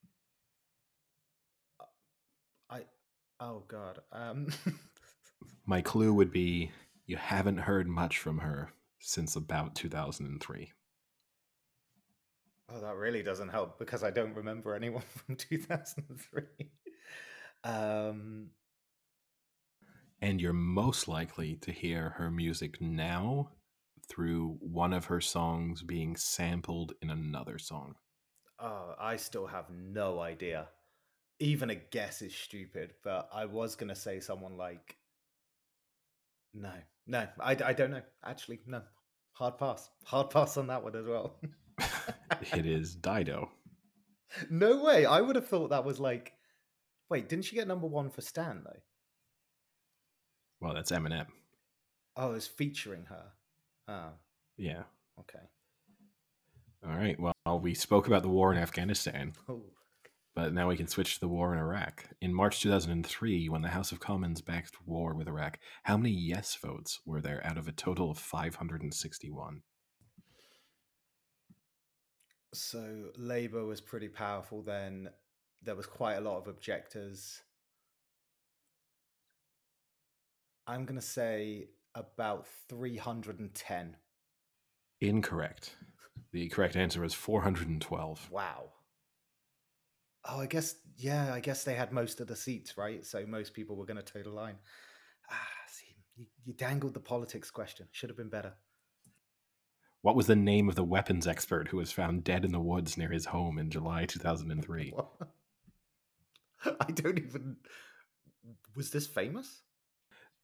I. 2.71 2.83
Oh 3.41 3.63
God. 3.69 4.01
Um. 4.11 4.49
My 5.67 5.81
clue 5.81 6.13
would 6.13 6.33
be 6.33 6.73
you 7.07 7.17
haven't 7.17 7.59
heard 7.59 7.87
much 7.87 8.19
from 8.19 8.39
her 8.39 8.71
since 9.07 9.37
about 9.37 9.75
2003. 9.77 10.73
oh, 12.69 12.81
that 12.81 12.97
really 12.97 13.23
doesn't 13.23 13.49
help 13.51 13.79
because 13.79 14.03
I 14.03 14.11
don't 14.11 14.35
remember 14.35 14.75
anyone 14.75 15.03
from 15.09 15.37
2003. 15.37 16.43
Um. 17.65 18.51
And 20.21 20.41
you're 20.41 20.53
most 20.53 21.07
likely 21.07 21.57
to 21.57 21.71
hear 21.73 22.11
her 22.11 22.31
music 22.31 22.81
now 22.81 23.53
through 24.09 24.57
one 24.61 24.93
of 24.93 25.07
her 25.07 25.21
songs 25.21 25.83
being 25.83 26.17
sampled 26.17 26.95
in 27.03 27.11
another 27.11 27.59
song. 27.59 27.97
Oh, 28.59 28.95
I 28.99 29.17
still 29.17 29.47
have 29.47 29.71
no 29.71 30.21
idea. 30.21 30.69
Even 31.41 31.71
a 31.71 31.75
guess 31.77 32.23
is 32.23 32.35
stupid, 32.35 32.95
but 33.03 33.29
I 33.33 33.45
was 33.47 33.77
going 33.77 33.89
to 33.89 33.95
say 33.97 34.21
someone 34.21 34.57
like. 34.57 34.97
No, 36.55 36.73
no, 37.07 37.29
I, 37.41 37.53
I 37.65 37.73
don't 37.73 37.91
know. 37.91 38.03
Actually, 38.25 38.61
no. 38.67 38.83
Hard 39.35 39.59
pass. 39.59 39.91
Hard 40.05 40.31
pass 40.31 40.57
on 40.57 40.67
that 40.69 40.83
one 40.83 40.97
as 40.97 41.07
well. 41.07 41.37
it 42.55 42.67
is 42.67 42.95
Dido. 42.95 43.51
no 44.51 44.83
way. 44.83 45.05
I 45.07 45.21
would 45.21 45.37
have 45.37 45.47
thought 45.49 45.71
that 45.71 45.85
was 45.85 46.01
like. 46.01 46.33
Wait, 47.11 47.29
didn't 47.29 47.45
she 47.45 47.55
get 47.57 47.69
number 47.69 47.87
one 47.87 48.09
for 48.11 48.23
Stan, 48.23 48.63
though? 48.65 48.81
Well, 50.61 50.75
that's 50.75 50.91
Eminem. 50.91 51.27
Oh, 52.17 52.33
it's 52.33 52.47
featuring 52.47 53.05
her. 53.07 53.25
Oh, 53.89 54.13
Yeah. 54.57 54.85
okay. 55.21 55.45
All 56.87 56.97
right. 56.97 57.19
Well, 57.21 57.61
we 57.61 57.75
spoke 57.75 58.07
about 58.07 58.23
the 58.23 58.29
war 58.31 58.53
in 58.53 58.59
Afghanistan, 58.59 59.35
Oh, 59.49 59.63
but 60.35 60.53
now 60.53 60.69
we 60.69 60.77
can 60.77 60.89
switch 60.89 61.15
to 61.15 61.21
the 61.21 61.29
war 61.29 61.53
in 61.53 61.59
Iraq. 61.59 62.05
In 62.21 62.35
March 62.35 62.61
2003, 62.61 63.49
when 63.49 63.63
the 63.63 63.69
House 63.69 63.93
of 63.93 64.01
Commons 64.01 64.41
backed 64.41 64.77
war 64.87 65.15
with 65.15 65.29
Iraq, 65.29 65.59
how 65.85 65.97
many 65.97 66.11
yes 66.11 66.57
votes 66.57 67.01
were 67.07 67.21
there 67.21 67.45
out 67.47 67.59
of 67.59 67.69
a 67.69 67.73
total 67.73 68.11
of 68.11 68.19
561? 68.19 69.63
so 72.55 73.11
Labour 73.17 73.65
was 73.65 73.81
pretty 73.81 74.09
powerful 74.09 74.63
then. 74.63 75.09
There 75.63 75.75
was 75.75 75.87
quite 75.87 76.15
a 76.15 76.21
lot 76.21 76.39
of 76.39 76.49
objectors. 76.49 77.43
I'm 80.67 80.85
going 80.85 81.01
to 81.01 81.07
say 81.07 81.69
about 81.95 82.47
310. 82.69 83.97
Incorrect. 85.01 85.77
The 86.33 86.49
correct 86.49 86.77
answer 86.77 87.01
was 87.01 87.15
412. 87.15 88.29
Wow. 88.31 88.71
Oh, 90.27 90.41
I 90.41 90.47
guess, 90.47 90.77
yeah, 90.97 91.33
I 91.35 91.41
guess 91.41 91.65
they 91.65 91.75
had 91.75 91.93
most 91.93 92.21
of 92.21 92.27
the 92.27 92.37
seats, 92.37 92.79
right? 92.79 93.05
So 93.05 93.25
most 93.27 93.53
people 93.53 93.77
were 93.77 93.85
going 93.85 93.99
to 93.99 94.03
toe 94.03 94.23
the 94.23 94.31
line. 94.31 94.57
Ah, 95.31 95.49
see, 95.69 95.95
you, 96.17 96.27
you 96.45 96.53
dangled 96.55 96.95
the 96.95 97.01
politics 97.01 97.51
question. 97.51 97.87
Should 97.93 98.11
have 98.11 98.17
been 98.17 98.31
better. 98.31 98.55
What 100.03 100.17
was 100.17 100.27
the 100.27 100.37
name 100.37 100.69
of 100.69 100.75
the 100.75 100.85
weapons 100.85 101.27
expert 101.27 101.69
who 101.69 101.79
was 101.79 101.91
found 101.93 102.25
dead 102.25 102.45
in 102.45 102.53
the 102.53 102.61
woods 102.61 102.99
near 102.99 103.11
his 103.11 103.27
home 103.27 103.59
in 103.59 103.71
July 103.71 104.05
2003? 104.05 104.93
I 106.81 106.91
don't 106.93 107.19
even. 107.19 107.57
Was 108.77 108.91
this 108.91 109.07
famous? 109.07 109.63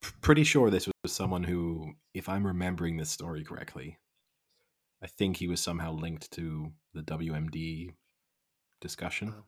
P- 0.02 0.10
pretty 0.22 0.44
sure 0.44 0.70
this 0.70 0.88
was 1.02 1.12
someone 1.12 1.44
who, 1.44 1.92
if 2.14 2.28
I'm 2.28 2.46
remembering 2.46 2.96
this 2.96 3.10
story 3.10 3.44
correctly, 3.44 3.98
I 5.02 5.06
think 5.06 5.36
he 5.36 5.46
was 5.46 5.60
somehow 5.60 5.92
linked 5.92 6.30
to 6.32 6.72
the 6.94 7.02
WMD 7.02 7.94
discussion 8.80 9.34
Oh, 9.36 9.44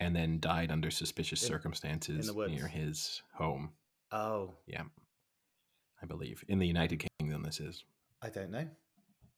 and 0.00 0.16
then 0.16 0.40
died 0.40 0.70
under 0.72 0.90
suspicious 0.90 1.42
In- 1.42 1.48
circumstances 1.48 2.32
woods. 2.32 2.52
near 2.52 2.66
his 2.66 3.22
home. 3.34 3.70
oh, 4.12 4.54
Yeah, 4.66 4.82
I 6.02 6.06
believe. 6.06 6.42
In 6.48 6.58
the 6.58 6.66
United 6.66 7.06
Kingdom, 7.20 7.42
this 7.42 7.60
is. 7.60 7.84
I 8.22 8.28
don't 8.30 8.50
know. 8.50 8.66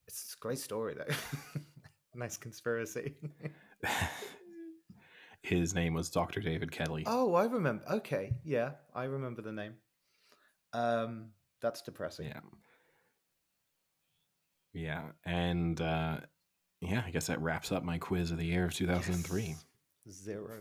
It's 0.06 0.34
a 0.36 0.40
great 0.40 0.58
story, 0.58 0.94
though. 0.94 1.60
nice 2.14 2.36
conspiracy. 2.36 3.14
his 5.42 5.74
name 5.74 5.94
was 5.94 6.08
Dr. 6.10 6.40
David 6.40 6.70
Kelly. 6.72 7.04
oh, 7.06 7.34
I 7.34 7.44
remember. 7.44 7.84
Okay, 7.90 8.32
yeah, 8.44 8.70
I 8.94 9.04
remember 9.04 9.42
the 9.42 9.52
name. 9.52 9.74
Um, 10.72 11.30
that's 11.60 11.82
depressing. 11.82 12.28
Yeah. 12.28 12.40
Yeah. 14.72 15.02
And 15.26 15.80
uh, 15.80 16.18
yeah, 16.80 17.02
I 17.06 17.10
guess 17.10 17.26
that 17.26 17.40
wraps 17.42 17.70
up 17.72 17.84
my 17.84 17.98
quiz 17.98 18.30
of 18.30 18.38
the 18.38 18.46
year 18.46 18.64
of 18.64 18.74
2003. 18.74 19.42
Yes. 19.42 19.64
Zero. 20.10 20.58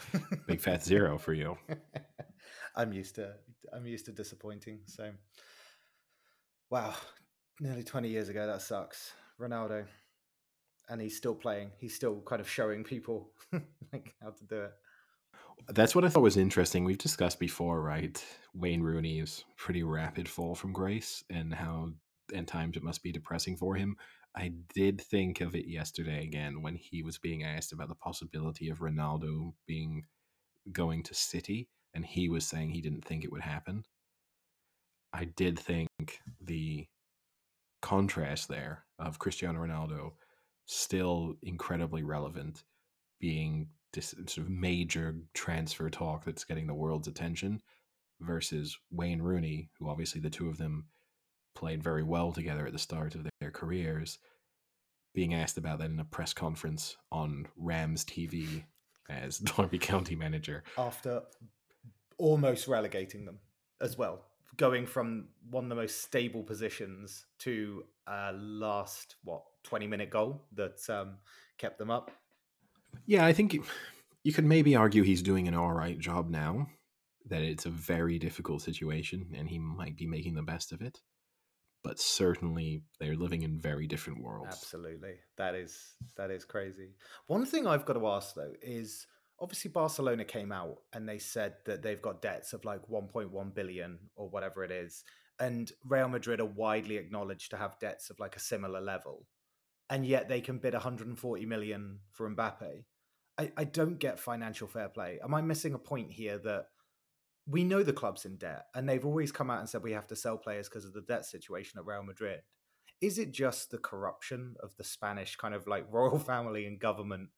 Big 0.46 0.60
fat 0.60 0.84
zero 0.84 1.18
for 1.18 1.32
you. 1.32 1.56
I'm 2.76 2.92
used 2.92 3.16
to 3.16 3.34
I'm 3.72 3.86
used 3.86 4.06
to 4.06 4.12
disappointing. 4.12 4.80
So 4.86 5.10
wow, 6.70 6.94
nearly 7.60 7.82
20 7.82 8.08
years 8.08 8.28
ago 8.28 8.46
that 8.46 8.62
sucks. 8.62 9.12
Ronaldo 9.40 9.86
and 10.88 11.00
he's 11.00 11.16
still 11.16 11.34
playing. 11.34 11.70
He's 11.78 11.94
still 11.94 12.22
kind 12.26 12.40
of 12.40 12.48
showing 12.48 12.84
people 12.84 13.30
like 13.92 14.14
how 14.22 14.30
to 14.30 14.44
do 14.44 14.56
it. 14.62 14.72
That's 15.68 15.94
what 15.94 16.04
I 16.04 16.08
thought 16.08 16.22
was 16.22 16.36
interesting. 16.36 16.84
We've 16.84 16.98
discussed 16.98 17.40
before, 17.40 17.82
right? 17.82 18.22
Wayne 18.54 18.82
Rooney's 18.82 19.44
pretty 19.56 19.82
rapid 19.82 20.28
fall 20.28 20.54
from 20.54 20.72
grace 20.72 21.24
and 21.30 21.52
how 21.52 21.90
at 22.34 22.46
times 22.46 22.76
it 22.76 22.82
must 22.82 23.02
be 23.02 23.10
depressing 23.12 23.56
for 23.56 23.74
him. 23.74 23.96
I 24.36 24.52
did 24.74 25.00
think 25.00 25.40
of 25.40 25.54
it 25.54 25.66
yesterday 25.66 26.22
again 26.22 26.60
when 26.62 26.76
he 26.76 27.02
was 27.02 27.18
being 27.18 27.42
asked 27.42 27.72
about 27.72 27.88
the 27.88 27.94
possibility 27.94 28.68
of 28.68 28.80
Ronaldo 28.80 29.54
being 29.66 30.04
going 30.70 31.02
to 31.04 31.14
City 31.14 31.68
and 31.94 32.04
he 32.04 32.28
was 32.28 32.46
saying 32.46 32.70
he 32.70 32.82
didn't 32.82 33.04
think 33.04 33.24
it 33.24 33.32
would 33.32 33.40
happen. 33.40 33.84
I 35.12 35.24
did 35.24 35.58
think 35.58 35.88
the 36.42 36.86
contrast 37.80 38.48
there 38.48 38.84
of 38.98 39.18
Cristiano 39.18 39.60
Ronaldo 39.60 40.12
still 40.66 41.36
incredibly 41.42 42.02
relevant, 42.02 42.64
being 43.20 43.68
this 43.94 44.14
sort 44.26 44.38
of 44.38 44.50
major 44.50 45.16
transfer 45.32 45.88
talk 45.88 46.24
that's 46.24 46.44
getting 46.44 46.66
the 46.66 46.74
world's 46.74 47.08
attention, 47.08 47.62
versus 48.20 48.76
Wayne 48.90 49.22
Rooney, 49.22 49.70
who 49.78 49.88
obviously 49.88 50.20
the 50.20 50.28
two 50.28 50.48
of 50.48 50.58
them 50.58 50.86
played 51.54 51.82
very 51.82 52.02
well 52.02 52.32
together 52.32 52.66
at 52.66 52.72
the 52.72 52.78
start 52.78 53.14
of 53.14 53.24
their 53.46 53.52
careers, 53.52 54.18
being 55.14 55.32
asked 55.32 55.56
about 55.56 55.78
that 55.78 55.90
in 55.90 56.00
a 56.00 56.04
press 56.04 56.32
conference 56.32 56.96
on 57.12 57.46
Rams 57.56 58.04
TV 58.04 58.64
as 59.08 59.38
Derby 59.56 59.78
County 59.78 60.16
manager. 60.16 60.64
After 60.76 61.22
almost 62.18 62.66
relegating 62.66 63.24
them 63.24 63.38
as 63.80 63.96
well. 63.96 64.24
Going 64.56 64.84
from 64.86 65.28
one 65.48 65.64
of 65.64 65.70
the 65.70 65.76
most 65.76 66.02
stable 66.02 66.42
positions 66.42 67.26
to 67.40 67.84
a 68.08 68.32
last 68.32 69.16
what 69.22 69.42
20 69.62 69.86
minute 69.86 70.10
goal 70.10 70.42
that 70.54 70.80
um, 70.88 71.18
kept 71.58 71.78
them 71.78 71.90
up. 71.90 72.10
Yeah, 73.04 73.26
I 73.26 73.32
think 73.32 73.56
you 74.24 74.32
could 74.32 74.44
maybe 74.44 74.74
argue 74.74 75.02
he's 75.02 75.22
doing 75.22 75.46
an 75.46 75.54
all 75.54 75.72
right 75.72 75.98
job 75.98 76.30
now. 76.30 76.68
That 77.28 77.42
it's 77.42 77.66
a 77.66 77.70
very 77.70 78.18
difficult 78.18 78.62
situation, 78.62 79.34
and 79.36 79.48
he 79.48 79.58
might 79.58 79.96
be 79.96 80.06
making 80.06 80.34
the 80.34 80.42
best 80.42 80.72
of 80.72 80.80
it. 80.80 81.00
But 81.86 82.00
certainly, 82.00 82.82
they're 82.98 83.14
living 83.14 83.42
in 83.42 83.60
very 83.60 83.86
different 83.86 84.20
worlds. 84.20 84.48
Absolutely. 84.50 85.20
That 85.36 85.54
is 85.54 85.94
that 86.16 86.32
is 86.32 86.44
crazy. 86.44 86.96
One 87.28 87.46
thing 87.46 87.64
I've 87.64 87.86
got 87.86 87.92
to 87.92 88.08
ask 88.08 88.34
though 88.34 88.54
is 88.60 89.06
obviously 89.38 89.70
Barcelona 89.70 90.24
came 90.24 90.50
out 90.50 90.78
and 90.92 91.08
they 91.08 91.18
said 91.18 91.54
that 91.64 91.82
they've 91.82 92.02
got 92.02 92.22
debts 92.22 92.52
of 92.52 92.64
like 92.64 92.80
1.1 92.88 93.54
billion 93.54 93.98
or 94.16 94.28
whatever 94.28 94.64
it 94.64 94.72
is 94.72 95.04
and 95.38 95.70
Real 95.84 96.08
Madrid 96.08 96.40
are 96.40 96.46
widely 96.46 96.96
acknowledged 96.96 97.50
to 97.50 97.56
have 97.56 97.78
debts 97.78 98.10
of 98.10 98.18
like 98.18 98.34
a 98.34 98.40
similar 98.40 98.80
level 98.80 99.26
and 99.90 100.06
yet 100.06 100.28
they 100.28 100.40
can 100.40 100.58
bid 100.58 100.72
140 100.72 101.46
million 101.46 102.00
for 102.10 102.28
Mbappe. 102.28 102.84
I, 103.38 103.52
I 103.56 103.64
don't 103.64 103.98
get 103.98 104.18
financial 104.18 104.66
fair 104.66 104.88
play. 104.88 105.20
Am 105.22 105.34
I 105.34 105.42
missing 105.42 105.74
a 105.74 105.78
point 105.78 106.10
here 106.12 106.38
that 106.38 106.66
we 107.48 107.64
know 107.64 107.82
the 107.82 107.92
club's 107.92 108.24
in 108.24 108.36
debt, 108.36 108.66
and 108.74 108.88
they've 108.88 109.04
always 109.04 109.30
come 109.30 109.50
out 109.50 109.60
and 109.60 109.68
said 109.68 109.82
we 109.82 109.92
have 109.92 110.08
to 110.08 110.16
sell 110.16 110.36
players 110.36 110.68
because 110.68 110.84
of 110.84 110.92
the 110.92 111.00
debt 111.02 111.24
situation 111.24 111.78
at 111.78 111.86
Real 111.86 112.02
Madrid. 112.02 112.40
Is 113.00 113.18
it 113.18 113.30
just 113.30 113.70
the 113.70 113.78
corruption 113.78 114.56
of 114.62 114.76
the 114.76 114.84
Spanish 114.84 115.36
kind 115.36 115.54
of 115.54 115.66
like 115.66 115.86
royal 115.90 116.18
family 116.18 116.66
and 116.66 116.80
government 116.80 117.28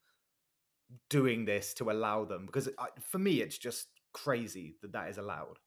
doing 1.09 1.45
this 1.45 1.73
to 1.75 1.91
allow 1.91 2.25
them? 2.25 2.45
Because 2.45 2.69
for 3.01 3.19
me, 3.19 3.41
it's 3.41 3.57
just 3.57 3.87
crazy 4.13 4.75
that 4.81 4.93
that 4.93 5.09
is 5.09 5.17
allowed. 5.17 5.59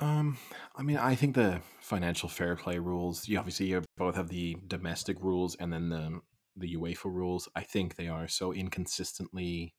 Um, 0.00 0.38
I 0.76 0.82
mean, 0.82 0.96
I 0.96 1.14
think 1.14 1.34
the 1.34 1.60
financial 1.80 2.28
fair 2.28 2.54
play 2.56 2.78
rules. 2.78 3.26
You 3.26 3.38
obviously 3.38 3.66
you 3.66 3.82
both 3.96 4.14
have 4.14 4.28
the 4.28 4.56
domestic 4.66 5.16
rules 5.20 5.56
and 5.56 5.72
then 5.72 5.88
the 5.88 6.20
the 6.56 6.76
UEFA 6.76 7.06
rules. 7.06 7.48
I 7.56 7.62
think 7.62 7.96
they 7.96 8.08
are 8.08 8.28
so 8.28 8.52
inconsistently 8.52 9.74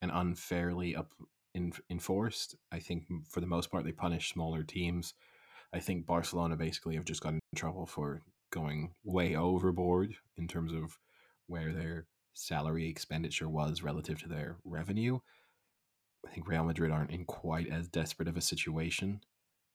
and 0.00 0.10
unfairly 0.12 0.96
up 0.96 1.12
in, 1.54 1.72
enforced. 1.88 2.56
I 2.72 2.78
think 2.78 3.04
for 3.28 3.40
the 3.40 3.46
most 3.46 3.70
part 3.70 3.84
they 3.84 3.92
punish 3.92 4.32
smaller 4.32 4.62
teams. 4.62 5.14
I 5.72 5.78
think 5.78 6.06
Barcelona 6.06 6.56
basically 6.56 6.96
have 6.96 7.04
just 7.04 7.22
gotten 7.22 7.38
in 7.52 7.56
trouble 7.56 7.86
for 7.86 8.22
going 8.50 8.92
way 9.04 9.36
overboard 9.36 10.14
in 10.36 10.48
terms 10.48 10.72
of 10.72 10.98
where 11.46 11.72
their 11.72 12.06
salary 12.34 12.88
expenditure 12.88 13.48
was 13.48 13.82
relative 13.82 14.20
to 14.22 14.28
their 14.28 14.56
revenue. 14.64 15.18
I 16.26 16.30
think 16.30 16.48
Real 16.48 16.64
Madrid 16.64 16.90
aren't 16.90 17.12
in 17.12 17.24
quite 17.24 17.68
as 17.68 17.88
desperate 17.88 18.28
of 18.28 18.36
a 18.36 18.42
situation. 18.42 19.20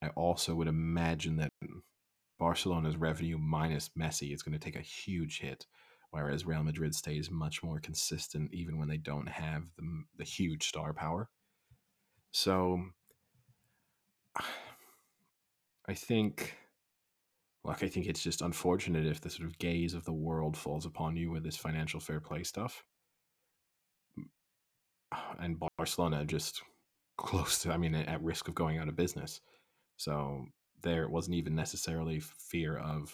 I 0.02 0.10
also 0.10 0.54
would 0.56 0.68
imagine 0.68 1.38
that 1.38 1.50
Barcelona's 2.38 2.98
revenue 2.98 3.38
minus 3.38 3.90
Messi 3.98 4.34
is 4.34 4.44
going 4.44 4.58
to 4.58 4.64
take 4.64 4.76
a 4.76 4.82
huge 4.82 5.40
hit, 5.40 5.66
whereas 6.12 6.46
Real 6.46 6.64
Madrid 6.64 6.94
stays 6.94 7.32
much 7.32 7.64
more 7.64 7.80
consistent 7.80 8.54
even 8.54 8.78
when 8.78 8.90
they 8.90 8.98
don't 8.98 9.28
have 9.28 9.64
the, 9.78 10.04
the 10.18 10.24
huge 10.24 10.68
star 10.68 10.94
power. 10.94 11.30
So 12.38 12.82
I 15.88 15.94
think 15.94 16.58
like 17.64 17.82
I 17.82 17.88
think 17.88 18.08
it's 18.08 18.22
just 18.22 18.42
unfortunate 18.42 19.08
if 19.08 19.22
the 19.22 19.30
sort 19.30 19.48
of 19.48 19.58
gaze 19.58 19.94
of 19.94 20.04
the 20.04 20.12
world 20.12 20.58
falls 20.58 20.86
upon 20.86 21.16
you 21.16 21.32
with 21.32 21.46
this 21.46 21.56
financial 21.56 22.02
fair 22.02 22.20
play 22.20 22.44
stuff. 22.44 22.84
And 25.40 25.58
Barcelona 25.78 26.26
just 26.26 26.62
close 27.18 27.60
to 27.60 27.72
I 27.72 27.78
mean 27.78 27.96
at 27.96 28.22
risk 28.22 28.50
of 28.50 28.54
going 28.56 28.80
out 28.80 28.90
of 28.90 28.98
business. 28.98 29.40
So 29.96 30.46
there 30.84 31.04
it 31.04 31.12
wasn't 31.12 31.38
even 31.38 31.56
necessarily 31.56 32.20
fear 32.20 32.76
of 32.76 33.14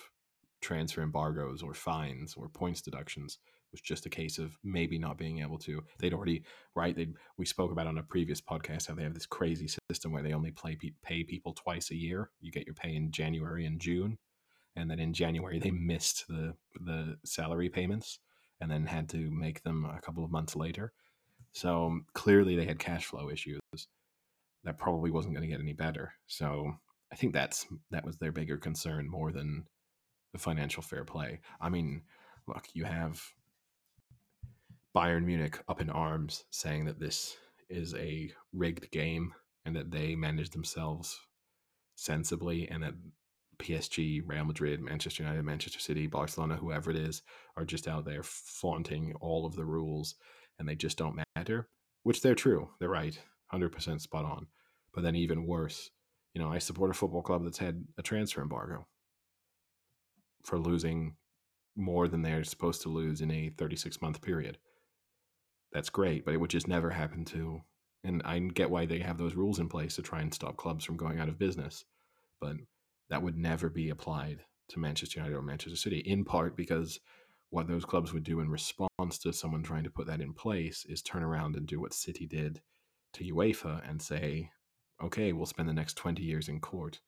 transfer 0.62 1.04
embargoes 1.04 1.62
or 1.62 1.76
fines 1.76 2.34
or 2.34 2.50
points 2.50 2.82
deductions. 2.82 3.38
Was 3.72 3.82
just 3.82 4.06
a 4.06 4.10
case 4.10 4.38
of 4.38 4.58
maybe 4.64 5.00
not 5.00 5.18
being 5.18 5.40
able 5.40 5.58
to. 5.60 5.82
They'd 6.00 6.14
already 6.14 6.44
right. 6.76 6.96
They 6.96 7.08
we 7.38 7.46
spoke 7.46 7.72
about 7.72 7.88
on 7.88 7.98
a 7.98 8.04
previous 8.04 8.42
podcast 8.42 8.88
how 8.88 8.96
they 8.96 9.04
have 9.04 9.14
this 9.14 9.26
crazy 9.26 9.70
system 9.90 10.12
where 10.12 10.24
they 10.24 10.34
only 10.34 10.52
play 10.52 10.78
pay 11.04 11.24
people 11.24 11.54
twice 11.54 11.90
a 11.92 11.96
year. 11.96 12.32
You 12.42 12.52
get 12.52 12.66
your 12.66 12.76
pay 12.76 12.96
in 12.96 13.12
January 13.12 13.66
and 13.66 13.80
June, 13.80 14.18
and 14.76 14.90
then 14.92 15.00
in 15.00 15.14
January 15.14 15.60
they 15.60 15.72
missed 15.72 16.26
the 16.28 16.54
the 16.82 17.18
salary 17.24 17.70
payments 17.70 18.20
and 18.60 18.70
then 18.70 18.86
had 18.86 19.10
to 19.10 19.32
make 19.32 19.64
them 19.64 19.86
a 19.86 20.02
couple 20.02 20.24
of 20.24 20.32
months 20.32 20.56
later. 20.56 20.94
So 21.54 21.88
um, 21.88 22.06
clearly 22.14 22.56
they 22.56 22.66
had 22.66 22.80
cash 22.80 23.06
flow 23.06 23.30
issues 23.30 23.60
that 24.64 24.78
probably 24.78 25.12
wasn't 25.12 25.34
going 25.34 25.42
to 25.42 25.54
get 25.54 25.62
any 25.62 25.74
better. 25.74 26.14
So 26.28 26.74
I 27.12 27.16
think 27.16 27.34
that's 27.34 27.66
that 27.90 28.06
was 28.06 28.18
their 28.18 28.32
bigger 28.32 28.58
concern 28.58 29.10
more 29.10 29.32
than 29.32 29.66
the 30.34 30.40
financial 30.40 30.84
fair 30.84 31.04
play. 31.04 31.42
I 31.60 31.70
mean, 31.70 32.04
look, 32.48 32.68
you 32.74 32.86
have 32.86 33.22
Bayern 34.96 35.26
Munich 35.26 35.60
up 35.68 35.82
in 35.82 35.90
arms 35.90 36.44
saying 36.52 36.86
that 36.86 37.00
this 37.00 37.38
is 37.70 37.96
a 37.96 38.32
rigged 38.52 38.92
game 38.92 39.34
and 39.66 39.76
that 39.76 39.92
they 39.92 40.16
manage 40.16 40.50
themselves 40.50 41.20
sensibly 41.96 42.68
and 42.68 42.84
that 42.84 42.96
PSG, 43.62 44.22
Real 44.26 44.46
Madrid, 44.46 44.82
Manchester 44.82 45.24
United, 45.24 45.44
Manchester 45.44 45.80
City, 45.80 46.08
Barcelona, 46.08 46.56
whoever 46.58 46.92
it 46.92 46.98
is, 46.98 47.22
are 47.56 47.64
just 47.64 47.88
out 47.88 48.06
there 48.06 48.24
flaunting 48.24 49.14
all 49.22 49.46
of 49.46 49.56
the 49.56 49.66
rules 49.66 50.16
and 50.60 50.68
they 50.68 50.76
just 50.76 50.98
don't 50.98 51.22
matter, 51.36 51.70
which 52.04 52.22
they're 52.22 52.36
true. 52.36 52.70
They're 52.80 52.90
right. 52.90 53.18
100% 53.54 54.02
spot 54.02 54.26
on. 54.26 54.48
But 54.94 55.04
then 55.04 55.16
even 55.16 55.46
worse, 55.48 55.90
you 56.34 56.42
know, 56.42 56.52
I 56.52 56.58
support 56.58 56.92
a 56.92 56.94
football 56.94 57.22
club 57.22 57.44
that's 57.44 57.58
had 57.58 57.84
a 57.98 58.02
transfer 58.02 58.42
embargo 58.42 58.88
for 60.44 60.58
losing 60.58 61.16
more 61.76 62.08
than 62.08 62.22
they're 62.22 62.44
supposed 62.44 62.82
to 62.82 62.90
lose 62.90 63.22
in 63.22 63.32
a 63.32 63.50
36 63.58 64.02
month 64.02 64.22
period. 64.22 64.58
That's 65.74 65.90
great, 65.90 66.26
but 66.26 66.34
it 66.34 66.38
would 66.38 66.50
just 66.50 66.68
never 66.68 66.90
happen 66.90 67.26
to. 67.26 67.62
And 68.04 68.22
I 68.26 68.40
get 68.40 68.70
why 68.70 68.86
they 68.86 69.00
have 69.00 69.18
those 69.18 69.36
rules 69.36 69.60
in 69.60 69.70
place 69.70 69.96
to 69.96 70.02
try 70.02 70.22
and 70.22 70.34
stop 70.34 70.58
clubs 70.58 70.84
from 70.84 70.98
going 70.98 71.20
out 71.20 71.30
of 71.30 71.38
business, 71.38 71.86
but 72.40 72.56
that 73.10 73.22
would 73.22 73.38
never 73.38 73.70
be 73.70 73.90
applied 73.90 74.40
to 74.70 74.80
Manchester 74.80 75.20
United 75.20 75.36
or 75.36 75.42
Manchester 75.42 75.78
City, 75.78 76.00
in 76.00 76.24
part 76.26 76.56
because 76.56 77.00
what 77.52 77.68
those 77.68 77.86
clubs 77.86 78.14
would 78.14 78.24
do 78.24 78.40
in 78.40 78.50
response 78.50 79.18
to 79.20 79.34
someone 79.34 79.62
trying 79.62 79.84
to 79.84 79.90
put 79.90 80.08
that 80.08 80.22
in 80.22 80.34
place 80.34 80.86
is 80.88 81.02
turn 81.02 81.22
around 81.22 81.56
and 81.56 81.68
do 81.68 81.80
what 81.80 81.94
City 81.94 82.26
did 82.26 82.62
to 83.14 83.26
UEFA 83.26 83.88
and 83.88 84.02
say, 84.02 84.50
okay, 85.04 85.34
we'll 85.34 85.46
spend 85.46 85.68
the 85.68 85.74
next 85.74 85.96
20 85.96 86.24
years 86.24 86.48
in 86.48 86.60
court 86.60 87.02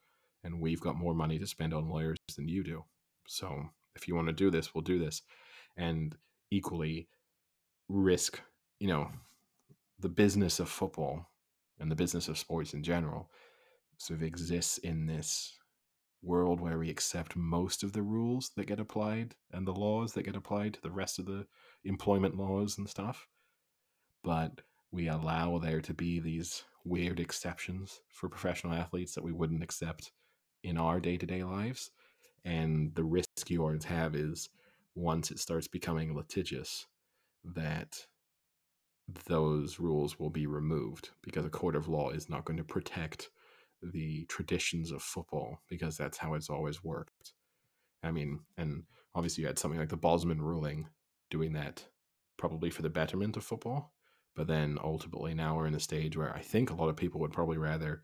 and 0.44 0.60
we've 0.60 0.82
got 0.82 0.98
more 0.98 1.14
money 1.14 1.40
to 1.40 1.48
spend 1.48 1.74
on 1.74 1.88
lawyers 1.88 2.18
than 2.36 2.50
you 2.50 2.64
do. 2.64 2.84
So 3.28 3.70
if 3.96 4.08
you 4.08 4.16
want 4.16 4.28
to 4.28 4.34
do 4.34 4.52
this, 4.52 4.76
we'll 4.76 4.82
do 4.82 5.00
this. 5.00 5.22
And 5.78 6.16
equally 6.52 7.08
risk, 7.88 8.42
you 8.84 8.90
know, 8.90 9.10
the 9.98 10.10
business 10.10 10.60
of 10.60 10.68
football 10.68 11.30
and 11.80 11.90
the 11.90 11.96
business 11.96 12.28
of 12.28 12.38
sports 12.38 12.74
in 12.74 12.84
general 12.84 13.30
sort 13.96 14.20
of 14.20 14.24
exists 14.24 14.78
in 14.80 15.06
this 15.06 15.58
world 16.22 16.60
where 16.60 16.78
we 16.78 16.90
accept 16.90 17.38
most 17.38 17.82
of 17.82 17.94
the 17.94 18.02
rules 18.02 18.52
that 18.58 18.68
get 18.68 18.82
applied 18.82 19.36
and 19.54 19.66
the 19.66 19.72
laws 19.72 20.12
that 20.12 20.24
get 20.24 20.36
applied 20.36 20.74
to 20.74 20.82
the 20.82 20.92
rest 20.92 21.18
of 21.18 21.26
the 21.26 21.48
employment 21.86 22.36
laws 22.36 22.78
and 22.78 22.90
stuff. 22.90 23.26
But 24.22 24.60
we 24.92 25.08
allow 25.08 25.60
there 25.60 25.80
to 25.80 25.94
be 25.94 26.20
these 26.20 26.66
weird 26.84 27.22
exceptions 27.22 28.02
for 28.10 28.28
professional 28.28 28.74
athletes 28.74 29.16
that 29.16 29.24
we 29.24 29.32
wouldn't 29.32 29.64
accept 29.64 30.12
in 30.62 30.78
our 30.78 31.00
day 31.00 31.16
to 31.16 31.26
day 31.26 31.42
lives. 31.42 31.90
And 32.44 32.94
the 32.96 33.06
risk 33.06 33.50
you 33.50 33.62
always 33.64 33.86
have 33.86 34.14
is 34.14 34.50
once 34.94 35.32
it 35.32 35.40
starts 35.40 35.70
becoming 35.70 36.14
litigious, 36.14 36.86
that 37.46 38.08
those 39.28 39.80
rules 39.80 40.20
will 40.20 40.30
be 40.30 40.48
removed 40.48 41.10
because 41.22 41.46
a 41.46 41.50
court 41.50 41.76
of 41.76 41.88
law 41.88 42.10
is 42.10 42.30
not 42.30 42.46
going 42.46 42.58
to 42.58 42.64
protect 42.64 43.30
the 43.82 44.26
traditions 44.26 44.92
of 44.92 45.02
football 45.02 45.62
because 45.70 45.98
that's 45.98 46.18
how 46.18 46.34
it's 46.36 46.50
always 46.50 46.84
worked. 46.84 47.34
I 48.02 48.12
mean, 48.12 48.40
and 48.58 48.84
obviously 49.14 49.42
you 49.42 49.48
had 49.48 49.60
something 49.60 49.80
like 49.80 49.90
the 49.90 49.98
Bosman 49.98 50.42
ruling 50.42 50.88
doing 51.30 51.54
that 51.54 51.86
probably 52.38 52.70
for 52.70 52.82
the 52.82 52.90
betterment 52.90 53.38
of 53.38 53.44
football 53.44 53.94
but 54.36 54.48
then 54.48 54.78
ultimately, 54.84 55.34
now 55.34 55.56
we're 55.56 55.68
in 55.68 55.76
a 55.76 55.80
stage 55.80 56.18
where 56.18 56.34
I 56.34 56.40
think 56.40 56.70
a 56.70 56.74
lot 56.74 56.90
of 56.90 56.96
people 56.96 57.22
would 57.22 57.32
probably 57.32 57.58
rather 57.58 58.02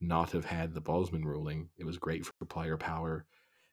not 0.00 0.30
have 0.32 0.44
had 0.44 0.72
the 0.72 0.80
Bosman 0.80 1.24
ruling. 1.24 1.70
It 1.76 1.84
was 1.84 1.98
great 1.98 2.24
for 2.24 2.44
player 2.44 2.76
power, 2.76 3.26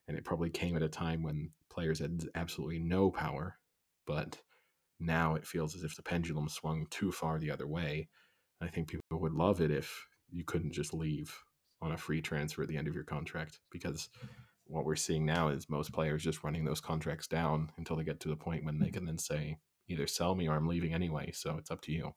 and 0.08 0.16
it 0.16 0.24
probably 0.24 0.50
came 0.50 0.76
at 0.76 0.82
a 0.82 0.88
time 0.88 1.22
when 1.22 1.50
players 1.70 2.00
had 2.00 2.22
absolutely 2.34 2.80
no 2.80 3.10
power. 3.10 3.58
But 4.06 4.40
now 5.02 5.34
it 5.34 5.46
feels 5.46 5.74
as 5.74 5.82
if 5.82 5.96
the 5.96 6.02
pendulum 6.02 6.48
swung 6.48 6.86
too 6.90 7.12
far 7.12 7.38
the 7.38 7.50
other 7.50 7.66
way. 7.66 8.08
I 8.60 8.68
think 8.68 8.88
people 8.88 9.02
would 9.12 9.32
love 9.32 9.60
it 9.60 9.70
if 9.70 10.06
you 10.30 10.44
couldn't 10.44 10.72
just 10.72 10.94
leave 10.94 11.36
on 11.80 11.92
a 11.92 11.96
free 11.96 12.22
transfer 12.22 12.62
at 12.62 12.68
the 12.68 12.76
end 12.76 12.88
of 12.88 12.94
your 12.94 13.04
contract 13.04 13.58
because 13.70 14.08
what 14.66 14.84
we're 14.84 14.96
seeing 14.96 15.26
now 15.26 15.48
is 15.48 15.68
most 15.68 15.92
players 15.92 16.22
just 16.22 16.44
running 16.44 16.64
those 16.64 16.80
contracts 16.80 17.26
down 17.26 17.70
until 17.76 17.96
they 17.96 18.04
get 18.04 18.20
to 18.20 18.28
the 18.28 18.36
point 18.36 18.64
when 18.64 18.78
they 18.78 18.86
mm-hmm. 18.86 18.94
can 18.94 19.04
then 19.06 19.18
say, 19.18 19.58
either 19.88 20.06
sell 20.06 20.34
me 20.34 20.48
or 20.48 20.54
I'm 20.54 20.68
leaving 20.68 20.94
anyway. 20.94 21.30
So 21.32 21.56
it's 21.58 21.70
up 21.70 21.82
to 21.82 21.92
you. 21.92 22.14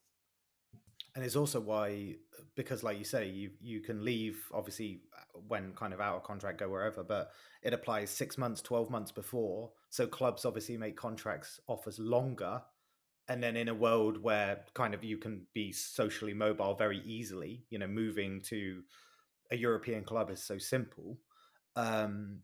And 1.16 1.24
it's 1.24 1.36
also 1.36 1.62
why, 1.62 2.16
because 2.56 2.84
like 2.84 2.98
you 2.98 3.06
say, 3.06 3.30
you 3.30 3.52
you 3.62 3.80
can 3.80 4.04
leave 4.04 4.50
obviously 4.54 5.02
when 5.48 5.72
kind 5.74 5.94
of 5.94 6.02
out 6.02 6.18
of 6.18 6.24
contract, 6.24 6.60
go 6.60 6.70
wherever, 6.70 7.04
but 7.04 7.32
it 7.64 7.74
applies 7.74 8.10
six 8.10 8.38
months, 8.38 8.62
twelve 8.62 8.90
months 8.90 9.14
before. 9.14 9.72
So 9.90 10.08
clubs 10.08 10.44
obviously 10.44 10.78
make 10.78 10.98
contracts 10.98 11.60
offers 11.68 12.00
longer, 12.00 12.62
and 13.28 13.42
then 13.42 13.58
in 13.58 13.70
a 13.70 13.74
world 13.74 14.22
where 14.22 14.62
kind 14.74 14.94
of 14.94 15.04
you 15.04 15.18
can 15.18 15.46
be 15.54 15.72
socially 15.72 16.34
mobile 16.34 16.76
very 16.76 17.02
easily, 17.06 17.66
you 17.70 17.80
know, 17.80 17.88
moving 17.88 18.42
to 18.44 18.84
a 19.52 19.58
European 19.58 20.04
club 20.04 20.30
is 20.30 20.44
so 20.44 20.58
simple. 20.58 21.18
Um, 21.76 22.40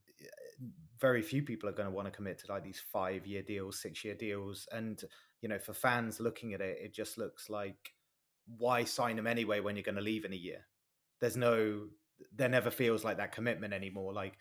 very 1.00 1.22
few 1.22 1.44
people 1.44 1.70
are 1.70 1.74
going 1.74 1.88
to 1.88 1.96
want 1.96 2.08
to 2.08 2.12
commit 2.12 2.40
to 2.40 2.52
like 2.52 2.64
these 2.64 2.82
five 2.92 3.26
year 3.28 3.42
deals, 3.42 3.82
six 3.82 4.04
year 4.04 4.16
deals. 4.16 4.68
And, 4.72 5.04
you 5.42 5.50
know, 5.50 5.60
for 5.60 5.74
fans 5.74 6.20
looking 6.20 6.54
at 6.54 6.62
it, 6.62 6.78
it 6.82 6.94
just 6.94 7.18
looks 7.18 7.50
like 7.50 7.94
why 8.58 8.84
sign 8.84 9.16
them 9.16 9.28
anyway 9.28 9.60
when 9.60 9.76
you're 9.76 9.84
going 9.84 9.96
to 9.96 10.02
leave 10.02 10.26
in 10.26 10.34
a 10.34 10.38
year? 10.38 10.66
There's 11.20 11.38
no, 11.38 11.88
there 12.36 12.50
never 12.50 12.72
feels 12.72 13.04
like 13.04 13.18
that 13.18 13.32
commitment 13.32 13.74
anymore. 13.74 14.14
Like 14.14 14.38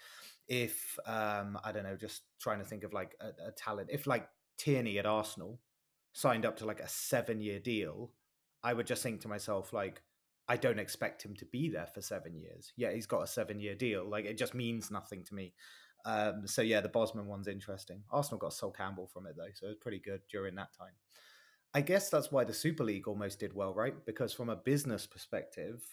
if, 0.49 0.99
um, 1.07 1.59
I 1.63 1.73
don't 1.73 1.85
know, 1.85 1.97
just 1.97 2.23
trying 2.41 2.59
to 2.59 2.65
think 2.65 2.85
of 2.85 2.95
like 2.95 3.15
a, 3.21 3.49
a 3.49 3.53
talent, 3.53 3.91
if 3.93 4.07
like 4.07 4.27
Tierney 4.59 4.99
at 4.99 5.07
Arsenal 5.07 5.59
signed 6.13 6.45
up 6.45 6.57
to 6.59 6.67
like 6.67 6.81
a 6.81 6.89
seven 6.89 7.41
year 7.41 7.59
deal, 7.59 8.13
I 8.63 8.73
would 8.73 8.87
just 8.87 9.03
think 9.03 9.21
to 9.23 9.29
myself, 9.29 9.73
like, 9.73 10.03
I 10.49 10.57
don't 10.57 10.81
expect 10.81 11.25
him 11.25 11.37
to 11.37 11.45
be 11.45 11.69
there 11.69 11.87
for 11.87 12.03
seven 12.03 12.35
years. 12.35 12.73
Yeah, 12.77 12.93
he's 12.93 13.07
got 13.07 13.23
a 13.23 13.27
seven 13.29 13.61
year 13.61 13.77
deal. 13.77 14.09
Like 14.09 14.25
it 14.25 14.37
just 14.37 14.53
means 14.53 14.91
nothing 14.91 15.23
to 15.25 15.35
me. 15.35 15.55
Um, 16.05 16.47
so 16.47 16.61
yeah, 16.61 16.81
the 16.81 16.89
Bosman 16.89 17.27
one's 17.27 17.47
interesting. 17.47 18.03
Arsenal 18.11 18.41
got 18.41 18.53
Sol 18.53 18.73
Campbell 18.73 19.07
from 19.07 19.27
it 19.27 19.35
though, 19.37 19.53
so 19.55 19.67
it 19.67 19.69
was 19.69 19.79
pretty 19.81 20.01
good 20.01 20.23
during 20.29 20.57
that 20.57 20.77
time. 20.77 20.95
I 21.73 21.83
guess 21.83 22.11
that's 22.11 22.33
why 22.33 22.43
the 22.43 22.53
Super 22.53 22.83
League 22.83 23.07
almost 23.07 23.39
did 23.39 23.55
well, 23.55 23.73
right? 23.73 23.95
Because 24.05 24.33
from 24.33 24.49
a 24.49 24.57
business 24.57 25.07
perspective, 25.07 25.85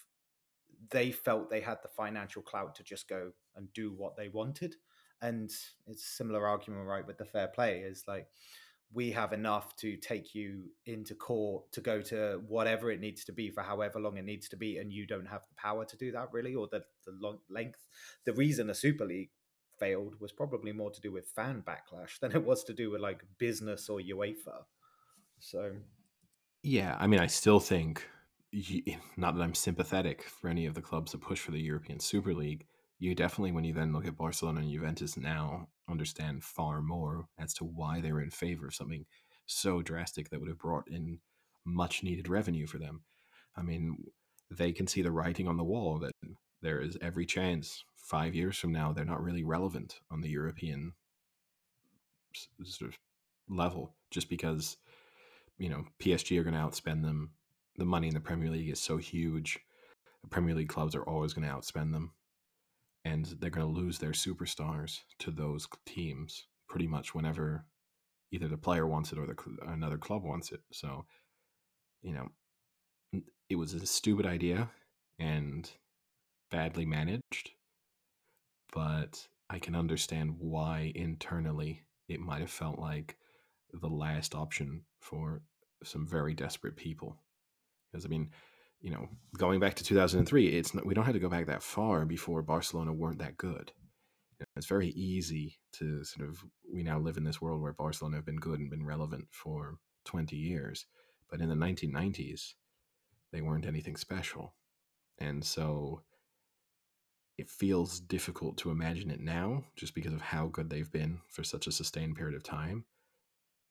they 0.90 1.12
felt 1.12 1.50
they 1.50 1.60
had 1.60 1.78
the 1.82 1.88
financial 1.88 2.42
clout 2.42 2.74
to 2.76 2.82
just 2.82 3.08
go 3.08 3.30
and 3.54 3.72
do 3.74 3.92
what 3.96 4.16
they 4.16 4.28
wanted. 4.28 4.74
And 5.22 5.50
it's 5.86 6.04
similar 6.04 6.48
argument, 6.48 6.86
right, 6.86 7.06
with 7.06 7.18
the 7.18 7.24
fair 7.24 7.46
play 7.46 7.78
is 7.78 8.04
like 8.08 8.26
we 8.92 9.10
have 9.12 9.32
enough 9.32 9.76
to 9.76 9.96
take 9.96 10.34
you 10.34 10.64
into 10.86 11.14
court 11.14 11.70
to 11.72 11.80
go 11.80 12.00
to 12.00 12.40
whatever 12.48 12.90
it 12.90 13.00
needs 13.00 13.24
to 13.24 13.32
be 13.32 13.50
for 13.50 13.62
however 13.62 14.00
long 14.00 14.16
it 14.16 14.24
needs 14.24 14.48
to 14.48 14.56
be, 14.56 14.78
and 14.78 14.92
you 14.92 15.06
don't 15.06 15.26
have 15.26 15.42
the 15.48 15.54
power 15.56 15.84
to 15.84 15.96
do 15.96 16.10
that 16.12 16.28
really, 16.32 16.54
or 16.54 16.68
the, 16.70 16.82
the 17.04 17.12
long 17.20 17.38
length. 17.50 17.86
The 18.24 18.32
reason 18.32 18.66
the 18.66 18.74
Super 18.74 19.04
League 19.04 19.30
failed 19.78 20.14
was 20.20 20.32
probably 20.32 20.72
more 20.72 20.90
to 20.90 21.00
do 21.00 21.12
with 21.12 21.28
fan 21.28 21.62
backlash 21.66 22.18
than 22.20 22.32
it 22.32 22.44
was 22.44 22.64
to 22.64 22.72
do 22.72 22.90
with 22.90 23.00
like 23.00 23.22
business 23.38 23.88
or 23.88 24.00
UEFA. 24.00 24.64
So, 25.38 25.72
yeah, 26.62 26.96
I 26.98 27.06
mean, 27.06 27.20
I 27.20 27.26
still 27.26 27.60
think, 27.60 28.04
not 29.16 29.36
that 29.36 29.42
I'm 29.42 29.54
sympathetic 29.54 30.22
for 30.24 30.48
any 30.48 30.66
of 30.66 30.74
the 30.74 30.82
clubs 30.82 31.12
that 31.12 31.20
push 31.20 31.40
for 31.40 31.50
the 31.50 31.60
European 31.60 32.00
Super 32.00 32.34
League, 32.34 32.66
you 32.98 33.14
definitely, 33.14 33.52
when 33.52 33.64
you 33.64 33.72
then 33.72 33.92
look 33.92 34.06
at 34.06 34.16
Barcelona 34.16 34.60
and 34.60 34.70
Juventus 34.70 35.16
now, 35.16 35.68
understand 35.88 36.42
far 36.42 36.82
more 36.82 37.28
as 37.38 37.54
to 37.54 37.64
why 37.64 38.00
they 38.00 38.12
were 38.12 38.22
in 38.22 38.30
favor 38.30 38.66
of 38.66 38.74
something 38.74 39.06
so 39.46 39.82
drastic 39.82 40.30
that 40.30 40.40
would 40.40 40.48
have 40.48 40.58
brought 40.58 40.88
in 40.88 41.20
much 41.64 42.02
needed 42.02 42.28
revenue 42.28 42.66
for 42.66 42.78
them. 42.78 43.02
I 43.56 43.62
mean, 43.62 44.04
they 44.50 44.72
can 44.72 44.86
see 44.86 45.02
the 45.02 45.12
writing 45.12 45.46
on 45.46 45.56
the 45.56 45.64
wall 45.64 45.98
that 46.00 46.12
there 46.60 46.80
is 46.80 46.96
every 47.00 47.24
chance 47.26 47.84
five 47.96 48.34
years 48.34 48.56
from 48.56 48.72
now 48.72 48.92
they're 48.92 49.04
not 49.04 49.22
really 49.22 49.44
relevant 49.44 50.00
on 50.10 50.22
the 50.22 50.30
European 50.30 50.92
sort 52.64 52.90
of 52.90 52.98
level 53.48 53.94
just 54.10 54.28
because 54.28 54.76
you 55.58 55.68
know 55.68 55.84
PSG 56.00 56.38
are 56.38 56.42
going 56.42 56.54
to 56.54 56.60
outspend 56.60 57.02
them. 57.02 57.30
The 57.76 57.84
money 57.84 58.08
in 58.08 58.14
the 58.14 58.20
Premier 58.20 58.50
League 58.50 58.70
is 58.70 58.80
so 58.80 58.96
huge. 58.96 59.60
The 60.22 60.28
Premier 60.28 60.54
League 60.54 60.68
clubs 60.68 60.94
are 60.94 61.04
always 61.04 61.32
going 61.32 61.46
to 61.46 61.54
outspend 61.54 61.92
them 61.92 62.12
and 63.08 63.24
they're 63.40 63.50
going 63.50 63.66
to 63.66 63.80
lose 63.80 63.98
their 63.98 64.10
superstars 64.10 65.00
to 65.18 65.30
those 65.30 65.66
teams 65.86 66.46
pretty 66.68 66.86
much 66.86 67.14
whenever 67.14 67.64
either 68.30 68.48
the 68.48 68.58
player 68.58 68.86
wants 68.86 69.12
it 69.12 69.18
or 69.18 69.26
the 69.26 69.36
another 69.66 69.96
club 69.96 70.22
wants 70.22 70.52
it. 70.52 70.60
So, 70.72 71.06
you 72.02 72.12
know, 72.12 73.22
it 73.48 73.56
was 73.56 73.72
a 73.72 73.86
stupid 73.86 74.26
idea 74.26 74.70
and 75.18 75.70
badly 76.50 76.84
managed, 76.84 77.52
but 78.74 79.26
I 79.48 79.58
can 79.58 79.74
understand 79.74 80.36
why 80.38 80.92
internally 80.94 81.84
it 82.08 82.20
might 82.20 82.40
have 82.40 82.50
felt 82.50 82.78
like 82.78 83.16
the 83.72 83.88
last 83.88 84.34
option 84.34 84.82
for 85.00 85.40
some 85.82 86.06
very 86.06 86.34
desperate 86.34 86.76
people. 86.76 87.16
Because 87.90 88.04
I 88.04 88.08
mean, 88.08 88.30
you 88.80 88.90
know, 88.90 89.08
going 89.36 89.60
back 89.60 89.74
to 89.74 89.84
2003, 89.84 90.46
it's 90.46 90.74
not, 90.74 90.86
we 90.86 90.94
don't 90.94 91.04
have 91.04 91.14
to 91.14 91.20
go 91.20 91.28
back 91.28 91.46
that 91.46 91.62
far 91.62 92.04
before 92.04 92.42
Barcelona 92.42 92.92
weren't 92.92 93.18
that 93.18 93.36
good. 93.36 93.72
It's 94.56 94.66
very 94.66 94.90
easy 94.90 95.58
to 95.74 96.04
sort 96.04 96.28
of 96.28 96.44
we 96.72 96.84
now 96.84 96.98
live 96.98 97.16
in 97.16 97.24
this 97.24 97.40
world 97.40 97.60
where 97.60 97.72
Barcelona 97.72 98.16
have 98.16 98.26
been 98.26 98.36
good 98.36 98.60
and 98.60 98.70
been 98.70 98.86
relevant 98.86 99.26
for 99.32 99.78
20 100.04 100.36
years, 100.36 100.86
but 101.28 101.40
in 101.40 101.48
the 101.48 101.56
1990s, 101.56 102.52
they 103.32 103.40
weren't 103.40 103.66
anything 103.66 103.96
special, 103.96 104.54
and 105.18 105.44
so 105.44 106.02
it 107.36 107.48
feels 107.48 108.00
difficult 108.00 108.56
to 108.58 108.70
imagine 108.70 109.10
it 109.10 109.20
now 109.20 109.64
just 109.76 109.94
because 109.94 110.12
of 110.12 110.20
how 110.20 110.46
good 110.46 110.70
they've 110.70 110.90
been 110.90 111.20
for 111.28 111.44
such 111.44 111.66
a 111.66 111.72
sustained 111.72 112.16
period 112.16 112.34
of 112.34 112.42
time 112.42 112.84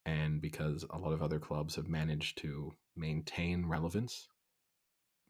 and 0.06 0.42
because 0.42 0.86
a 0.90 0.98
lot 0.98 1.12
of 1.12 1.22
other 1.22 1.38
clubs 1.38 1.76
have 1.76 1.90
managed 1.90 2.38
to 2.38 2.74
maintain 2.96 3.66
relevance 3.66 4.30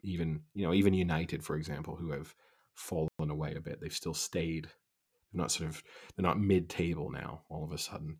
even 0.02 0.40
you 0.54 0.66
know 0.66 0.74
even 0.74 0.94
United, 0.94 1.44
for 1.44 1.56
example, 1.56 1.96
who 1.96 2.10
have 2.12 2.34
fallen 2.74 3.08
away 3.18 3.54
a 3.54 3.60
bit, 3.60 3.80
they've 3.80 3.92
still 3.92 4.14
stayed. 4.14 4.64
They're 5.32 5.42
not 5.42 5.50
sort 5.50 5.68
of 5.68 5.82
they're 6.16 6.26
not 6.26 6.40
mid-table 6.40 7.10
now 7.10 7.42
all 7.48 7.64
of 7.64 7.72
a 7.72 7.78
sudden. 7.78 8.18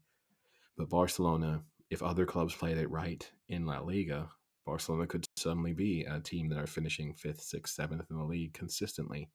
But 0.76 0.91
Barcelona, 0.91 1.62
if 1.91 2.03
other 2.03 2.26
clubs 2.26 2.55
played 2.55 2.79
it 2.79 2.91
right 2.91 3.29
in 3.49 3.66
La 3.66 3.81
Liga, 3.81 4.29
Barcelona 4.68 5.07
could 5.07 5.26
suddenly 5.37 5.72
be 5.72 6.05
a 6.05 6.20
team 6.20 6.49
that 6.51 6.59
are 6.59 6.66
finishing 6.66 7.14
fifth, 7.14 7.41
sixth, 7.41 7.74
seventh 7.74 8.05
in 8.11 8.18
the 8.18 8.24
league 8.24 8.53
consistently 8.53 9.31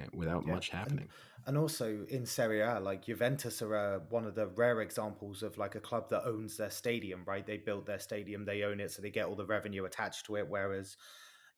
eh, 0.00 0.06
without 0.12 0.44
yeah. 0.44 0.52
much 0.52 0.70
happening. 0.70 1.08
And, 1.46 1.56
and, 1.56 1.58
also 1.58 2.04
in 2.08 2.26
Serie 2.26 2.60
A, 2.60 2.80
like 2.80 3.06
Juventus 3.06 3.62
are 3.62 3.76
uh, 3.76 3.98
one 4.08 4.26
of 4.26 4.34
the 4.34 4.48
rare 4.48 4.80
examples 4.80 5.44
of 5.44 5.56
like 5.56 5.76
a 5.76 5.80
club 5.80 6.10
that 6.10 6.26
owns 6.26 6.56
their 6.56 6.70
stadium, 6.70 7.22
right? 7.26 7.46
They 7.46 7.58
build 7.58 7.86
their 7.86 8.00
stadium, 8.00 8.44
they 8.44 8.64
own 8.64 8.80
it, 8.80 8.90
so 8.90 9.00
they 9.00 9.10
get 9.10 9.26
all 9.26 9.36
the 9.36 9.46
revenue 9.46 9.84
attached 9.84 10.26
to 10.26 10.36
it. 10.36 10.48
Whereas 10.48 10.96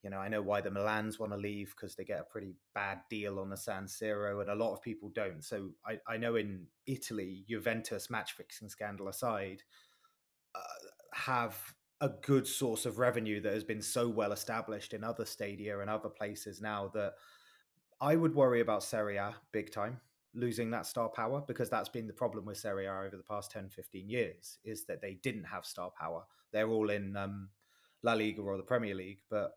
you 0.02 0.10
know, 0.10 0.18
I 0.18 0.28
know 0.28 0.42
why 0.42 0.60
the 0.60 0.70
Milans 0.70 1.18
want 1.18 1.32
to 1.32 1.38
leave 1.38 1.74
because 1.76 1.94
they 1.94 2.04
get 2.04 2.20
a 2.20 2.24
pretty 2.24 2.54
bad 2.74 2.98
deal 3.08 3.38
on 3.38 3.50
the 3.50 3.56
San 3.56 3.84
Siro, 3.84 4.40
and 4.40 4.50
a 4.50 4.54
lot 4.54 4.72
of 4.72 4.82
people 4.82 5.10
don't. 5.14 5.44
So 5.44 5.70
I, 5.86 5.98
I 6.08 6.16
know 6.16 6.36
in 6.36 6.66
Italy, 6.86 7.44
Juventus 7.48 8.10
match 8.10 8.32
fixing 8.32 8.68
scandal 8.68 9.08
aside, 9.08 9.62
uh, 10.54 10.60
have 11.14 11.56
a 12.00 12.08
good 12.08 12.48
source 12.48 12.84
of 12.84 12.98
revenue 12.98 13.40
that 13.40 13.54
has 13.54 13.62
been 13.62 13.82
so 13.82 14.08
well 14.08 14.32
established 14.32 14.92
in 14.92 15.04
other 15.04 15.24
stadia 15.24 15.78
and 15.78 15.88
other 15.88 16.08
places 16.08 16.60
now 16.60 16.90
that 16.94 17.12
I 18.00 18.16
would 18.16 18.34
worry 18.34 18.60
about 18.60 18.82
Serie 18.82 19.18
A 19.18 19.36
big 19.52 19.70
time 19.70 20.00
losing 20.34 20.70
that 20.70 20.86
star 20.86 21.08
power 21.08 21.42
because 21.46 21.68
that's 21.68 21.88
been 21.88 22.06
the 22.06 22.12
problem 22.12 22.46
with 22.46 22.56
Serie 22.56 22.86
A 22.86 22.92
over 22.92 23.16
the 23.16 23.22
past 23.22 23.50
10, 23.50 23.68
15 23.68 24.08
years 24.08 24.58
is 24.64 24.84
that 24.86 25.00
they 25.00 25.14
didn't 25.22 25.44
have 25.44 25.66
star 25.66 25.90
power. 25.98 26.24
They're 26.52 26.68
all 26.68 26.90
in 26.90 27.16
um, 27.16 27.50
La 28.02 28.14
Liga 28.14 28.40
or 28.40 28.56
the 28.56 28.62
Premier 28.62 28.94
League, 28.94 29.20
but 29.30 29.52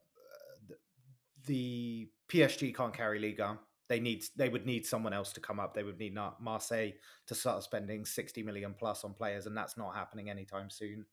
the 1.45 2.09
PSG 2.29 2.75
can't 2.75 2.93
carry 2.93 3.19
Liga. 3.19 3.59
They 3.87 3.99
need 3.99 4.23
they 4.35 4.49
would 4.49 4.65
need 4.65 4.85
someone 4.85 5.13
else 5.13 5.31
to 5.33 5.39
come 5.39 5.59
up. 5.59 5.73
They 5.73 5.83
would 5.83 5.99
need 5.99 6.17
Marseille 6.39 6.91
to 7.27 7.35
start 7.35 7.63
spending 7.63 8.05
sixty 8.05 8.41
million 8.41 8.73
plus 8.77 9.03
on 9.03 9.13
players, 9.13 9.45
and 9.45 9.55
that's 9.55 9.77
not 9.77 9.95
happening 9.95 10.29
anytime 10.29 10.69
soon. 10.69 11.05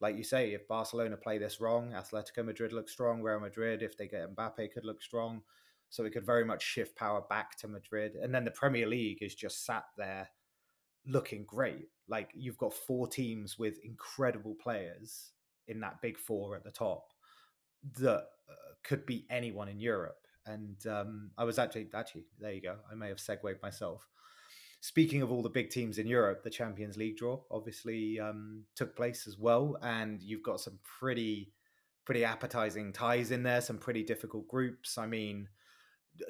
Like 0.00 0.16
you 0.16 0.24
say, 0.24 0.52
if 0.52 0.66
Barcelona 0.68 1.16
play 1.16 1.38
this 1.38 1.60
wrong, 1.60 1.92
Atletico 1.92 2.44
Madrid 2.44 2.72
looks 2.72 2.92
strong. 2.92 3.22
Real 3.22 3.40
Madrid, 3.40 3.82
if 3.82 3.96
they 3.96 4.06
get 4.06 4.34
Mbappe, 4.34 4.72
could 4.72 4.84
look 4.84 5.02
strong. 5.02 5.42
So 5.90 6.04
it 6.04 6.12
could 6.12 6.24
very 6.24 6.44
much 6.44 6.62
shift 6.62 6.96
power 6.96 7.22
back 7.28 7.56
to 7.58 7.68
Madrid, 7.68 8.14
and 8.14 8.34
then 8.34 8.44
the 8.44 8.50
Premier 8.50 8.86
League 8.86 9.22
is 9.22 9.34
just 9.34 9.64
sat 9.64 9.84
there 9.96 10.28
looking 11.06 11.44
great. 11.44 11.88
Like 12.08 12.30
you've 12.34 12.58
got 12.58 12.74
four 12.74 13.08
teams 13.08 13.58
with 13.58 13.78
incredible 13.84 14.56
players 14.62 15.32
in 15.68 15.80
that 15.80 16.02
big 16.02 16.18
four 16.18 16.56
at 16.56 16.64
the 16.64 16.70
top 16.70 17.04
that 17.98 18.26
could 18.82 19.06
be 19.06 19.26
anyone 19.30 19.68
in 19.68 19.80
Europe. 19.80 20.26
And 20.46 20.84
um, 20.86 21.30
I 21.36 21.44
was 21.44 21.58
actually 21.58 21.88
actually 21.94 22.24
there 22.38 22.52
you 22.52 22.62
go. 22.62 22.76
I 22.90 22.94
may 22.94 23.08
have 23.08 23.20
segued 23.20 23.62
myself. 23.62 24.08
Speaking 24.80 25.20
of 25.20 25.30
all 25.30 25.42
the 25.42 25.50
big 25.50 25.68
teams 25.68 25.98
in 25.98 26.06
Europe, 26.06 26.42
the 26.42 26.50
Champions 26.50 26.96
League 26.96 27.18
draw 27.18 27.40
obviously 27.50 28.18
um, 28.18 28.64
took 28.74 28.96
place 28.96 29.26
as 29.26 29.38
well, 29.38 29.76
and 29.82 30.22
you've 30.22 30.42
got 30.42 30.60
some 30.60 30.78
pretty 30.98 31.52
pretty 32.06 32.24
appetizing 32.24 32.92
ties 32.92 33.30
in 33.30 33.42
there. 33.42 33.60
Some 33.60 33.78
pretty 33.78 34.02
difficult 34.02 34.48
groups. 34.48 34.96
I 34.96 35.06
mean, 35.06 35.48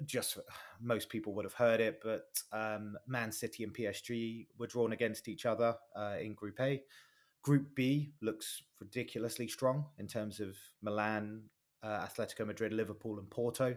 just 0.05 0.39
most 0.81 1.09
people 1.09 1.35
would 1.35 1.45
have 1.45 1.55
heard 1.55 1.81
it, 1.81 2.01
but 2.03 2.27
um, 2.53 2.97
Man 3.07 3.33
City 3.33 3.65
and 3.65 3.75
PSG 3.75 4.47
were 4.59 4.67
drawn 4.67 4.93
against 4.93 5.29
each 5.29 5.47
other 5.47 5.77
uh, 5.97 6.17
in 6.21 6.35
Group 6.35 6.61
A. 6.61 6.83
Group 7.43 7.75
B 7.75 8.13
looks 8.21 8.63
ridiculously 8.81 9.49
strong 9.49 9.87
in 9.99 10.07
terms 10.07 10.41
of 10.41 10.57
Milan, 10.83 11.45
uh, 11.83 12.07
Atletico 12.07 12.47
Madrid, 12.47 12.73
Liverpool, 12.73 13.19
and 13.19 13.31
Porto. 13.31 13.77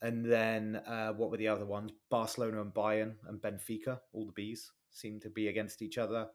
And 0.00 0.24
then 0.24 0.76
uh, 0.86 1.12
what 1.12 1.30
were 1.30 1.36
the 1.36 1.48
other 1.48 1.66
ones? 1.66 1.90
Barcelona 2.10 2.60
and 2.60 2.72
Bayern 2.72 3.14
and 3.26 3.40
Benfica. 3.40 3.98
All 4.12 4.26
the 4.26 4.42
Bs 4.42 4.60
seem 4.90 5.20
to 5.20 5.30
be 5.30 5.48
against 5.48 5.82
each 5.82 5.98
other. 5.98 6.28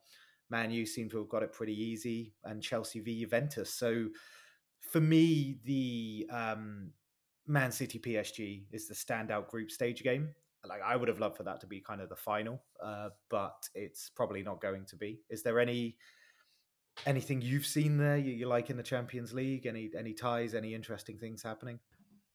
Man 0.49 0.71
U 0.71 0.85
seem 0.85 1.09
to 1.09 1.17
have 1.19 1.29
got 1.29 1.43
it 1.43 1.53
pretty 1.53 1.73
easy, 1.73 2.33
and 2.43 2.61
Chelsea 2.61 2.99
v 2.99 3.21
Juventus. 3.21 3.73
So 3.73 4.09
for 4.81 4.99
me, 4.99 5.59
the 5.63 6.27
um, 6.29 6.91
Man 7.47 7.71
City 7.71 7.99
PSG 7.99 8.65
is 8.71 8.87
the 8.87 8.93
standout 8.93 9.47
group 9.47 9.71
stage 9.71 10.03
game. 10.03 10.29
Like 10.65 10.81
I 10.85 10.95
would 10.95 11.07
have 11.07 11.19
loved 11.19 11.37
for 11.37 11.43
that 11.43 11.59
to 11.61 11.67
be 11.67 11.81
kind 11.81 12.01
of 12.01 12.09
the 12.09 12.15
final, 12.15 12.61
uh, 12.83 13.09
but 13.29 13.67
it's 13.73 14.09
probably 14.09 14.43
not 14.43 14.61
going 14.61 14.85
to 14.85 14.95
be. 14.95 15.21
Is 15.29 15.43
there 15.43 15.59
any 15.59 15.97
anything 17.05 17.41
you've 17.41 17.65
seen 17.65 17.97
there 17.97 18.17
you, 18.17 18.33
you 18.33 18.47
like 18.47 18.69
in 18.69 18.77
the 18.77 18.83
Champions 18.83 19.33
League? 19.33 19.65
Any 19.65 19.91
any 19.97 20.13
ties? 20.13 20.53
Any 20.53 20.73
interesting 20.73 21.17
things 21.17 21.43
happening? 21.43 21.79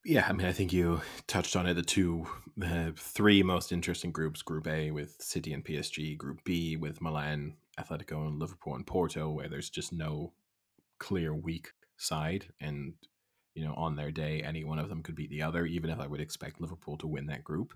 Yeah, 0.05 0.27
I 0.29 0.33
mean, 0.33 0.47
I 0.47 0.53
think 0.53 0.73
you 0.73 1.01
touched 1.27 1.57
on 1.57 1.67
it. 1.67 1.75
The 1.75 1.83
two, 1.83 2.27
the 2.57 2.95
three 2.97 3.43
most 3.43 3.73
interesting 3.73 4.13
groups: 4.13 4.43
Group 4.43 4.67
A 4.67 4.91
with 4.91 5.17
City 5.21 5.53
and 5.53 5.65
PSG, 5.65 6.17
Group 6.17 6.45
B 6.45 6.77
with 6.77 7.01
Milan, 7.01 7.57
Atletico, 7.79 8.27
and 8.27 8.39
Liverpool 8.39 8.75
and 8.75 8.87
Porto, 8.87 9.31
where 9.31 9.49
there's 9.49 9.71
just 9.71 9.93
no 9.93 10.33
clear 10.99 11.35
weak 11.35 11.73
side, 11.97 12.47
and 12.61 12.95
you 13.55 13.65
know, 13.65 13.75
on 13.75 13.97
their 13.97 14.13
day, 14.13 14.41
any 14.43 14.65
one 14.65 14.79
of 14.79 14.89
them 14.89 15.03
could 15.03 15.17
beat 15.17 15.31
the 15.31 15.43
other, 15.43 15.67
even 15.67 15.91
if 15.91 15.99
I 15.99 16.07
would 16.07 16.21
expect 16.21 16.61
Liverpool 16.61 16.97
to 16.99 17.09
win 17.09 17.27
that 17.27 17.43
group. 17.43 17.75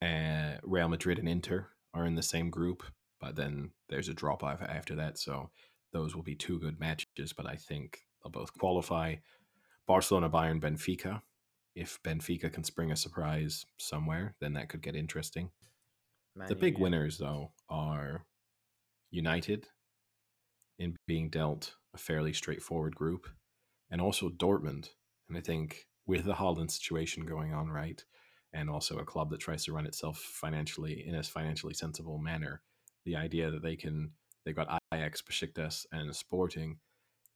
Uh, 0.00 0.54
Real 0.62 0.88
Madrid 0.88 1.18
and 1.18 1.28
Inter 1.28 1.68
are 1.92 2.06
in 2.06 2.14
the 2.14 2.22
same 2.22 2.48
group, 2.48 2.82
but 3.20 3.36
then 3.36 3.70
there's 3.88 4.08
a 4.08 4.14
drop 4.14 4.42
off 4.42 4.62
after 4.62 4.94
that. 4.96 5.18
So 5.18 5.50
those 5.96 6.14
will 6.14 6.22
be 6.22 6.34
two 6.34 6.58
good 6.58 6.78
matches, 6.78 7.32
but 7.32 7.46
I 7.46 7.56
think 7.56 8.00
they'll 8.22 8.30
both 8.30 8.52
qualify. 8.58 9.16
Barcelona, 9.86 10.28
Bayern, 10.28 10.60
Benfica. 10.60 11.22
If 11.74 11.98
Benfica 12.02 12.52
can 12.52 12.64
spring 12.64 12.92
a 12.92 12.96
surprise 12.96 13.64
somewhere, 13.78 14.34
then 14.38 14.52
that 14.54 14.68
could 14.68 14.82
get 14.82 14.94
interesting. 14.94 15.50
Man 16.34 16.48
the 16.48 16.54
big 16.54 16.74
yeah. 16.74 16.82
winners, 16.82 17.16
though, 17.16 17.52
are 17.70 18.26
United 19.10 19.68
in 20.78 20.96
being 21.06 21.30
dealt 21.30 21.76
a 21.94 21.98
fairly 21.98 22.34
straightforward 22.34 22.94
group, 22.94 23.26
and 23.90 24.00
also 24.00 24.28
Dortmund. 24.28 24.90
And 25.28 25.38
I 25.38 25.40
think 25.40 25.86
with 26.06 26.26
the 26.26 26.34
Haaland 26.34 26.70
situation 26.70 27.24
going 27.24 27.54
on, 27.54 27.70
right, 27.70 28.04
and 28.52 28.68
also 28.68 28.98
a 28.98 29.04
club 29.04 29.30
that 29.30 29.40
tries 29.40 29.64
to 29.64 29.72
run 29.72 29.86
itself 29.86 30.18
financially 30.18 31.06
in 31.06 31.14
a 31.14 31.22
financially 31.22 31.72
sensible 31.72 32.18
manner, 32.18 32.60
the 33.06 33.16
idea 33.16 33.50
that 33.50 33.62
they 33.62 33.76
can 33.76 34.10
they 34.46 34.52
got 34.52 34.80
Ajax, 34.94 35.20
Besiktas, 35.20 35.84
and 35.92 36.14
Sporting, 36.14 36.78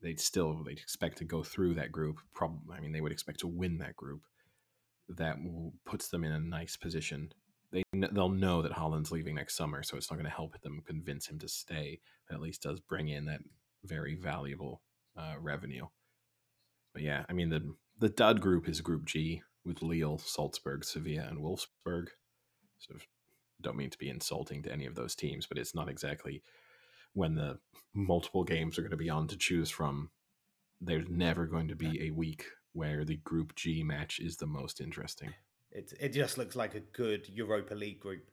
they'd 0.00 0.20
still 0.20 0.62
they'd 0.64 0.78
expect 0.78 1.18
to 1.18 1.24
go 1.24 1.42
through 1.42 1.74
that 1.74 1.92
group. 1.92 2.20
Probably, 2.32 2.74
I 2.74 2.80
mean, 2.80 2.92
they 2.92 3.02
would 3.02 3.12
expect 3.12 3.40
to 3.40 3.48
win 3.48 3.78
that 3.78 3.96
group. 3.96 4.22
That 5.08 5.36
puts 5.84 6.08
them 6.08 6.24
in 6.24 6.32
a 6.32 6.38
nice 6.38 6.76
position. 6.76 7.32
They 7.72 7.82
they'll 7.92 8.28
know 8.28 8.62
that 8.62 8.72
Haaland's 8.72 9.10
leaving 9.10 9.34
next 9.34 9.56
summer, 9.56 9.82
so 9.82 9.96
it's 9.96 10.10
not 10.10 10.16
going 10.16 10.30
to 10.30 10.34
help 10.34 10.60
them 10.62 10.82
convince 10.86 11.26
him 11.26 11.38
to 11.40 11.48
stay. 11.48 12.00
But 12.28 12.36
at 12.36 12.40
least 12.40 12.62
does 12.62 12.80
bring 12.80 13.08
in 13.08 13.26
that 13.26 13.40
very 13.84 14.14
valuable 14.14 14.82
uh, 15.16 15.34
revenue. 15.40 15.86
But 16.94 17.02
yeah, 17.02 17.24
I 17.28 17.32
mean 17.32 17.50
the 17.50 17.74
the 17.98 18.08
dud 18.08 18.40
group 18.40 18.68
is 18.68 18.80
Group 18.80 19.04
G 19.04 19.42
with 19.64 19.82
Lille, 19.82 20.18
Salzburg, 20.18 20.84
Sevilla, 20.84 21.26
and 21.28 21.38
Wolfsburg. 21.38 22.06
So 22.78 22.94
don't 23.60 23.76
mean 23.76 23.90
to 23.90 23.98
be 23.98 24.08
insulting 24.08 24.62
to 24.62 24.72
any 24.72 24.86
of 24.86 24.94
those 24.94 25.16
teams, 25.16 25.46
but 25.46 25.58
it's 25.58 25.74
not 25.74 25.88
exactly 25.88 26.42
when 27.14 27.34
the 27.34 27.58
multiple 27.94 28.44
games 28.44 28.78
are 28.78 28.82
going 28.82 28.90
to 28.90 28.96
be 28.96 29.10
on 29.10 29.26
to 29.28 29.36
choose 29.36 29.70
from. 29.70 30.10
There's 30.80 31.08
never 31.08 31.46
going 31.46 31.68
to 31.68 31.76
be 31.76 32.06
a 32.06 32.10
week 32.10 32.44
where 32.72 33.04
the 33.04 33.16
Group 33.16 33.54
G 33.56 33.82
match 33.82 34.18
is 34.20 34.36
the 34.36 34.46
most 34.46 34.80
interesting. 34.80 35.34
It 35.72 35.92
it 36.00 36.08
just 36.12 36.38
looks 36.38 36.56
like 36.56 36.74
a 36.74 36.80
good 36.80 37.28
Europa 37.28 37.74
League 37.74 38.00
group. 38.00 38.24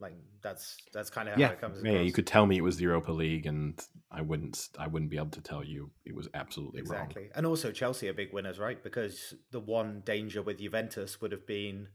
Like 0.00 0.14
that's 0.42 0.76
that's 0.92 1.10
kind 1.10 1.28
of 1.28 1.34
how 1.34 1.40
Yeah, 1.40 1.50
it 1.50 1.60
comes. 1.60 1.82
yeah. 1.82 2.00
You 2.00 2.12
could 2.12 2.26
tell 2.26 2.46
me 2.46 2.56
it 2.56 2.62
was 2.62 2.76
the 2.76 2.82
Europa 2.84 3.12
League, 3.12 3.46
and 3.46 3.80
I 4.10 4.22
wouldn't. 4.22 4.68
I 4.78 4.86
wouldn't 4.86 5.10
be 5.10 5.16
able 5.16 5.30
to 5.30 5.40
tell 5.40 5.64
you 5.64 5.90
it 6.04 6.14
was 6.14 6.28
absolutely 6.34 6.82
wrong. 6.82 7.02
exactly, 7.02 7.30
and 7.34 7.46
also 7.46 7.70
Chelsea 7.72 8.08
are 8.08 8.12
big 8.14 8.32
winners, 8.32 8.58
right? 8.58 8.82
Because 8.82 9.34
the 9.50 9.60
one 9.60 10.02
danger 10.04 10.42
with 10.42 10.58
Juventus 10.58 11.20
would 11.20 11.32
have 11.32 11.46
been, 11.46 11.88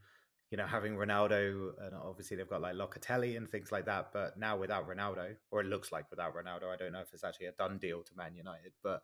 you 0.52 0.58
know, 0.58 0.66
having 0.66 0.96
Ronaldo, 0.96 1.72
and 1.82 1.94
obviously 1.96 2.36
they've 2.38 2.50
got 2.50 2.62
like 2.62 2.76
Locatelli 2.76 3.38
and 3.38 3.50
things 3.50 3.72
like 3.72 3.86
that. 3.86 4.10
But 4.14 4.38
now 4.38 4.58
without 4.58 4.88
Ronaldo, 4.90 5.36
or 5.52 5.62
it 5.62 5.68
looks 5.68 5.92
like 5.92 6.10
without 6.10 6.34
Ronaldo, 6.36 6.74
I 6.74 6.78
don't 6.78 6.92
know 6.94 7.02
if 7.02 7.14
it's 7.14 7.24
actually 7.24 7.48
a 7.48 7.52
done 7.54 7.78
deal 7.78 8.02
to 8.04 8.12
Man 8.16 8.36
United, 8.36 8.74
but. 8.84 9.02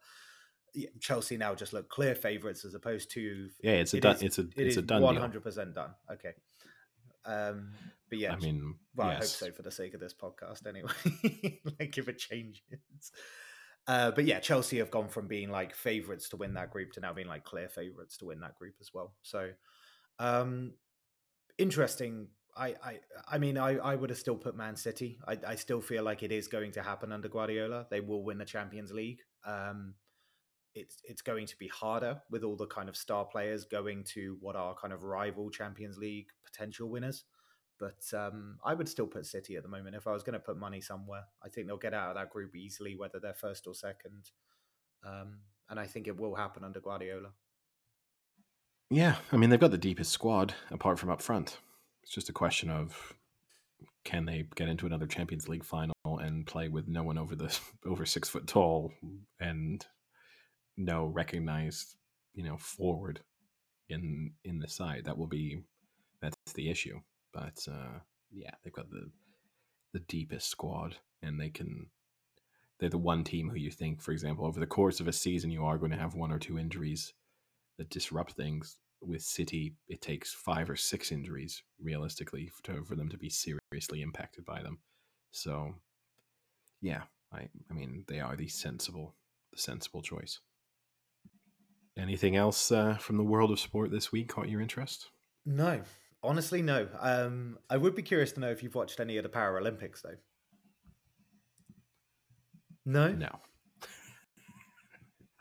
Yeah, 0.77 0.89
Chelsea 0.99 1.37
now 1.37 1.55
just 1.55 1.71
look 1.71 1.87
clear 1.87 2.13
favourites 2.15 2.65
as 2.65 2.73
opposed 2.75 3.09
to 3.11 3.47
Yeah, 3.63 3.75
it's 3.75 3.93
a 3.93 3.97
It 3.97 4.01
done. 4.01 4.15
is- 4.17 4.23
it's 4.23 4.37
a 4.39 4.41
it 4.41 4.47
it's 4.57 4.71
is 4.71 4.77
a 4.79 4.81
done 4.81 5.01
one 5.01 5.13
deal. 5.13 5.21
hundred 5.21 5.41
percent 5.41 5.73
done. 5.73 5.91
Okay, 6.11 6.33
um, 7.25 7.71
but 8.09 8.19
yeah, 8.19 8.33
I 8.33 8.35
mean, 8.35 8.75
Well, 8.93 9.07
I 9.07 9.13
hope 9.15 9.23
so 9.23 9.51
for 9.53 9.61
the 9.61 9.71
sake 9.71 9.93
of 9.93 10.01
this 10.01 10.13
podcast, 10.13 10.67
anyway. 10.67 10.91
like 11.79 11.97
if 11.97 12.09
it 12.09 12.17
changes. 12.17 12.59
Uh, 13.87 14.11
but 14.11 14.25
yeah, 14.25 14.39
Chelsea 14.41 14.79
have 14.79 14.91
gone 14.91 15.07
from 15.07 15.27
being 15.27 15.49
like 15.49 15.73
favourites 15.73 16.27
to 16.29 16.35
win 16.37 16.55
that 16.55 16.71
group 16.71 16.91
to 16.93 16.99
now 16.99 17.13
being 17.13 17.27
like 17.29 17.45
clear 17.45 17.69
favourites 17.69 18.17
to 18.17 18.25
win 18.25 18.41
that 18.41 18.55
group 18.57 18.75
as 18.81 18.89
well. 18.93 19.13
So, 19.21 19.51
um, 20.19 20.73
interesting. 21.57 22.27
I, 22.57 22.75
I, 22.83 22.99
I 23.27 23.37
mean, 23.37 23.57
I, 23.57 23.77
I 23.77 23.95
would 23.95 24.09
have 24.09 24.19
still 24.19 24.37
put 24.37 24.55
Man 24.55 24.75
City. 24.75 25.19
I, 25.27 25.37
I 25.45 25.55
still 25.55 25.81
feel 25.81 26.03
like 26.03 26.23
it 26.23 26.31
is 26.31 26.47
going 26.47 26.71
to 26.73 26.81
happen 26.81 27.11
under 27.11 27.27
Guardiola. 27.27 27.87
They 27.89 27.99
will 27.99 28.23
win 28.23 28.37
the 28.37 28.45
Champions 28.45 28.91
League. 28.91 29.19
Um, 29.45 29.95
it's 30.73 30.97
it's 31.05 31.21
going 31.21 31.47
to 31.47 31.57
be 31.57 31.67
harder 31.67 32.21
with 32.29 32.43
all 32.43 32.57
the 32.57 32.67
kind 32.67 32.89
of 32.89 32.97
star 32.97 33.25
players 33.25 33.63
going 33.63 34.03
to 34.13 34.37
what 34.41 34.57
are 34.57 34.75
kind 34.75 34.93
of 34.93 35.03
rival 35.03 35.49
Champions 35.49 35.97
League 35.97 36.27
potential 36.45 36.89
winners. 36.89 37.23
But 37.77 38.03
um, 38.13 38.57
I 38.63 38.73
would 38.73 38.87
still 38.87 39.07
put 39.07 39.25
City 39.25 39.55
at 39.57 39.63
the 39.63 39.69
moment 39.69 39.95
if 39.95 40.07
I 40.07 40.11
was 40.11 40.23
going 40.23 40.33
to 40.33 40.39
put 40.39 40.57
money 40.57 40.79
somewhere. 40.79 41.23
I 41.43 41.49
think 41.49 41.67
they'll 41.67 41.77
get 41.77 41.93
out 41.93 42.09
of 42.09 42.15
that 42.15 42.29
group 42.29 42.55
easily, 42.55 42.95
whether 42.95 43.19
they're 43.19 43.33
first 43.33 43.67
or 43.67 43.73
second. 43.73 44.31
Um, 45.05 45.39
and 45.69 45.79
I 45.79 45.85
think 45.85 46.07
it 46.07 46.17
will 46.17 46.35
happen 46.35 46.63
under 46.63 46.79
Guardiola. 46.79 47.31
Yeah, 48.89 49.15
I 49.31 49.37
mean 49.37 49.49
they've 49.49 49.59
got 49.59 49.71
the 49.71 49.77
deepest 49.77 50.11
squad 50.11 50.53
apart 50.69 50.99
from 50.99 51.09
up 51.09 51.21
front. 51.21 51.57
It's 52.03 52.11
just 52.11 52.29
a 52.29 52.33
question 52.33 52.69
of 52.69 53.15
can 54.03 54.25
they 54.25 54.45
get 54.55 54.69
into 54.69 54.85
another 54.85 55.07
Champions 55.07 55.49
League 55.49 55.63
final 55.63 55.95
and 56.05 56.45
play 56.45 56.67
with 56.67 56.87
no 56.87 57.03
one 57.03 57.17
over 57.17 57.35
the 57.35 57.57
over 57.85 58.05
six 58.05 58.29
foot 58.29 58.47
tall 58.47 58.93
and 59.39 59.85
no 60.77 61.05
recognized 61.05 61.95
you 62.33 62.43
know 62.43 62.57
forward 62.57 63.21
in 63.89 64.31
in 64.43 64.59
the 64.59 64.67
side. 64.67 65.05
That 65.05 65.17
will 65.17 65.27
be 65.27 65.63
that's 66.21 66.53
the 66.53 66.69
issue. 66.69 66.99
But 67.33 67.65
uh, 67.67 67.99
yeah, 68.31 68.51
they've 68.63 68.73
got 68.73 68.91
the 68.91 69.09
the 69.93 69.99
deepest 70.01 70.49
squad 70.49 70.97
and 71.21 71.39
they 71.39 71.49
can. 71.49 71.87
They're 72.77 72.89
the 72.89 72.97
one 72.97 73.23
team 73.23 73.49
who 73.49 73.55
you 73.55 73.71
think, 73.71 74.01
for 74.01 74.11
example, 74.11 74.45
over 74.45 74.59
the 74.59 74.67
course 74.67 74.99
of 74.99 75.07
a 75.07 75.13
season, 75.13 75.49
you 75.49 75.63
are 75.63 75.77
going 75.77 75.91
to 75.91 75.97
have 75.97 76.13
one 76.13 76.29
or 76.29 76.37
two 76.37 76.59
injuries 76.59 77.13
that 77.77 77.89
disrupt 77.89 78.33
things. 78.33 78.77
With 79.01 79.21
City, 79.21 79.75
it 79.87 80.01
takes 80.01 80.33
five 80.33 80.69
or 80.69 80.75
six 80.75 81.11
injuries 81.11 81.61
realistically 81.79 82.49
to, 82.63 82.83
for 82.85 82.95
them 82.95 83.09
to 83.09 83.17
be 83.17 83.29
seriously 83.29 84.01
impacted 84.01 84.45
by 84.45 84.63
them. 84.63 84.79
So, 85.31 85.75
yeah, 86.81 87.03
I, 87.31 87.49
I 87.69 87.73
mean, 87.73 88.05
they 88.07 88.19
are 88.19 88.35
the 88.35 88.47
sensible, 88.47 89.13
the 89.53 89.59
sensible 89.59 90.01
choice. 90.01 90.39
Anything 91.97 92.35
else 92.35 92.71
uh, 92.71 92.95
from 92.95 93.17
the 93.17 93.23
world 93.23 93.51
of 93.51 93.59
sport 93.59 93.91
this 93.91 94.11
week 94.11 94.29
caught 94.29 94.49
your 94.49 94.61
interest? 94.61 95.11
No, 95.45 95.81
honestly, 96.23 96.61
no. 96.61 96.87
Um, 96.99 97.59
I 97.69 97.77
would 97.77 97.95
be 97.95 98.01
curious 98.01 98.31
to 98.33 98.39
know 98.39 98.49
if 98.49 98.63
you've 98.63 98.75
watched 98.75 98.99
any 98.99 99.17
of 99.17 99.23
the 99.23 99.29
Paralympics, 99.29 100.01
though. 100.01 100.17
No, 102.85 103.11
No. 103.11 103.39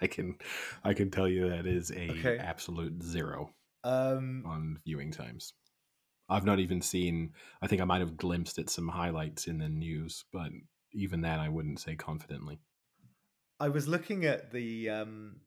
I 0.05 0.07
can, 0.07 0.37
I 0.85 0.95
can 0.95 1.11
tell 1.11 1.29
you 1.29 1.49
that 1.49 1.67
is 1.67 1.91
a 1.93 2.11
Okay. 2.11 2.39
absolute 2.39 3.03
zero 3.03 3.51
Um, 3.83 4.43
on 4.45 4.79
viewing 4.85 5.11
times. 5.11 5.55
I've 6.29 6.45
not 6.45 6.61
even 6.61 6.83
seen. 6.83 7.33
I 7.63 7.67
think 7.67 7.81
I 7.81 7.85
might 7.85 8.01
have 8.01 8.17
glimpsed 8.17 8.59
at 8.59 8.71
some 8.71 8.89
highlights 8.89 9.47
in 9.47 9.59
the 9.59 9.69
news, 9.69 10.25
but 10.33 10.51
even 10.93 11.23
that 11.23 11.41
I 11.41 11.49
wouldn't 11.49 11.81
say 11.81 11.97
confidently. 11.97 12.61
I 13.61 13.69
was 13.69 13.89
looking 13.89 14.25
at 14.25 14.53
the 14.53 14.91
um, 14.91 15.41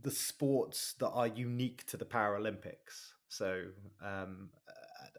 the 0.00 0.10
sports 0.10 0.94
that 1.00 1.08
are 1.10 1.26
unique 1.26 1.84
to 1.86 1.96
the 1.96 2.04
Paralympics. 2.04 3.12
So 3.28 3.64
um, 4.02 4.50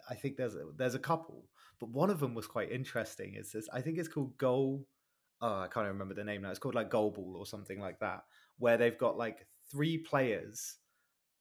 I 0.09 0.15
think 0.15 0.37
there's 0.37 0.55
a, 0.55 0.65
there's 0.75 0.95
a 0.95 0.99
couple, 0.99 1.45
but 1.79 1.89
one 1.89 2.09
of 2.09 2.19
them 2.19 2.33
was 2.33 2.47
quite 2.47 2.71
interesting. 2.71 3.33
It's 3.35 3.51
this. 3.53 3.69
I 3.73 3.81
think 3.81 3.97
it's 3.97 4.07
called 4.09 4.37
goal. 4.37 4.85
Oh, 5.41 5.59
I 5.61 5.67
can't 5.67 5.85
even 5.85 5.93
remember 5.93 6.13
the 6.13 6.23
name 6.23 6.43
now. 6.43 6.51
It's 6.51 6.59
called 6.59 6.75
like 6.75 6.89
goal 6.89 7.11
ball 7.11 7.35
or 7.37 7.45
something 7.45 7.79
like 7.79 7.99
that, 7.99 8.23
where 8.59 8.77
they've 8.77 8.97
got 8.97 9.17
like 9.17 9.47
three 9.71 9.97
players 9.97 10.77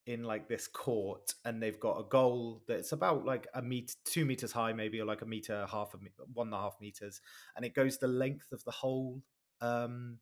in 0.07 0.25
like 0.25 0.49
this 0.49 0.67
court, 0.69 1.35
and 1.45 1.63
they've 1.63 1.81
got 1.81 1.99
a 2.01 2.05
goal 2.05 2.63
that's 2.67 2.93
about 2.93 3.25
like 3.27 3.47
a 3.55 3.63
meter, 3.63 3.95
two 4.05 4.25
meters 4.25 4.53
high, 4.53 4.73
maybe, 4.73 5.01
or 5.01 5.05
like 5.05 5.23
a 5.23 5.27
meter, 5.27 5.67
half 5.71 5.95
a 5.95 5.99
one 6.35 6.49
and 6.49 6.55
a 6.55 6.59
half 6.59 6.77
meters, 6.81 7.21
and 7.57 7.65
it 7.65 7.75
goes 7.75 7.99
the 7.99 8.09
length 8.09 8.53
of 8.53 8.65
the 8.65 8.71
whole 8.71 9.23
um, 9.61 10.19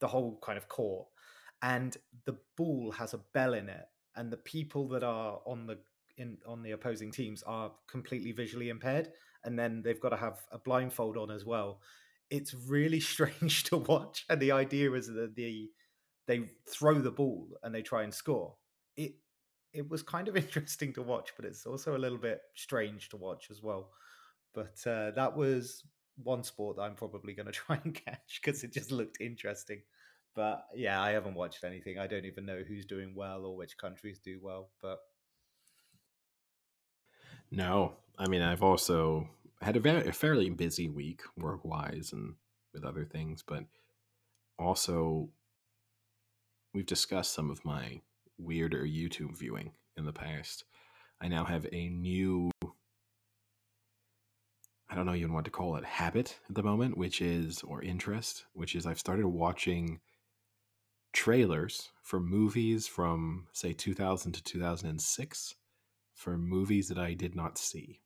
the 0.00 0.08
whole 0.08 0.38
kind 0.42 0.58
of 0.58 0.68
court 0.68 1.06
and 1.62 1.96
the 2.24 2.36
ball 2.56 2.92
has 2.92 3.14
a 3.14 3.18
bell 3.34 3.54
in 3.54 3.68
it 3.68 3.86
and 4.16 4.30
the 4.32 4.36
people 4.36 4.88
that 4.88 5.02
are 5.02 5.40
on 5.46 5.66
the 5.66 5.78
in 6.16 6.36
on 6.46 6.62
the 6.62 6.72
opposing 6.72 7.10
teams 7.10 7.42
are 7.44 7.72
completely 7.88 8.32
visually 8.32 8.68
impaired 8.68 9.10
and 9.44 9.58
then 9.58 9.82
they've 9.82 10.00
got 10.00 10.10
to 10.10 10.16
have 10.16 10.40
a 10.52 10.58
blindfold 10.58 11.16
on 11.16 11.30
as 11.30 11.44
well 11.44 11.80
it's 12.30 12.54
really 12.54 13.00
strange 13.14 13.64
to 13.64 13.76
watch 13.76 14.24
and 14.28 14.40
the 14.40 14.52
idea 14.52 14.92
is 14.92 15.06
that 15.08 15.34
the 15.36 15.70
they 16.26 16.44
throw 16.68 17.00
the 17.00 17.10
ball 17.10 17.48
and 17.62 17.74
they 17.74 17.82
try 17.82 18.02
and 18.02 18.12
score 18.14 18.56
it 18.96 19.14
it 19.72 19.88
was 19.88 20.02
kind 20.02 20.28
of 20.28 20.36
interesting 20.44 20.92
to 20.92 21.02
watch 21.02 21.32
but 21.36 21.44
it's 21.44 21.66
also 21.66 21.96
a 21.96 21.98
little 21.98 22.18
bit 22.18 22.40
strange 22.54 23.08
to 23.08 23.16
watch 23.16 23.50
as 23.50 23.62
well 23.62 23.90
but 24.54 24.84
uh, 24.86 25.10
that 25.12 25.36
was 25.36 25.84
one 26.16 26.42
sport 26.42 26.76
that 26.76 26.82
I'm 26.82 26.96
probably 26.96 27.34
going 27.34 27.46
to 27.52 27.52
try 27.52 27.80
and 27.82 27.94
catch 27.94 28.40
because 28.42 28.64
it 28.64 28.72
just 28.72 28.90
looked 28.90 29.20
interesting. 29.20 29.82
But 30.34 30.66
yeah, 30.74 31.00
I 31.02 31.10
haven't 31.10 31.34
watched 31.34 31.64
anything. 31.64 31.98
I 31.98 32.06
don't 32.06 32.24
even 32.26 32.46
know 32.46 32.62
who's 32.62 32.86
doing 32.86 33.14
well 33.14 33.44
or 33.44 33.56
which 33.56 33.76
countries 33.78 34.20
do 34.20 34.40
well. 34.42 34.70
But 34.80 34.98
No, 37.50 37.96
I 38.18 38.28
mean 38.28 38.42
I've 38.42 38.62
also 38.62 39.28
had 39.60 39.76
a 39.76 39.80
very 39.80 40.06
a 40.06 40.12
fairly 40.12 40.50
busy 40.50 40.88
week 40.88 41.22
work 41.36 41.64
wise 41.64 42.10
and 42.12 42.34
with 42.72 42.84
other 42.84 43.04
things, 43.04 43.42
but 43.46 43.64
also 44.58 45.30
we've 46.74 46.86
discussed 46.86 47.32
some 47.32 47.50
of 47.50 47.64
my 47.64 48.00
weirder 48.38 48.84
YouTube 48.84 49.36
viewing 49.36 49.72
in 49.96 50.04
the 50.04 50.12
past. 50.12 50.64
I 51.20 51.28
now 51.28 51.44
have 51.44 51.66
a 51.72 51.88
new 51.88 52.50
I 54.90 54.94
don't 54.94 55.04
know 55.04 55.14
even 55.14 55.34
what 55.34 55.44
to 55.44 55.50
call 55.50 55.76
it, 55.76 55.84
habit 55.84 56.38
at 56.48 56.54
the 56.54 56.62
moment, 56.62 56.96
which 56.96 57.20
is 57.20 57.62
or 57.62 57.82
interest, 57.82 58.46
which 58.54 58.74
is 58.74 58.86
I've 58.86 58.98
started 58.98 59.28
watching 59.28 60.00
trailers 61.12 61.90
for 62.02 62.20
movies 62.20 62.86
from 62.86 63.48
say 63.52 63.72
2000 63.72 64.32
to 64.32 64.42
2006 64.42 65.54
for 66.14 66.38
movies 66.38 66.88
that 66.88 66.98
I 66.98 67.14
did 67.14 67.34
not 67.34 67.58
see. 67.58 68.00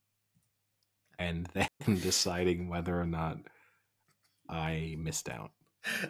And 1.23 1.47
then 1.55 1.69
deciding 2.01 2.69
whether 2.69 2.99
or 3.01 3.07
not 3.07 3.39
I 4.49 4.97
missed 4.99 5.29
out. 5.29 5.51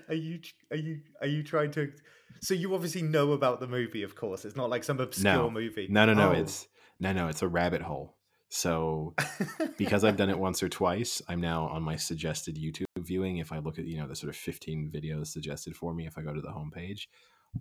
Are 0.08 0.14
you 0.14 0.40
are 0.70 0.76
you 0.76 1.00
are 1.20 1.26
you 1.26 1.42
trying 1.42 1.70
to? 1.72 1.92
So 2.40 2.54
you 2.54 2.74
obviously 2.74 3.02
know 3.02 3.32
about 3.32 3.60
the 3.60 3.66
movie, 3.66 4.02
of 4.02 4.14
course. 4.14 4.44
It's 4.44 4.56
not 4.56 4.70
like 4.70 4.84
some 4.84 5.00
obscure 5.00 5.32
No. 5.34 5.50
movie. 5.50 5.86
No, 5.88 6.04
no, 6.06 6.14
no, 6.14 6.30
Oh. 6.30 6.32
it's 6.32 6.66
no, 7.00 7.12
no, 7.12 7.28
it's 7.28 7.42
a 7.42 7.48
rabbit 7.48 7.82
hole. 7.82 8.16
So 8.48 9.14
because 9.78 10.04
I've 10.04 10.16
done 10.18 10.28
it 10.30 10.38
once 10.38 10.62
or 10.62 10.68
twice, 10.68 11.22
I'm 11.28 11.40
now 11.40 11.68
on 11.68 11.82
my 11.82 11.96
suggested 11.96 12.56
YouTube 12.56 12.84
viewing. 12.98 13.38
If 13.38 13.50
I 13.52 13.58
look 13.58 13.78
at, 13.78 13.86
you 13.86 13.96
know, 13.98 14.06
the 14.06 14.16
sort 14.16 14.28
of 14.30 14.36
15 14.36 14.90
videos 14.94 15.28
suggested 15.28 15.74
for 15.74 15.94
me, 15.94 16.06
if 16.06 16.18
I 16.18 16.22
go 16.22 16.34
to 16.34 16.40
the 16.40 16.48
homepage, 16.48 17.06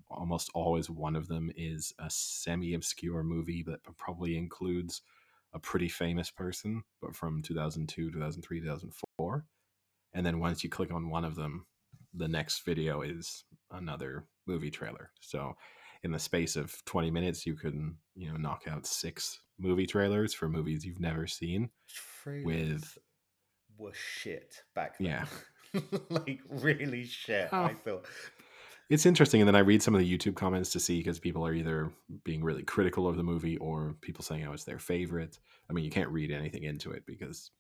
almost 0.09 0.49
always 0.53 0.89
one 0.89 1.15
of 1.15 1.27
them 1.29 1.49
is 1.55 1.93
a 1.99 2.09
semi 2.09 2.73
obscure 2.73 3.23
movie 3.23 3.63
that 3.67 3.79
probably 3.97 4.37
includes 4.37 5.01
a 5.53 5.59
pretty 5.59 5.89
famous 5.89 6.31
person, 6.31 6.83
but 7.01 7.15
from 7.15 7.41
2002, 7.41 8.11
2003, 8.11 8.59
2004. 8.61 9.45
And 10.13 10.25
then 10.25 10.39
once 10.39 10.63
you 10.63 10.69
click 10.69 10.91
on 10.91 11.09
one 11.09 11.25
of 11.25 11.35
them, 11.35 11.65
the 12.13 12.27
next 12.27 12.65
video 12.65 13.01
is 13.01 13.43
another 13.71 14.25
movie 14.45 14.71
trailer. 14.71 15.11
So 15.21 15.55
in 16.03 16.11
the 16.11 16.19
space 16.19 16.55
of 16.55 16.73
20 16.85 17.11
minutes, 17.11 17.45
you 17.45 17.55
can, 17.55 17.97
you 18.15 18.29
know, 18.29 18.37
knock 18.37 18.63
out 18.67 18.85
six 18.85 19.39
movie 19.59 19.85
trailers 19.85 20.33
for 20.33 20.49
movies 20.49 20.85
you've 20.85 20.99
never 20.99 21.27
seen 21.27 21.69
Trailers 22.23 22.45
with 22.45 22.97
were 23.77 23.93
shit 23.93 24.63
back 24.75 24.97
then. 24.97 25.07
Yeah. 25.73 25.81
like 26.09 26.39
really 26.49 27.05
shit. 27.05 27.49
Oh. 27.51 27.63
I 27.63 27.73
thought. 27.73 28.05
It's 28.91 29.05
interesting 29.05 29.41
and 29.41 29.47
then 29.47 29.55
i 29.55 29.59
read 29.59 29.81
some 29.81 29.95
of 29.95 30.01
the 30.01 30.17
youtube 30.17 30.35
comments 30.35 30.71
to 30.71 30.79
see 30.79 30.97
because 30.97 31.19
people 31.19 31.45
are 31.45 31.53
either 31.53 31.91
being 32.23 32.43
really 32.43 32.63
critical 32.63 33.07
of 33.07 33.15
the 33.15 33.23
movie 33.23 33.57
or 33.57 33.95
people 34.01 34.23
saying 34.23 34.45
oh 34.45 34.53
it's 34.53 34.65
their 34.65 34.79
favorite. 34.79 35.39
I 35.69 35.73
mean 35.73 35.85
you 35.85 35.91
can't 35.91 36.09
read 36.09 36.31
anything 36.31 36.63
into 36.63 36.91
it 36.91 37.05
because 37.05 37.51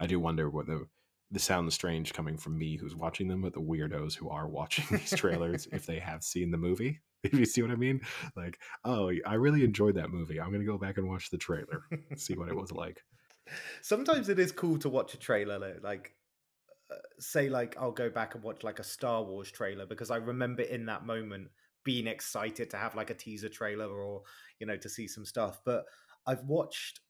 i 0.00 0.06
do 0.06 0.18
wonder 0.18 0.48
what 0.48 0.66
the 0.66 0.86
this 1.30 1.44
sounds 1.44 1.74
strange 1.74 2.12
coming 2.14 2.38
from 2.38 2.58
me 2.58 2.76
who's 2.76 2.96
watching 2.96 3.28
them 3.28 3.42
but 3.42 3.52
the 3.52 3.60
weirdos 3.60 4.14
who 4.14 4.30
are 4.30 4.48
watching 4.48 4.84
these 4.90 5.14
trailers 5.14 5.68
if 5.72 5.84
they 5.86 5.98
have 5.98 6.24
seen 6.24 6.50
the 6.50 6.58
movie 6.58 7.00
if 7.22 7.34
you 7.34 7.44
see 7.44 7.62
what 7.62 7.70
i 7.70 7.76
mean? 7.76 8.00
Like 8.34 8.58
oh 8.84 9.12
i 9.26 9.34
really 9.34 9.64
enjoyed 9.64 9.96
that 9.96 10.10
movie. 10.10 10.40
I'm 10.40 10.50
gonna 10.50 10.64
go 10.64 10.78
back 10.78 10.96
and 10.96 11.08
watch 11.08 11.30
the 11.30 11.38
trailer 11.38 11.84
see 12.16 12.34
what 12.34 12.48
it 12.48 12.56
was 12.56 12.72
like. 12.72 13.02
Sometimes 13.82 14.30
it 14.30 14.38
is 14.38 14.52
cool 14.52 14.78
to 14.78 14.88
watch 14.88 15.12
a 15.12 15.18
trailer, 15.18 15.78
like 15.82 16.14
say, 17.18 17.48
like 17.48 17.76
I'll 17.78 17.92
go 17.92 18.10
back 18.10 18.34
and 18.34 18.42
watch 18.42 18.62
like 18.62 18.78
a 18.78 18.84
Star 18.84 19.22
Wars 19.22 19.50
trailer 19.50 19.86
because 19.86 20.10
I 20.10 20.16
remember 20.16 20.62
in 20.62 20.86
that 20.86 21.06
moment 21.06 21.48
being 21.84 22.06
excited 22.06 22.70
to 22.70 22.76
have 22.76 22.94
like 22.94 23.10
a 23.10 23.14
teaser 23.14 23.48
trailer 23.48 23.88
or 23.88 24.22
you 24.58 24.66
know 24.66 24.76
to 24.76 24.88
see 24.88 25.06
some 25.06 25.24
stuff. 25.24 25.60
But 25.64 25.84
I've 26.26 26.44
watched 26.44 27.00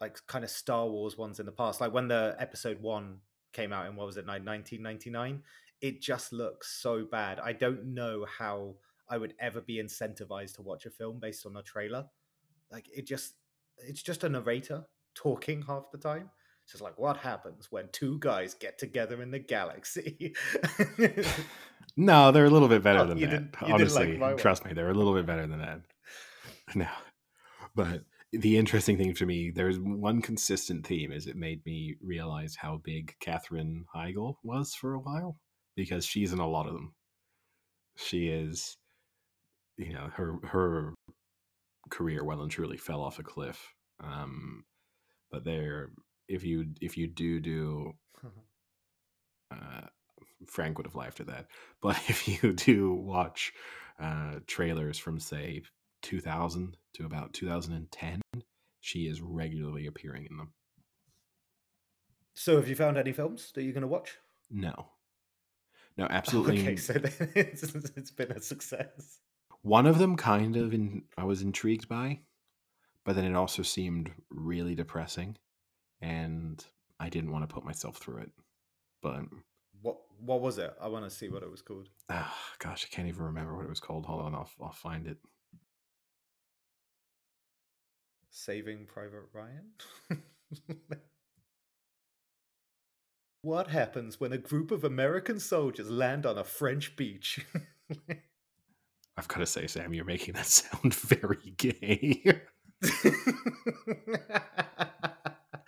like 0.00 0.18
kind 0.26 0.44
of 0.44 0.50
Star 0.50 0.86
Wars 0.88 1.18
ones 1.18 1.40
in 1.40 1.46
the 1.46 1.52
past, 1.52 1.80
like 1.80 1.92
when 1.92 2.08
the 2.08 2.36
Episode 2.38 2.80
One 2.80 3.18
came 3.52 3.72
out 3.72 3.86
in 3.86 3.96
what 3.96 4.06
was 4.06 4.16
it, 4.16 4.26
nineteen 4.26 4.82
ninety 4.82 5.10
nine. 5.10 5.42
It 5.80 6.02
just 6.02 6.32
looks 6.32 6.80
so 6.82 7.06
bad. 7.10 7.40
I 7.40 7.54
don't 7.54 7.94
know 7.94 8.26
how 8.26 8.74
I 9.08 9.16
would 9.16 9.34
ever 9.40 9.60
be 9.62 9.82
incentivized 9.82 10.56
to 10.56 10.62
watch 10.62 10.84
a 10.86 10.90
film 10.90 11.18
based 11.20 11.46
on 11.46 11.56
a 11.56 11.62
trailer. 11.62 12.04
Like 12.70 12.86
it 12.94 13.06
just, 13.06 13.34
it's 13.78 14.02
just 14.02 14.22
a 14.22 14.28
narrator 14.28 14.84
talking 15.14 15.62
half 15.62 15.90
the 15.90 15.98
time. 15.98 16.30
It's 16.70 16.74
just 16.74 16.84
like 16.84 17.00
what 17.00 17.16
happens 17.16 17.66
when 17.70 17.88
two 17.90 18.20
guys 18.20 18.54
get 18.54 18.78
together 18.78 19.20
in 19.22 19.32
the 19.32 19.40
galaxy. 19.40 20.34
no 21.96 22.30
they're 22.30 22.44
a 22.44 22.50
little 22.50 22.68
bit 22.68 22.80
better 22.84 23.00
Oh, 23.00 23.06
than 23.06 23.18
that 23.18 23.26
didn't- 23.26 23.56
you 23.60 23.66
didn't 23.66 23.70
like 23.70 23.72
honestly 23.72 24.18
one. 24.18 24.36
trust 24.36 24.64
me 24.64 24.72
they're 24.72 24.88
a 24.90 24.94
little 24.94 25.12
bit 25.12 25.26
better 25.26 25.48
than 25.48 25.58
that 25.58 25.80
no 26.76 26.86
but 27.74 28.04
the 28.32 28.56
interesting 28.56 28.96
thing 28.96 29.12
to 29.14 29.26
me 29.26 29.50
there's 29.50 29.80
one 29.80 30.22
consistent 30.22 30.86
theme 30.86 31.10
is 31.10 31.26
it 31.26 31.34
made 31.34 31.60
me 31.66 31.96
realize 32.00 32.54
how 32.54 32.80
big 32.84 33.16
Katherine 33.18 33.86
Heigl 33.92 34.36
was 34.44 34.72
for 34.72 34.94
a 34.94 35.00
while 35.00 35.38
because 35.74 36.04
she's 36.04 36.32
in 36.32 36.38
a 36.38 36.48
lot 36.48 36.68
of 36.68 36.74
them 36.74 36.94
she 37.96 38.28
is 38.28 38.76
you 39.76 39.92
know 39.92 40.08
her 40.14 40.36
her 40.44 40.94
career 41.90 42.22
well 42.22 42.42
and 42.42 42.50
truly 42.52 42.76
fell 42.76 43.00
off 43.02 43.18
a 43.18 43.24
cliff 43.24 43.74
um 43.98 44.62
but 45.32 45.44
there 45.44 45.90
if 46.30 46.44
you 46.44 46.66
if 46.80 46.96
you 46.96 47.06
do 47.06 47.40
do 47.40 47.92
uh, 49.50 49.80
Frank 50.46 50.78
would 50.78 50.86
have 50.86 50.94
laughed 50.94 51.20
at 51.20 51.26
that. 51.26 51.46
But 51.82 51.96
if 52.08 52.28
you 52.28 52.52
do 52.52 52.92
watch 52.92 53.52
uh, 53.98 54.40
trailers 54.46 54.98
from 54.98 55.18
say 55.18 55.62
2000 56.02 56.76
to 56.94 57.06
about 57.06 57.32
2010, 57.32 58.20
she 58.80 59.06
is 59.06 59.20
regularly 59.20 59.86
appearing 59.86 60.26
in 60.30 60.36
them. 60.36 60.52
so, 62.34 62.56
have 62.56 62.68
you 62.68 62.76
found 62.76 62.98
any 62.98 63.12
films 63.12 63.52
that 63.54 63.62
you're 63.62 63.72
going 63.72 63.82
to 63.82 63.88
watch? 63.88 64.18
No, 64.50 64.90
no, 65.96 66.06
absolutely. 66.10 66.60
Okay, 66.60 66.76
so 66.76 66.94
it's, 67.34 67.62
it's 67.96 68.10
been 68.10 68.32
a 68.32 68.40
success. 68.40 69.20
One 69.62 69.86
of 69.86 69.98
them 69.98 70.16
kind 70.16 70.56
of 70.56 70.72
in, 70.72 71.02
I 71.18 71.24
was 71.24 71.42
intrigued 71.42 71.88
by, 71.88 72.20
but 73.04 73.14
then 73.16 73.24
it 73.24 73.34
also 73.34 73.62
seemed 73.62 74.10
really 74.30 74.74
depressing, 74.74 75.36
and 76.00 76.64
I 76.98 77.08
didn't 77.08 77.32
want 77.32 77.48
to 77.48 77.52
put 77.54 77.64
myself 77.64 77.96
through 77.98 78.18
it. 78.18 78.30
But 79.02 79.22
What 79.82 79.98
What 80.18 80.40
was 80.40 80.58
it? 80.58 80.74
I 80.80 80.88
want 80.88 81.04
to 81.04 81.10
see 81.10 81.28
what 81.28 81.42
it 81.42 81.50
was 81.50 81.62
called. 81.62 81.88
ah, 82.08 82.36
gosh, 82.58 82.86
I 82.90 82.94
can't 82.94 83.08
even 83.08 83.24
remember 83.24 83.54
what 83.56 83.64
it 83.64 83.70
was 83.70 83.80
called. 83.80 84.06
Hold 84.06 84.22
on, 84.22 84.34
I'll 84.34 84.50
I'll 84.62 84.72
find 84.72 85.06
it. 85.06 85.18
Saving 88.30 88.86
Private 88.86 89.24
Ryan. 89.32 89.72
what 93.42 93.68
happens 93.68 94.20
when 94.20 94.32
a 94.32 94.38
group 94.38 94.70
of 94.70 94.84
American 94.84 95.40
soldiers 95.40 95.90
land 95.90 96.24
on 96.26 96.38
a 96.38 96.44
French 96.44 96.94
beach? 96.96 97.44
I've 99.16 99.28
got 99.28 99.38
to 99.38 99.46
say, 99.46 99.66
Sam, 99.66 99.92
you're 99.92 100.04
making 100.04 100.34
that 100.34 100.46
sound 100.46 100.94
very 100.94 101.54
gay. 101.56 102.40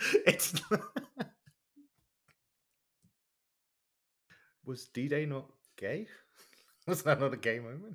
it's 0.26 0.60
was 4.64 4.86
D 4.86 5.08
Day 5.08 5.26
not 5.26 5.46
gay? 5.76 6.06
Was 6.86 7.02
that 7.04 7.20
not 7.20 7.32
a 7.32 7.36
gay 7.36 7.60
moment? 7.60 7.94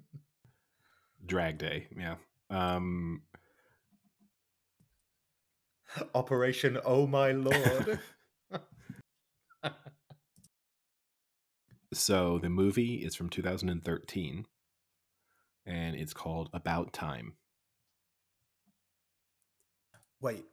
Drag 1.26 1.58
Day, 1.58 1.88
yeah. 1.98 2.16
Um, 2.50 3.24
Operation 6.16 6.78
Oh 6.86 7.06
My 7.06 7.32
Lord. 7.32 8.00
so 11.94 12.40
the 12.42 12.50
movie 12.50 12.96
is 12.96 13.14
from 13.16 13.30
2013, 13.30 14.46
and 15.66 15.96
it's 15.96 16.14
called 16.14 16.50
About 16.54 16.94
Time. 16.94 17.34
Wait. 20.22 20.46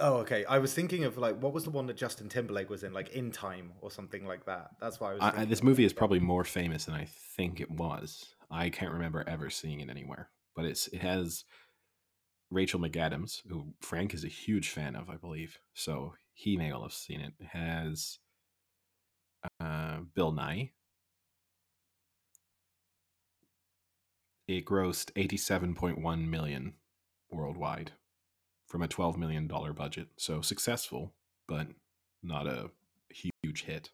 Oh, 0.00 0.18
okay. 0.18 0.44
I 0.44 0.58
was 0.58 0.72
thinking 0.72 1.04
of 1.04 1.18
like 1.18 1.40
what 1.40 1.52
was 1.52 1.64
the 1.64 1.70
one 1.70 1.86
that 1.86 1.96
Justin 1.96 2.28
Timberlake 2.28 2.70
was 2.70 2.82
in, 2.82 2.92
like 2.92 3.10
In 3.10 3.30
Time 3.30 3.72
or 3.80 3.90
something 3.90 4.26
like 4.26 4.46
that. 4.46 4.70
That's 4.80 5.00
why 5.00 5.10
I 5.10 5.14
was. 5.14 5.22
I, 5.22 5.44
this 5.44 5.62
movie 5.62 5.84
is 5.84 5.92
probably 5.92 6.20
more 6.20 6.44
famous 6.44 6.84
than 6.84 6.94
I 6.94 7.06
think 7.36 7.60
it 7.60 7.70
was. 7.70 8.34
I 8.50 8.70
can't 8.70 8.92
remember 8.92 9.24
ever 9.26 9.50
seeing 9.50 9.80
it 9.80 9.90
anywhere, 9.90 10.30
but 10.54 10.64
it's 10.64 10.88
it 10.88 11.00
has 11.00 11.44
Rachel 12.50 12.80
McAdams, 12.80 13.42
who 13.48 13.74
Frank 13.80 14.14
is 14.14 14.24
a 14.24 14.28
huge 14.28 14.70
fan 14.70 14.96
of, 14.96 15.10
I 15.10 15.16
believe. 15.16 15.58
So 15.74 16.14
he 16.32 16.56
may 16.56 16.70
well 16.72 16.82
have 16.82 16.92
seen 16.92 17.20
it. 17.20 17.34
It 17.40 17.48
has 17.48 18.18
uh, 19.60 19.98
Bill 20.14 20.32
Nighy. 20.32 20.70
It 24.46 24.64
grossed 24.64 25.12
87.1 25.12 26.26
million 26.26 26.74
worldwide 27.30 27.92
from 28.68 28.82
a 28.82 28.88
12 28.88 29.16
million 29.18 29.46
dollar 29.48 29.72
budget. 29.72 30.08
So 30.16 30.40
successful, 30.40 31.12
but 31.46 31.68
not 32.22 32.46
a 32.46 32.70
huge 33.42 33.64
hit. 33.64 33.90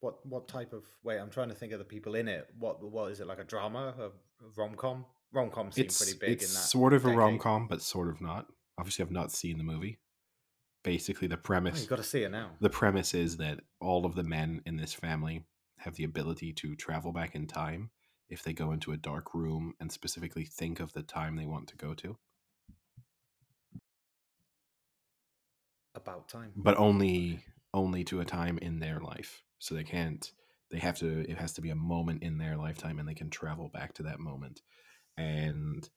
What 0.00 0.24
what 0.26 0.48
type 0.48 0.72
of? 0.72 0.84
Wait, 1.02 1.18
I'm 1.18 1.30
trying 1.30 1.48
to 1.48 1.54
think 1.54 1.72
of 1.72 1.78
the 1.78 1.84
people 1.84 2.14
in 2.14 2.28
it. 2.28 2.48
What 2.58 2.82
what 2.82 3.10
is 3.10 3.20
it 3.20 3.26
like 3.26 3.38
a 3.38 3.44
drama, 3.44 3.94
a 3.98 4.10
rom 4.56 4.74
com? 4.74 5.06
Rom 5.32 5.50
com 5.50 5.72
seems 5.72 5.96
pretty 5.98 6.18
big 6.18 6.30
it's 6.42 6.48
in 6.50 6.54
that. 6.54 6.60
sort 6.68 6.92
of 6.92 7.04
a 7.06 7.08
rom 7.14 7.38
com, 7.38 7.66
but 7.66 7.80
sort 7.82 8.08
of 8.08 8.20
not. 8.20 8.46
Obviously, 8.78 9.04
I've 9.04 9.10
not 9.10 9.32
seen 9.32 9.56
the 9.58 9.64
movie. 9.64 9.98
Basically, 10.82 11.26
the 11.28 11.36
Oh, 11.36 11.40
premise 11.42 11.82
you 11.82 11.88
got 11.88 11.96
to 11.96 12.02
see 12.02 12.22
it 12.24 12.30
now. 12.30 12.50
the 12.60 12.68
premise 12.68 13.14
is 13.14 13.38
that 13.38 13.60
all 13.80 14.04
of 14.04 14.14
the 14.14 14.22
men 14.22 14.60
in 14.66 14.76
this 14.76 14.92
family 14.92 15.44
have 15.78 15.94
the 15.96 16.04
ability 16.04 16.52
to 16.52 16.74
travel 16.76 17.10
back 17.12 17.34
in 17.34 17.46
time 17.46 17.90
if 18.28 18.42
they 18.42 18.52
go 18.52 18.70
into 18.72 18.92
a 18.92 18.96
dark 18.96 19.34
room 19.34 19.74
and 19.80 19.90
specifically 19.90 20.44
think 20.44 20.80
of 20.80 20.92
the 20.92 21.02
time 21.02 21.36
they 21.36 21.46
want 21.46 21.68
to 21.68 21.76
go 21.76 21.94
to, 21.94 22.16
About 26.06 26.28
time. 26.28 26.52
but 26.54 26.76
only 26.76 27.40
only 27.72 28.04
to 28.04 28.20
a 28.20 28.24
time 28.24 28.58
in 28.58 28.78
their 28.78 29.00
life. 29.00 29.42
So 29.58 29.74
they 29.74 29.84
can't. 29.84 30.30
They 30.70 30.78
have 30.78 30.98
to. 30.98 31.20
It 31.28 31.38
has 31.38 31.54
to 31.54 31.62
be 31.62 31.70
a 31.70 31.74
moment 31.74 32.22
in 32.22 32.38
their 32.38 32.56
lifetime, 32.56 32.98
and 32.98 33.08
they 33.08 33.14
can 33.14 33.30
travel 33.30 33.68
back 33.68 33.94
to 33.94 34.02
that 34.04 34.20
moment. 34.20 34.60
And 35.16 35.88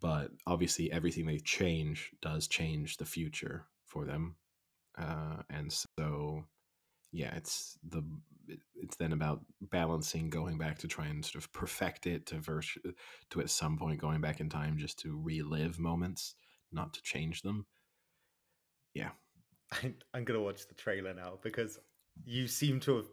but 0.00 0.30
obviously, 0.46 0.90
everything 0.92 1.26
they 1.26 1.38
change 1.38 2.12
does 2.22 2.48
change 2.48 2.96
the 2.96 3.04
future 3.04 3.66
for 3.86 4.04
them. 4.04 4.36
Uh, 4.98 5.42
and 5.50 5.72
so, 5.72 6.44
yeah, 7.12 7.34
it's 7.36 7.78
the 7.88 8.02
it's 8.76 8.96
then 8.96 9.12
about 9.12 9.40
balancing 9.60 10.30
going 10.30 10.58
back 10.58 10.78
to 10.78 10.86
try 10.88 11.06
and 11.06 11.24
sort 11.24 11.42
of 11.42 11.52
perfect 11.52 12.06
it 12.06 12.26
to 12.26 12.38
verse 12.38 12.78
to 13.30 13.40
at 13.40 13.50
some 13.50 13.76
point 13.76 14.00
going 14.00 14.20
back 14.20 14.40
in 14.40 14.48
time 14.48 14.78
just 14.78 14.98
to 15.00 15.20
relive 15.20 15.78
moments, 15.78 16.36
not 16.72 16.94
to 16.94 17.02
change 17.02 17.42
them. 17.42 17.66
Yeah. 18.96 19.10
I, 19.72 19.92
I'm 20.14 20.24
gonna 20.24 20.40
watch 20.40 20.66
the 20.68 20.74
trailer 20.74 21.12
now 21.12 21.38
because 21.42 21.78
you 22.24 22.48
seem 22.48 22.80
to 22.80 22.96
have 22.96 23.06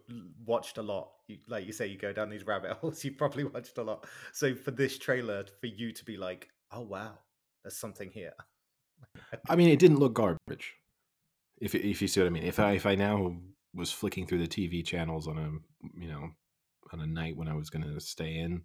watched 0.45 0.77
a 0.77 0.81
lot. 0.81 1.09
You, 1.27 1.37
like 1.47 1.65
you 1.65 1.73
say, 1.73 1.87
you 1.87 1.97
go 1.97 2.13
down 2.13 2.29
these 2.29 2.45
rabbit 2.45 2.71
holes. 2.81 3.03
You 3.03 3.11
probably 3.11 3.43
watched 3.43 3.77
a 3.77 3.83
lot. 3.83 4.05
So 4.31 4.55
for 4.55 4.71
this 4.71 4.97
trailer, 4.97 5.45
for 5.59 5.67
you 5.67 5.91
to 5.91 6.05
be 6.05 6.15
like, 6.15 6.49
"Oh 6.71 6.81
wow, 6.81 7.17
there's 7.63 7.75
something 7.75 8.09
here." 8.11 8.33
I 9.49 9.55
mean, 9.55 9.69
it 9.69 9.79
didn't 9.79 9.99
look 9.99 10.13
garbage. 10.13 10.75
If 11.59 11.75
if 11.75 12.01
you 12.01 12.07
see 12.07 12.21
what 12.21 12.27
I 12.27 12.29
mean. 12.29 12.43
If 12.43 12.59
I 12.59 12.71
if 12.73 12.85
I 12.85 12.95
now 12.95 13.35
was 13.73 13.91
flicking 13.91 14.25
through 14.25 14.45
the 14.45 14.47
TV 14.47 14.85
channels 14.85 15.27
on 15.27 15.37
a 15.37 15.99
you 15.99 16.07
know 16.07 16.29
on 16.93 17.01
a 17.01 17.07
night 17.07 17.35
when 17.35 17.49
I 17.49 17.55
was 17.55 17.69
going 17.69 17.83
to 17.83 17.99
stay 17.99 18.37
in, 18.37 18.61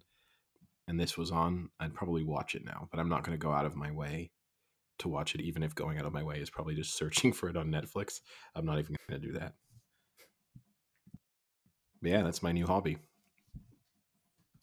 and 0.87 0.99
this 0.99 1.17
was 1.17 1.31
on, 1.31 1.69
I'd 1.79 1.95
probably 1.95 2.23
watch 2.23 2.55
it 2.55 2.63
now. 2.63 2.87
But 2.91 2.99
I'm 2.99 3.09
not 3.09 3.23
going 3.23 3.37
to 3.37 3.43
go 3.43 3.51
out 3.51 3.65
of 3.65 3.75
my 3.75 3.91
way 3.91 4.31
to 4.99 5.07
watch 5.09 5.35
it, 5.35 5.41
even 5.41 5.63
if 5.63 5.75
going 5.75 5.97
out 5.97 6.05
of 6.05 6.13
my 6.13 6.23
way 6.23 6.39
is 6.39 6.49
probably 6.49 6.75
just 6.75 6.95
searching 6.95 7.33
for 7.33 7.49
it 7.49 7.57
on 7.57 7.69
Netflix. 7.71 8.19
I'm 8.55 8.65
not 8.65 8.79
even 8.79 8.95
going 9.07 9.21
to 9.21 9.27
do 9.27 9.33
that. 9.39 9.53
But 12.01 12.11
yeah, 12.11 12.21
that's 12.23 12.41
my 12.43 12.51
new 12.51 12.65
hobby. 12.65 12.97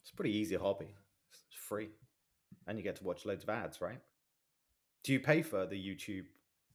It's 0.02 0.10
a 0.10 0.14
pretty 0.14 0.36
easy 0.36 0.56
hobby. 0.56 0.94
It's 1.30 1.58
free, 1.68 1.88
and 2.66 2.78
you 2.78 2.84
get 2.84 2.96
to 2.96 3.04
watch 3.04 3.26
loads 3.26 3.42
of 3.44 3.50
ads, 3.50 3.80
right? 3.80 3.98
Do 5.04 5.12
you 5.12 5.20
pay 5.20 5.42
for 5.42 5.66
the 5.66 5.76
YouTube 5.76 6.24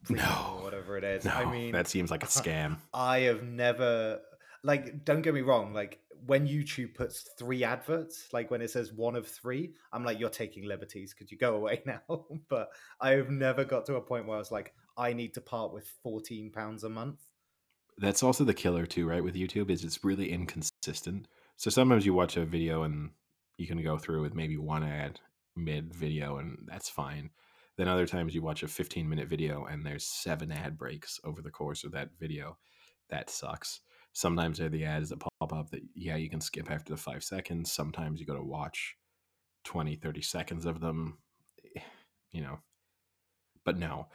No. 0.10 0.56
or 0.58 0.64
whatever 0.64 0.98
it 0.98 1.04
is? 1.04 1.26
No, 1.26 1.32
I 1.32 1.52
mean, 1.52 1.72
that 1.72 1.88
seems 1.88 2.12
like 2.12 2.24
a 2.24 2.28
scam. 2.28 2.78
I 2.94 3.20
have 3.22 3.44
never 3.44 4.20
like 4.64 5.06
don't 5.06 5.22
get 5.22 5.34
me 5.34 5.42
wrong, 5.42 5.74
like 5.74 6.00
when 6.26 6.48
YouTube 6.48 6.94
puts 6.94 7.22
three 7.38 7.64
adverts, 7.64 8.28
like 8.32 8.52
when 8.52 8.62
it 8.62 8.70
says 8.70 8.94
one 8.94 9.16
of 9.16 9.28
three, 9.28 9.74
I'm 9.92 10.06
like, 10.06 10.20
you're 10.20 10.30
taking 10.30 10.66
liberties. 10.68 11.14
Could 11.16 11.32
you 11.32 11.38
go 11.38 11.56
away 11.60 11.82
now? 11.86 12.02
but 12.50 12.70
I 13.00 13.12
have 13.12 13.30
never 13.30 13.64
got 13.66 13.86
to 13.88 13.96
a 13.96 14.02
point 14.02 14.28
where 14.28 14.36
I 14.36 14.40
was 14.40 14.52
like, 14.52 14.74
I 14.98 15.14
need 15.14 15.34
to 15.36 15.42
part 15.42 15.74
with 15.74 15.88
fourteen 16.04 16.52
pounds 16.52 16.84
a 16.84 16.90
month. 16.90 17.20
that's 17.98 18.24
also 18.24 18.44
the 18.44 18.54
killer 18.54 18.86
too 18.86 19.06
right 19.08 19.24
with 19.24 19.36
youtube 19.36 19.70
is 19.70 19.84
it's 19.84 20.04
really 20.04 20.32
inconsistent 20.32 21.28
so 21.58 21.70
sometimes 21.70 22.06
you 22.06 22.14
watch 22.14 22.38
a 22.38 22.46
video 22.46 22.84
and 22.84 23.12
you 23.58 23.68
can 23.68 23.82
go 23.84 23.98
through 23.98 24.22
with 24.22 24.34
maybe 24.34 24.58
one 24.58 24.84
ad 24.84 25.20
mid 25.56 25.94
video 25.94 26.38
and 26.38 26.58
that's 26.68 26.90
fine 26.90 27.30
then 27.78 27.88
other 27.88 28.08
times 28.08 28.34
you 28.34 28.42
watch 28.42 28.64
a 28.64 28.68
15 28.68 29.08
minute 29.08 29.28
video 29.28 29.66
and 29.66 29.86
there's 29.86 30.06
seven 30.06 30.52
ad 30.52 30.78
breaks 30.78 31.20
over 31.24 31.42
the 31.42 31.52
course 31.52 31.84
of 31.84 31.92
that 31.92 32.10
video 32.20 32.58
that 33.10 33.30
sucks 33.30 33.82
sometimes 34.14 34.58
they're 34.58 34.70
the 34.70 34.86
ads 34.86 35.10
that 35.10 35.20
pop 35.20 35.54
up 35.54 35.70
that 35.72 35.82
yeah 35.96 36.16
you 36.16 36.30
can 36.30 36.42
skip 36.42 36.70
after 36.70 36.94
the 36.94 36.98
five 36.98 37.24
seconds 37.24 37.72
sometimes 37.72 38.20
you 38.20 38.26
got 38.26 38.36
to 38.36 38.44
watch 38.44 38.96
20 39.66 39.96
30 39.96 40.22
seconds 40.22 40.66
of 40.66 40.80
them 40.80 41.18
eh, 41.76 41.82
you 42.32 42.42
know 42.42 42.60
but 43.64 43.78
no 43.78 44.08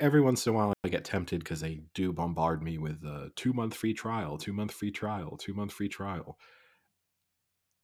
every 0.00 0.20
once 0.20 0.46
in 0.46 0.52
a 0.52 0.56
while 0.56 0.72
I 0.84 0.88
get 0.88 1.04
tempted 1.04 1.40
because 1.40 1.60
they 1.60 1.80
do 1.94 2.12
bombard 2.12 2.62
me 2.62 2.78
with 2.78 3.02
a 3.04 3.30
two 3.36 3.52
month 3.52 3.74
free 3.74 3.94
trial, 3.94 4.38
two 4.38 4.52
month 4.52 4.72
free 4.72 4.90
trial, 4.90 5.36
two 5.36 5.54
month 5.54 5.72
free 5.72 5.88
trial. 5.88 6.38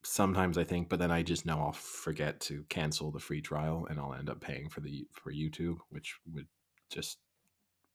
Sometimes 0.05 0.59
I 0.59 0.65
think, 0.65 0.89
but 0.89 0.99
then 0.99 1.13
I 1.13 1.23
just 1.23 1.47
know 1.47 1.59
I'll 1.59 1.73
forget 1.73 2.41
to 2.43 2.65
cancel 2.69 3.13
the 3.13 3.21
free 3.21 3.41
trial 3.41 3.87
and 3.89 4.01
I'll 4.01 4.15
end 4.15 4.29
up 4.29 4.41
paying 4.41 4.69
for 4.69 4.81
the 4.81 5.07
for 5.13 5.33
YouTube, 5.33 5.79
which 5.91 6.17
would 6.33 6.49
just 6.91 7.19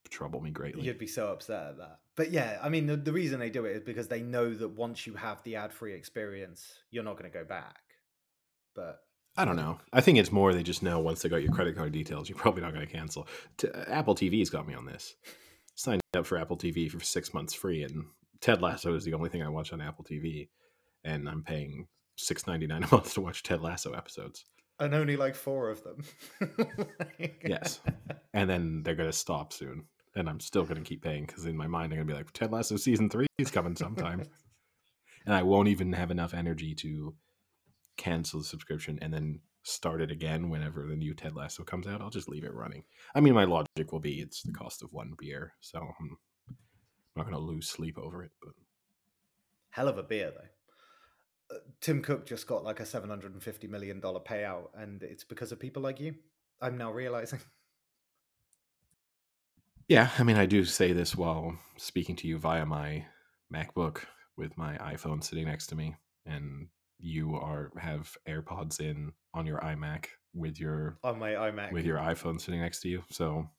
trouble 0.10 0.42
me 0.42 0.52
greatly. 0.52 0.86
You'd 0.86 0.98
be 0.98 1.08
so 1.08 1.28
upset 1.28 1.68
at 1.68 1.78
that. 1.78 2.00
But 2.18 2.32
yeah, 2.32 2.60
I 2.62 2.68
mean, 2.70 2.88
the, 2.88 2.98
the 2.98 3.14
reason 3.14 3.40
they 3.40 3.50
do 3.50 3.64
it 3.66 3.76
is 3.78 3.84
because 3.84 4.08
they 4.10 4.22
know 4.22 4.54
that 4.54 4.70
once 4.70 5.08
you 5.08 5.14
have 5.14 5.42
the 5.44 5.56
ad 5.56 5.72
free 5.72 5.94
experience, 5.94 6.80
you're 6.92 7.04
not 7.04 7.18
going 7.18 7.32
to 7.32 7.38
go 7.38 7.46
back. 7.46 7.80
But 8.76 9.00
I 9.38 9.46
don't 9.46 9.56
know. 9.56 9.78
I 9.94 10.02
think 10.02 10.18
it's 10.18 10.32
more 10.32 10.52
they 10.52 10.64
just 10.64 10.82
know 10.84 11.00
once 11.00 11.22
they 11.22 11.30
got 11.30 11.44
your 11.44 11.54
credit 11.54 11.76
card 11.78 11.94
details, 11.94 12.28
you're 12.28 12.38
probably 12.38 12.64
not 12.64 12.74
going 12.74 12.86
to 12.86 12.92
cancel. 12.92 13.28
T- 13.58 13.70
uh, 13.70 13.86
Apple 13.88 14.16
TV's 14.16 14.50
got 14.50 14.68
me 14.68 14.74
on 14.74 14.86
this. 14.86 15.16
Signed 15.76 16.02
up 16.18 16.26
for 16.26 16.40
Apple 16.40 16.58
TV 16.58 16.90
for 16.90 17.00
six 17.00 17.36
months 17.36 17.54
free, 17.54 17.84
and 17.84 18.04
Ted 18.42 18.64
Lasso 18.64 18.96
is 18.96 19.04
the 19.06 19.14
only 19.14 19.30
thing 19.30 19.44
I 19.44 19.50
watch 19.50 19.72
on 19.72 19.80
Apple 19.80 20.04
TV, 20.04 20.50
and 21.04 21.30
I'm 21.30 21.44
paying 21.44 21.86
six 22.16 22.48
ninety 22.48 22.66
nine 22.66 22.82
a 22.84 22.88
month 22.92 23.14
to 23.14 23.22
watch 23.22 23.44
Ted 23.44 23.62
Lasso 23.62 23.92
episodes. 23.94 24.44
and 24.80 24.96
only 24.96 25.18
like 25.18 25.36
four 25.36 25.70
of 25.70 25.84
them. 25.84 26.04
Yes, 27.46 27.80
and 28.34 28.50
then 28.50 28.82
they're 28.82 28.96
going 28.96 29.10
to 29.10 29.16
stop 29.16 29.54
soon, 29.54 29.86
and 30.18 30.28
I'm 30.28 30.40
still 30.40 30.64
going 30.64 30.84
to 30.84 30.88
keep 30.88 31.04
paying 31.04 31.26
because 31.26 31.46
in 31.46 31.56
my 31.56 31.68
mind 31.68 31.94
I'm 31.94 31.98
going 31.98 32.08
to 32.08 32.14
be 32.14 32.18
like, 32.18 32.32
Ted 32.32 32.52
Lasso 32.52 32.76
season 32.78 33.10
three 33.10 33.28
is 33.38 33.52
coming 33.52 33.76
sometime, 33.76 34.24
and 35.26 35.36
I 35.36 35.44
won't 35.44 35.70
even 35.70 35.94
have 35.94 36.12
enough 36.12 36.34
energy 36.34 36.74
to 36.76 37.16
cancel 37.98 38.40
the 38.40 38.46
subscription 38.46 39.00
and 39.02 39.14
then 39.14 39.40
start 39.64 40.02
it 40.02 40.12
again 40.12 40.50
whenever 40.50 40.86
the 40.86 40.96
new 40.96 41.14
Ted 41.14 41.36
Lasso 41.36 41.64
comes 41.64 41.88
out. 41.88 42.02
I'll 42.02 42.10
just 42.10 42.30
leave 42.30 42.44
it 42.44 42.54
running. 42.54 42.84
I 43.14 43.22
mean, 43.22 43.34
my 43.34 43.44
logic 43.44 43.92
will 43.92 44.00
be 44.00 44.22
it's 44.22 44.42
the 44.42 44.54
cost 44.54 44.82
of 44.82 44.92
one 44.92 45.14
beer, 45.18 45.54
so 45.60 45.80
I'm 45.80 46.18
not 47.16 47.24
going 47.24 47.36
to 47.36 47.40
lose 47.40 47.68
sleep 47.68 47.98
over 47.98 48.24
it. 48.24 48.32
But 48.42 48.54
Hell 49.70 49.88
of 49.88 50.00
a 50.00 50.04
beer, 50.04 50.32
though. 50.32 51.56
Uh, 51.56 51.60
Tim 51.82 52.02
Cook 52.02 52.26
just 52.26 52.48
got 52.48 52.64
like 52.64 52.80
a 52.80 52.84
$750 52.84 53.70
million 53.70 54.02
payout, 54.02 54.70
and 54.76 55.04
it's 55.04 55.24
because 55.24 55.52
of 55.52 55.60
people 55.60 55.84
like 55.84 56.00
you. 56.00 56.16
I'm 56.60 56.78
now 56.78 56.92
realizing. 56.92 57.40
Yeah, 59.88 60.10
I 60.18 60.24
mean, 60.24 60.38
I 60.38 60.46
do 60.46 60.64
say 60.66 60.92
this 60.94 61.16
while 61.16 61.58
speaking 61.78 62.16
to 62.18 62.28
you 62.28 62.38
via 62.38 62.66
my 62.66 63.06
MacBook 63.54 64.00
with 64.36 64.58
my 64.58 64.78
iPhone 64.78 65.24
sitting 65.24 65.46
next 65.46 65.68
to 65.68 65.76
me, 65.76 65.96
and 66.26 66.68
you 67.00 67.36
are 67.36 67.72
have 67.78 68.16
AirPods 68.28 68.80
in 68.80 69.14
on 69.34 69.46
your 69.46 69.60
iMac 69.60 70.06
with 70.34 70.60
your 70.60 70.98
On 71.04 71.18
my 71.20 71.32
iMac. 71.32 71.72
with 71.72 71.86
your 71.86 71.98
iPhone 71.98 72.40
sitting 72.42 72.60
next 72.62 72.82
to 72.82 72.90
you. 72.90 73.04
So 73.12 73.50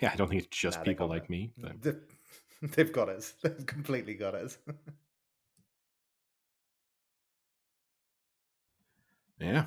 yeah, 0.00 0.10
I 0.12 0.16
don't 0.16 0.28
think 0.28 0.42
it's 0.42 0.56
just 0.56 0.78
Nah, 0.78 0.84
people 0.84 1.06
like 1.08 1.24
it. 1.24 1.30
me. 1.30 1.52
But 1.56 1.80
They've, 1.82 2.00
they've 2.74 2.92
got 2.92 3.08
us. 3.08 3.34
They've 3.42 3.64
completely 3.66 4.14
got 4.14 4.34
us. 4.34 4.58
Yeah. 9.38 9.66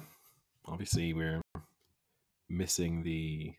Obviously, 0.66 1.14
we're 1.14 1.42
missing 2.50 3.04
the. 3.04 3.54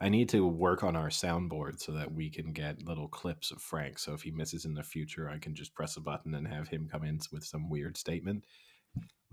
I 0.00 0.08
need 0.08 0.28
to 0.30 0.46
work 0.46 0.84
on 0.84 0.94
our 0.94 1.08
soundboard 1.08 1.80
so 1.80 1.92
that 1.92 2.12
we 2.12 2.28
can 2.30 2.52
get 2.52 2.82
little 2.82 3.08
clips 3.08 3.50
of 3.50 3.62
Frank. 3.62 3.98
So 3.98 4.12
if 4.12 4.22
he 4.22 4.30
misses 4.30 4.64
in 4.64 4.74
the 4.74 4.82
future, 4.82 5.28
I 5.28 5.38
can 5.38 5.54
just 5.54 5.74
press 5.74 5.96
a 5.96 6.00
button 6.00 6.34
and 6.34 6.46
have 6.46 6.68
him 6.68 6.88
come 6.90 7.02
in 7.04 7.18
with 7.32 7.44
some 7.44 7.70
weird 7.70 7.96
statement. 7.96 8.44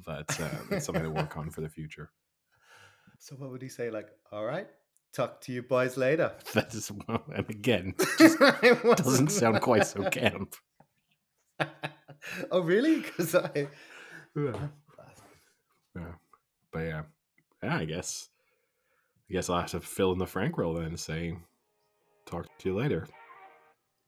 But 0.03 0.39
uh, 0.39 0.49
that's 0.69 0.85
something 0.85 1.03
to 1.03 1.09
work 1.09 1.37
on 1.37 1.49
for 1.49 1.61
the 1.61 1.69
future. 1.69 2.11
so 3.19 3.35
what 3.35 3.51
would 3.51 3.61
he 3.61 3.69
say? 3.69 3.89
Like, 3.89 4.07
all 4.31 4.45
right, 4.45 4.67
talk 5.13 5.41
to 5.41 5.51
you 5.51 5.63
boys 5.63 5.97
later. 5.97 6.31
That 6.53 6.73
is, 6.73 6.91
well, 6.91 7.23
and 7.33 7.49
again, 7.49 7.93
It 8.19 8.97
doesn't 8.97 9.31
sound 9.31 9.61
quite 9.61 9.85
so 9.87 10.09
camp. 10.09 10.55
oh, 12.51 12.61
really? 12.61 13.01
Because 13.01 13.35
I. 13.35 13.67
Yeah. 14.35 16.11
But 16.71 16.79
yeah. 16.79 17.01
Yeah, 17.61 17.77
I 17.77 17.85
guess. 17.85 18.29
I 19.33 19.35
guess 19.35 19.49
I'll 19.49 19.61
have 19.61 19.71
to 19.71 19.79
fill 19.79 20.11
in 20.11 20.19
the 20.19 20.27
Frank 20.27 20.59
role 20.59 20.75
then 20.75 20.85
and 20.85 20.99
say, 20.99 21.35
talk 22.27 22.45
to 22.59 22.69
you 22.69 22.75
later. 22.75 23.07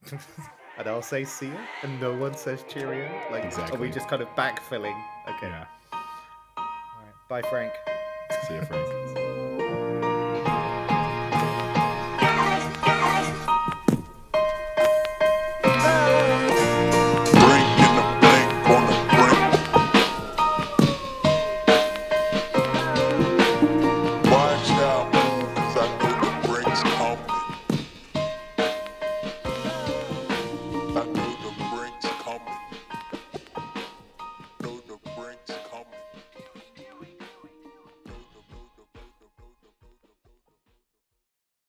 and 0.12 0.86
I'll 0.86 1.02
say 1.02 1.24
see 1.24 1.48
ya, 1.48 1.58
and 1.82 2.00
no 2.00 2.14
one 2.16 2.36
says 2.36 2.64
cheerio. 2.68 3.10
Like, 3.32 3.44
are 3.72 3.76
we 3.76 3.90
just 3.90 4.06
kind 4.06 4.22
of 4.22 4.28
backfilling? 4.36 4.96
Okay. 5.28 5.48
Yeah. 5.48 5.64
All 5.92 6.64
right. 7.02 7.28
Bye, 7.28 7.42
Frank. 7.50 7.72
See 8.46 8.54
you, 8.54 8.62
Frank. 8.62 9.18